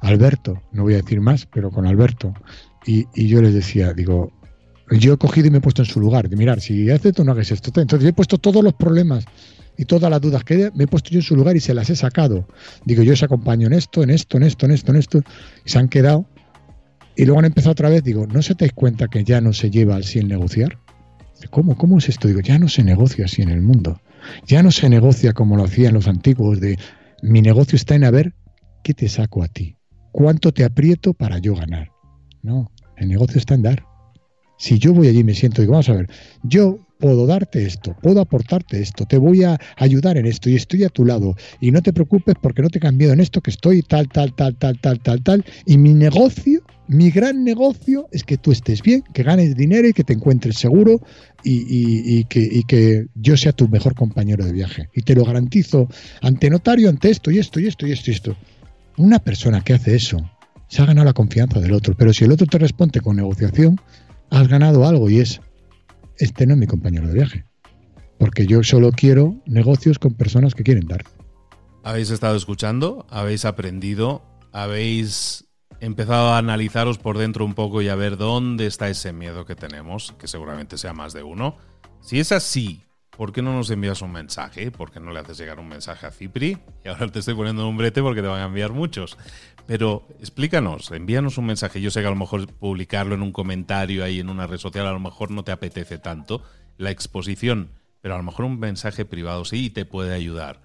Alberto, 0.00 0.62
no 0.72 0.82
voy 0.82 0.94
a 0.94 0.98
decir 0.98 1.20
más, 1.20 1.46
pero 1.46 1.70
con 1.70 1.86
Alberto. 1.86 2.34
Y, 2.86 3.06
y 3.14 3.28
yo 3.28 3.40
les 3.40 3.54
decía, 3.54 3.92
digo, 3.92 4.32
yo 4.90 5.14
he 5.14 5.16
cogido 5.16 5.48
y 5.48 5.50
me 5.50 5.58
he 5.58 5.60
puesto 5.60 5.82
en 5.82 5.86
su 5.86 6.00
lugar, 6.00 6.28
de 6.28 6.36
mirar, 6.36 6.60
si 6.60 6.90
haces 6.90 7.06
esto, 7.06 7.24
no 7.24 7.32
hagas 7.32 7.50
esto. 7.50 7.72
Entonces 7.80 8.08
he 8.08 8.12
puesto 8.12 8.38
todos 8.38 8.62
los 8.62 8.74
problemas 8.74 9.24
y 9.76 9.84
todas 9.84 10.10
las 10.10 10.20
dudas 10.20 10.44
que 10.44 10.70
me 10.74 10.84
he 10.84 10.86
puesto 10.86 11.10
yo 11.10 11.18
en 11.18 11.22
su 11.22 11.36
lugar 11.36 11.56
y 11.56 11.60
se 11.60 11.74
las 11.74 11.90
he 11.90 11.96
sacado. 11.96 12.48
Digo, 12.84 13.02
yo 13.02 13.12
os 13.12 13.22
acompaño 13.22 13.66
en 13.66 13.72
esto, 13.72 14.02
en 14.02 14.10
esto, 14.10 14.36
en 14.36 14.44
esto, 14.44 14.66
en 14.66 14.72
esto, 14.72 14.92
en 14.92 14.98
esto, 14.98 15.22
y 15.64 15.70
se 15.70 15.78
han 15.78 15.88
quedado. 15.88 16.26
Y 17.16 17.24
luego 17.24 17.38
han 17.38 17.46
empezado 17.46 17.72
otra 17.72 17.88
vez, 17.88 18.02
digo, 18.02 18.26
¿no 18.26 18.42
se 18.42 18.54
te 18.54 18.70
cuenta 18.70 19.08
que 19.08 19.24
ya 19.24 19.40
no 19.40 19.52
se 19.52 19.70
lleva 19.70 19.96
así 19.96 20.18
el 20.18 20.28
negociar? 20.28 20.78
¿Cómo? 21.50 21.76
¿Cómo 21.76 21.98
es 21.98 22.08
esto? 22.08 22.28
Digo, 22.28 22.40
ya 22.40 22.58
no 22.58 22.68
se 22.68 22.82
negocia 22.82 23.24
así 23.24 23.42
en 23.42 23.50
el 23.50 23.62
mundo. 23.62 24.00
Ya 24.46 24.62
no 24.62 24.70
se 24.70 24.88
negocia 24.88 25.32
como 25.32 25.56
lo 25.56 25.64
hacían 25.64 25.94
los 25.94 26.08
antiguos, 26.08 26.60
de 26.60 26.78
mi 27.22 27.42
negocio 27.42 27.76
está 27.76 27.94
en 27.94 28.04
a 28.04 28.10
ver 28.10 28.34
qué 28.82 28.94
te 28.94 29.08
saco 29.08 29.42
a 29.42 29.48
ti, 29.48 29.76
cuánto 30.12 30.52
te 30.52 30.64
aprieto 30.64 31.14
para 31.14 31.38
yo 31.38 31.54
ganar. 31.54 31.90
No, 32.42 32.70
el 32.96 33.08
negocio 33.08 33.38
está 33.38 33.54
en 33.54 33.62
dar. 33.62 33.84
Si 34.56 34.78
yo 34.78 34.92
voy 34.92 35.08
allí 35.08 35.20
y 35.20 35.24
me 35.24 35.34
siento 35.34 35.60
y 35.60 35.64
digo, 35.64 35.72
vamos 35.72 35.88
a 35.88 35.94
ver, 35.94 36.08
yo 36.42 36.78
puedo 36.98 37.26
darte 37.26 37.64
esto, 37.64 37.94
puedo 38.02 38.20
aportarte 38.20 38.80
esto, 38.80 39.04
te 39.06 39.18
voy 39.18 39.44
a 39.44 39.58
ayudar 39.76 40.16
en 40.16 40.26
esto 40.26 40.48
y 40.48 40.54
estoy 40.54 40.84
a 40.84 40.88
tu 40.88 41.04
lado 41.04 41.36
y 41.60 41.70
no 41.70 41.82
te 41.82 41.92
preocupes 41.92 42.34
porque 42.40 42.62
no 42.62 42.70
te 42.70 42.78
he 42.78 42.80
cambiado 42.80 43.12
en 43.12 43.20
esto 43.20 43.40
que 43.40 43.50
estoy 43.50 43.82
tal, 43.82 44.08
tal, 44.08 44.34
tal, 44.34 44.56
tal, 44.56 44.78
tal, 44.80 45.00
tal, 45.00 45.22
tal. 45.22 45.44
Y 45.66 45.76
mi 45.78 45.92
negocio, 45.92 46.62
mi 46.88 47.10
gran 47.10 47.44
negocio 47.44 48.08
es 48.12 48.24
que 48.24 48.38
tú 48.38 48.52
estés 48.52 48.82
bien, 48.82 49.04
que 49.12 49.22
ganes 49.22 49.56
dinero 49.56 49.88
y 49.88 49.92
que 49.92 50.04
te 50.04 50.14
encuentres 50.14 50.56
seguro 50.56 51.00
y, 51.44 52.24
que, 52.24 52.40
y 52.40 52.62
que 52.64 53.06
yo 53.14 53.36
sea 53.36 53.52
tu 53.52 53.68
mejor 53.68 53.94
compañero 53.94 54.44
de 54.44 54.52
viaje. 54.52 54.88
Y 54.94 55.02
te 55.02 55.14
lo 55.14 55.24
garantizo 55.24 55.88
ante 56.22 56.50
notario, 56.50 56.88
ante 56.88 57.10
esto 57.10 57.30
y 57.30 57.38
esto 57.38 57.60
y 57.60 57.66
esto 57.66 57.86
y 57.86 57.92
esto 57.92 58.10
y 58.10 58.14
esto. 58.14 58.36
Una 58.96 59.18
persona 59.18 59.60
que 59.60 59.74
hace 59.74 59.94
eso 59.94 60.18
se 60.68 60.82
ha 60.82 60.86
ganado 60.86 61.04
la 61.04 61.12
confianza 61.12 61.60
del 61.60 61.72
otro, 61.72 61.94
pero 61.96 62.12
si 62.12 62.24
el 62.24 62.32
otro 62.32 62.46
te 62.46 62.58
responde 62.58 63.00
con 63.00 63.16
negociación, 63.16 63.78
has 64.30 64.48
ganado 64.48 64.86
algo 64.86 65.10
y 65.10 65.20
es 65.20 65.40
este 66.18 66.46
no 66.46 66.54
es 66.54 66.58
mi 66.58 66.66
compañero 66.66 67.08
de 67.08 67.14
viaje. 67.14 67.44
Porque 68.18 68.46
yo 68.46 68.62
solo 68.64 68.92
quiero 68.92 69.36
negocios 69.44 69.98
con 69.98 70.14
personas 70.14 70.54
que 70.54 70.62
quieren 70.62 70.86
dar. 70.86 71.04
Habéis 71.82 72.10
estado 72.10 72.36
escuchando, 72.36 73.06
habéis 73.10 73.44
aprendido, 73.44 74.22
habéis 74.52 75.44
empezado 75.80 76.30
a 76.30 76.38
analizaros 76.38 76.98
por 76.98 77.18
dentro 77.18 77.44
un 77.44 77.54
poco 77.54 77.82
y 77.82 77.88
a 77.88 77.94
ver 77.94 78.16
dónde 78.16 78.66
está 78.66 78.88
ese 78.88 79.12
miedo 79.12 79.44
que 79.44 79.54
tenemos, 79.54 80.14
que 80.18 80.26
seguramente 80.26 80.78
sea 80.78 80.94
más 80.94 81.12
de 81.12 81.22
uno. 81.22 81.56
Si 82.00 82.18
es 82.18 82.32
así, 82.32 82.85
¿por 83.16 83.32
qué 83.32 83.42
no 83.42 83.52
nos 83.52 83.70
envías 83.70 84.02
un 84.02 84.12
mensaje? 84.12 84.70
¿Por 84.70 84.90
qué 84.90 85.00
no 85.00 85.12
le 85.12 85.20
haces 85.20 85.38
llegar 85.38 85.58
un 85.58 85.68
mensaje 85.68 86.06
a 86.06 86.10
Cipri? 86.10 86.58
Y 86.84 86.88
ahora 86.88 87.08
te 87.08 87.20
estoy 87.20 87.34
poniendo 87.34 87.66
un 87.66 87.76
brete 87.76 88.02
porque 88.02 88.20
te 88.20 88.28
van 88.28 88.42
a 88.42 88.44
enviar 88.44 88.72
muchos. 88.72 89.16
Pero 89.66 90.06
explícanos, 90.20 90.90
envíanos 90.92 91.38
un 91.38 91.46
mensaje. 91.46 91.80
Yo 91.80 91.90
sé 91.90 92.00
que 92.00 92.06
a 92.06 92.10
lo 92.10 92.16
mejor 92.16 92.46
publicarlo 92.46 93.14
en 93.14 93.22
un 93.22 93.32
comentario 93.32 94.04
ahí 94.04 94.20
en 94.20 94.28
una 94.28 94.46
red 94.46 94.58
social 94.58 94.86
a 94.86 94.92
lo 94.92 95.00
mejor 95.00 95.30
no 95.30 95.44
te 95.44 95.52
apetece 95.52 95.98
tanto 95.98 96.42
la 96.76 96.90
exposición, 96.90 97.70
pero 98.02 98.14
a 98.14 98.18
lo 98.18 98.22
mejor 98.22 98.44
un 98.44 98.60
mensaje 98.60 99.04
privado 99.06 99.44
sí 99.44 99.70
te 99.70 99.86
puede 99.86 100.14
ayudar. 100.14 100.60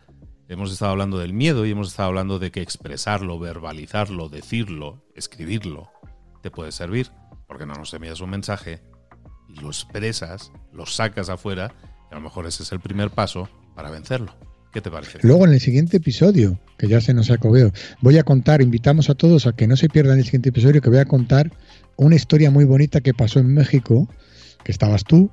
Hemos 0.49 0.73
estado 0.73 0.91
hablando 0.91 1.17
del 1.17 1.31
miedo 1.31 1.65
y 1.65 1.71
hemos 1.71 1.87
estado 1.87 2.09
hablando 2.09 2.37
de 2.37 2.51
que 2.51 2.61
expresarlo, 2.61 3.39
verbalizarlo, 3.39 4.27
decirlo, 4.27 5.05
escribirlo, 5.15 5.89
te 6.41 6.51
puede 6.51 6.73
servir. 6.73 7.09
Porque 7.47 7.65
no 7.65 7.73
nos 7.73 7.93
envías 7.93 8.19
un 8.19 8.29
mensaje 8.29 8.81
y 9.47 9.59
lo 9.59 9.67
expresas, 9.67 10.51
lo 10.71 10.85
sacas 10.85 11.29
afuera 11.29 11.73
y 12.11 12.13
a 12.13 12.17
lo 12.17 12.21
mejor 12.21 12.45
ese 12.45 12.63
es 12.63 12.71
el 12.71 12.79
primer 12.79 13.09
paso 13.09 13.47
para 13.75 13.89
vencerlo. 13.89 14.35
¿Qué 14.73 14.81
te 14.81 14.89
parece? 14.89 15.19
Luego 15.21 15.45
en 15.45 15.53
el 15.53 15.59
siguiente 15.59 15.97
episodio, 15.97 16.59
que 16.77 16.87
ya 16.87 17.01
se 17.01 17.13
nos 17.13 17.29
acabó, 17.29 17.55
voy 18.01 18.17
a 18.17 18.23
contar, 18.23 18.61
invitamos 18.61 19.09
a 19.09 19.15
todos 19.15 19.45
a 19.47 19.53
que 19.53 19.67
no 19.67 19.75
se 19.75 19.89
pierdan 19.89 20.17
el 20.17 20.23
siguiente 20.23 20.49
episodio, 20.49 20.81
que 20.81 20.89
voy 20.89 20.99
a 20.99 21.05
contar 21.05 21.51
una 21.97 22.15
historia 22.15 22.51
muy 22.51 22.63
bonita 22.63 23.01
que 23.01 23.13
pasó 23.13 23.39
en 23.39 23.53
México, 23.53 24.07
que 24.63 24.71
estabas 24.71 25.03
tú, 25.03 25.29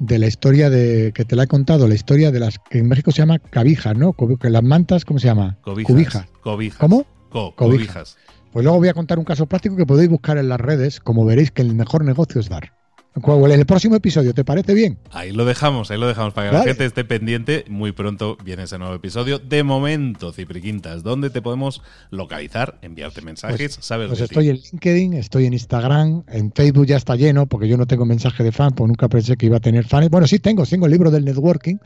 de 0.00 0.18
la 0.18 0.26
historia 0.26 0.70
de 0.70 1.12
que 1.14 1.24
te 1.24 1.36
la 1.36 1.44
he 1.44 1.46
contado, 1.46 1.86
la 1.86 1.94
historia 1.94 2.32
de 2.32 2.40
las 2.40 2.58
que 2.58 2.78
en 2.78 2.88
México 2.88 3.12
se 3.12 3.18
llama 3.18 3.38
cabijas, 3.38 3.96
¿no? 3.96 4.14
Que 4.14 4.50
las 4.50 4.62
mantas, 4.62 5.04
¿cómo 5.04 5.20
se 5.20 5.26
llama? 5.26 5.58
Cobijas. 5.62 6.26
Cobijas. 6.40 6.78
¿Cómo? 6.78 7.06
cobijas. 7.54 8.16
Pues 8.52 8.64
luego 8.64 8.78
voy 8.78 8.88
a 8.88 8.94
contar 8.94 9.18
un 9.20 9.24
caso 9.24 9.46
práctico 9.46 9.76
que 9.76 9.86
podéis 9.86 10.10
buscar 10.10 10.36
en 10.38 10.48
las 10.48 10.60
redes, 10.60 10.98
como 10.98 11.24
veréis 11.24 11.52
que 11.52 11.62
el 11.62 11.74
mejor 11.74 12.04
negocio 12.04 12.40
es 12.40 12.48
dar. 12.48 12.79
En 13.12 13.50
el 13.50 13.66
próximo 13.66 13.96
episodio, 13.96 14.32
¿te 14.34 14.44
parece 14.44 14.72
bien? 14.72 14.96
Ahí 15.10 15.32
lo 15.32 15.44
dejamos, 15.44 15.90
ahí 15.90 15.98
lo 15.98 16.06
dejamos 16.06 16.32
para 16.32 16.48
que 16.48 16.56
la 16.56 16.62
gente 16.62 16.84
esté 16.84 17.04
pendiente. 17.04 17.64
Muy 17.68 17.90
pronto 17.90 18.38
viene 18.44 18.62
ese 18.62 18.78
nuevo 18.78 18.94
episodio. 18.94 19.40
De 19.40 19.64
momento, 19.64 20.32
Cipriquintas, 20.32 21.02
¿dónde 21.02 21.28
te 21.28 21.42
podemos 21.42 21.82
localizar, 22.10 22.78
enviarte 22.82 23.20
mensajes, 23.20 23.76
pues, 23.76 23.84
saber 23.84 24.08
Pues 24.08 24.20
estoy 24.20 24.50
en 24.50 24.56
LinkedIn, 24.56 25.14
estoy 25.14 25.46
en 25.46 25.54
Instagram, 25.54 26.22
en 26.28 26.52
Facebook 26.52 26.86
ya 26.86 26.96
está 26.96 27.16
lleno 27.16 27.46
porque 27.46 27.66
yo 27.66 27.76
no 27.76 27.86
tengo 27.86 28.06
mensaje 28.06 28.44
de 28.44 28.52
fan, 28.52 28.74
porque 28.76 28.88
nunca 28.88 29.08
pensé 29.08 29.36
que 29.36 29.46
iba 29.46 29.56
a 29.56 29.60
tener 29.60 29.84
fans. 29.86 30.08
Bueno, 30.08 30.28
sí 30.28 30.38
tengo, 30.38 30.64
tengo 30.64 30.86
el 30.86 30.92
libro 30.92 31.10
del 31.10 31.24
networking, 31.24 31.78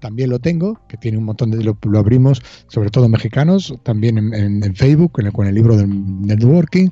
también 0.00 0.30
lo 0.30 0.38
tengo, 0.38 0.80
que 0.88 0.96
tiene 0.96 1.18
un 1.18 1.24
montón 1.24 1.50
de. 1.50 1.62
Lo, 1.62 1.76
abrimos, 1.98 2.40
sobre 2.68 2.88
todo 2.88 3.06
mexicanos, 3.10 3.74
también 3.82 4.32
en, 4.32 4.74
Facebook, 4.74 5.12
con 5.32 5.46
el 5.46 5.54
libro 5.54 5.76
del 5.76 6.22
networking. 6.22 6.88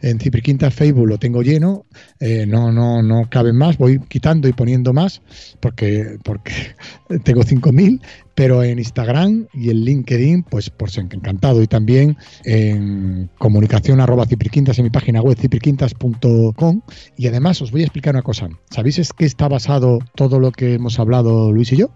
En 0.00 0.18
Cipriquinta 0.18 0.70
Facebook 0.70 1.08
lo 1.08 1.18
tengo 1.18 1.42
lleno, 1.42 1.86
eh, 2.18 2.46
no, 2.46 2.72
no, 2.72 3.02
no 3.02 3.28
caben 3.32 3.56
más, 3.56 3.78
voy 3.78 3.98
quitando 3.98 4.46
y 4.46 4.52
poniendo 4.52 4.92
más 4.92 5.22
porque, 5.58 6.18
porque 6.22 6.52
tengo 7.24 7.40
5.000, 7.40 8.00
pero 8.34 8.62
en 8.62 8.78
Instagram 8.78 9.46
y 9.54 9.70
en 9.70 9.78
LinkedIn, 9.78 10.42
pues 10.42 10.68
por 10.68 10.90
ser 10.90 11.04
encantado. 11.10 11.62
Y 11.62 11.66
también 11.66 12.18
en 12.44 13.30
comunicación 13.38 14.00
arroba 14.00 14.26
cipriquintas 14.26 14.78
en 14.78 14.84
mi 14.84 14.90
página 14.90 15.22
web 15.22 15.38
cipriquintas.com. 15.38 16.82
Y 17.16 17.26
además 17.26 17.62
os 17.62 17.72
voy 17.72 17.80
a 17.80 17.84
explicar 17.84 18.14
una 18.14 18.22
cosa. 18.22 18.50
¿Sabéis 18.70 18.98
es 18.98 19.14
que 19.14 19.24
está 19.24 19.48
basado 19.48 20.00
todo 20.14 20.38
lo 20.38 20.52
que 20.52 20.74
hemos 20.74 20.98
hablado 20.98 21.52
Luis 21.52 21.72
y 21.72 21.78
yo? 21.78 21.90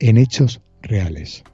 En 0.00 0.16
hechos 0.18 0.60
reales. 0.82 1.44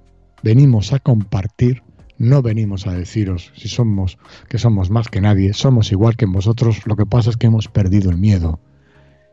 Venimos 0.42 0.94
a 0.94 0.99
compartir 0.99 1.83
no 2.18 2.40
venimos 2.40 2.87
a 2.87 2.94
deciros 2.94 3.53
si 3.57 3.68
somos 3.68 4.16
que 4.49 4.57
somos 4.57 4.88
más 4.88 5.09
que 5.09 5.20
nadie, 5.20 5.53
somos 5.53 5.92
igual 5.92 6.16
que 6.16 6.25
vosotros, 6.25 6.87
lo 6.87 6.96
que 6.96 7.05
pasa 7.05 7.29
es 7.29 7.37
que 7.37 7.46
hemos 7.46 7.68
perdido 7.68 8.11
el 8.11 8.16
miedo 8.16 8.59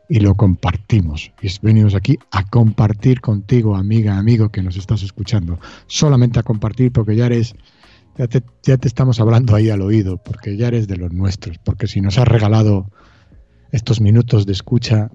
y 0.08 0.20
lo 0.20 0.34
compartimos. 0.34 1.32
Y 1.40 1.48
venimos 1.62 1.94
aquí 1.94 2.18
a 2.30 2.44
compartir 2.44 3.20
contigo, 3.20 3.76
amiga, 3.76 4.18
amigo 4.18 4.50
que 4.50 4.62
nos 4.62 4.76
estás 4.76 5.02
escuchando. 5.02 5.58
Solamente 5.86 6.38
a 6.38 6.42
compartir 6.42 6.92
porque 6.92 7.16
ya 7.16 7.26
eres, 7.26 7.54
ya 8.16 8.26
te, 8.26 8.42
ya 8.62 8.76
te 8.76 8.88
estamos 8.88 9.20
hablando 9.20 9.54
ahí 9.54 9.70
al 9.70 9.82
oído, 9.82 10.18
porque 10.18 10.56
ya 10.56 10.68
eres 10.68 10.88
de 10.88 10.96
los 10.96 11.12
nuestros, 11.12 11.58
porque 11.58 11.86
si 11.86 12.00
nos 12.00 12.18
has 12.18 12.28
regalado 12.28 12.90
estos 13.72 14.00
minutos 14.00 14.46
de 14.46 14.52
escucha, 14.52 15.10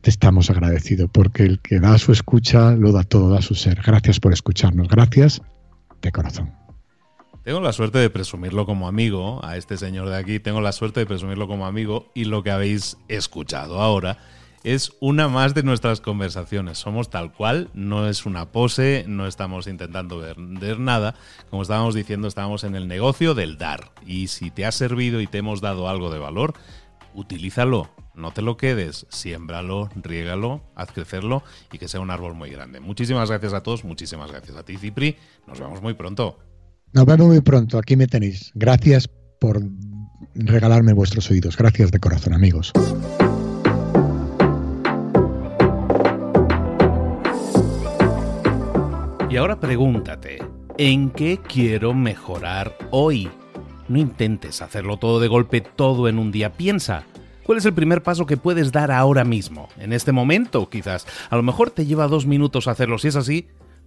te 0.00 0.10
estamos 0.10 0.50
agradecidos, 0.50 1.10
porque 1.12 1.42
el 1.42 1.60
que 1.60 1.80
da 1.80 1.98
su 1.98 2.12
escucha 2.12 2.72
lo 2.72 2.92
da 2.92 3.02
todo, 3.02 3.30
da 3.30 3.42
su 3.42 3.54
ser. 3.54 3.82
Gracias 3.84 4.20
por 4.20 4.32
escucharnos, 4.32 4.88
gracias 4.88 5.42
de 6.00 6.12
corazón. 6.12 6.67
Tengo 7.48 7.60
la 7.62 7.72
suerte 7.72 7.96
de 7.96 8.10
presumirlo 8.10 8.66
como 8.66 8.88
amigo, 8.88 9.42
a 9.42 9.56
este 9.56 9.78
señor 9.78 10.10
de 10.10 10.18
aquí, 10.18 10.38
tengo 10.38 10.60
la 10.60 10.70
suerte 10.70 11.00
de 11.00 11.06
presumirlo 11.06 11.48
como 11.48 11.64
amigo 11.64 12.10
y 12.12 12.24
lo 12.26 12.42
que 12.42 12.50
habéis 12.50 12.98
escuchado 13.08 13.80
ahora 13.80 14.18
es 14.64 14.92
una 15.00 15.28
más 15.28 15.54
de 15.54 15.62
nuestras 15.62 16.02
conversaciones. 16.02 16.76
Somos 16.76 17.08
tal 17.08 17.32
cual, 17.32 17.70
no 17.72 18.06
es 18.06 18.26
una 18.26 18.52
pose, 18.52 19.06
no 19.08 19.26
estamos 19.26 19.66
intentando 19.66 20.18
vender 20.18 20.78
nada. 20.78 21.14
Como 21.48 21.62
estábamos 21.62 21.94
diciendo, 21.94 22.28
estamos 22.28 22.64
en 22.64 22.74
el 22.74 22.86
negocio 22.86 23.32
del 23.32 23.56
dar. 23.56 23.92
Y 24.04 24.26
si 24.26 24.50
te 24.50 24.66
ha 24.66 24.70
servido 24.70 25.22
y 25.22 25.26
te 25.26 25.38
hemos 25.38 25.62
dado 25.62 25.88
algo 25.88 26.10
de 26.10 26.18
valor, 26.18 26.52
utilízalo, 27.14 27.88
no 28.12 28.30
te 28.30 28.42
lo 28.42 28.58
quedes, 28.58 29.06
siémbralo, 29.08 29.88
riégalo, 29.96 30.60
haz 30.74 30.92
crecerlo 30.92 31.42
y 31.72 31.78
que 31.78 31.88
sea 31.88 32.00
un 32.00 32.10
árbol 32.10 32.34
muy 32.34 32.50
grande. 32.50 32.80
Muchísimas 32.80 33.30
gracias 33.30 33.54
a 33.54 33.62
todos, 33.62 33.84
muchísimas 33.84 34.30
gracias 34.30 34.54
a 34.54 34.66
ti, 34.66 34.76
Cipri. 34.76 35.16
Nos 35.46 35.58
vemos 35.58 35.80
muy 35.80 35.94
pronto. 35.94 36.36
Nos 36.92 37.04
vemos 37.04 37.28
muy 37.28 37.40
pronto, 37.40 37.78
aquí 37.78 37.96
me 37.96 38.06
tenéis. 38.06 38.50
Gracias 38.54 39.08
por 39.40 39.60
regalarme 40.34 40.92
vuestros 40.92 41.30
oídos. 41.30 41.56
Gracias 41.56 41.90
de 41.90 42.00
corazón, 42.00 42.32
amigos. 42.34 42.72
Y 49.30 49.36
ahora 49.36 49.60
pregúntate, 49.60 50.38
¿en 50.78 51.10
qué 51.10 51.38
quiero 51.46 51.92
mejorar 51.92 52.74
hoy? 52.90 53.28
No 53.86 53.98
intentes 53.98 54.62
hacerlo 54.62 54.96
todo 54.96 55.20
de 55.20 55.28
golpe, 55.28 55.60
todo 55.60 56.08
en 56.08 56.18
un 56.18 56.32
día. 56.32 56.54
Piensa, 56.54 57.04
¿cuál 57.44 57.58
es 57.58 57.66
el 57.66 57.74
primer 57.74 58.02
paso 58.02 58.24
que 58.24 58.38
puedes 58.38 58.72
dar 58.72 58.90
ahora 58.90 59.24
mismo? 59.24 59.68
En 59.78 59.92
este 59.92 60.12
momento, 60.12 60.70
quizás. 60.70 61.06
A 61.28 61.36
lo 61.36 61.42
mejor 61.42 61.70
te 61.70 61.84
lleva 61.84 62.08
dos 62.08 62.24
minutos 62.24 62.68
hacerlo. 62.68 62.96
Si 62.96 63.08
es 63.08 63.16
así, 63.16 63.48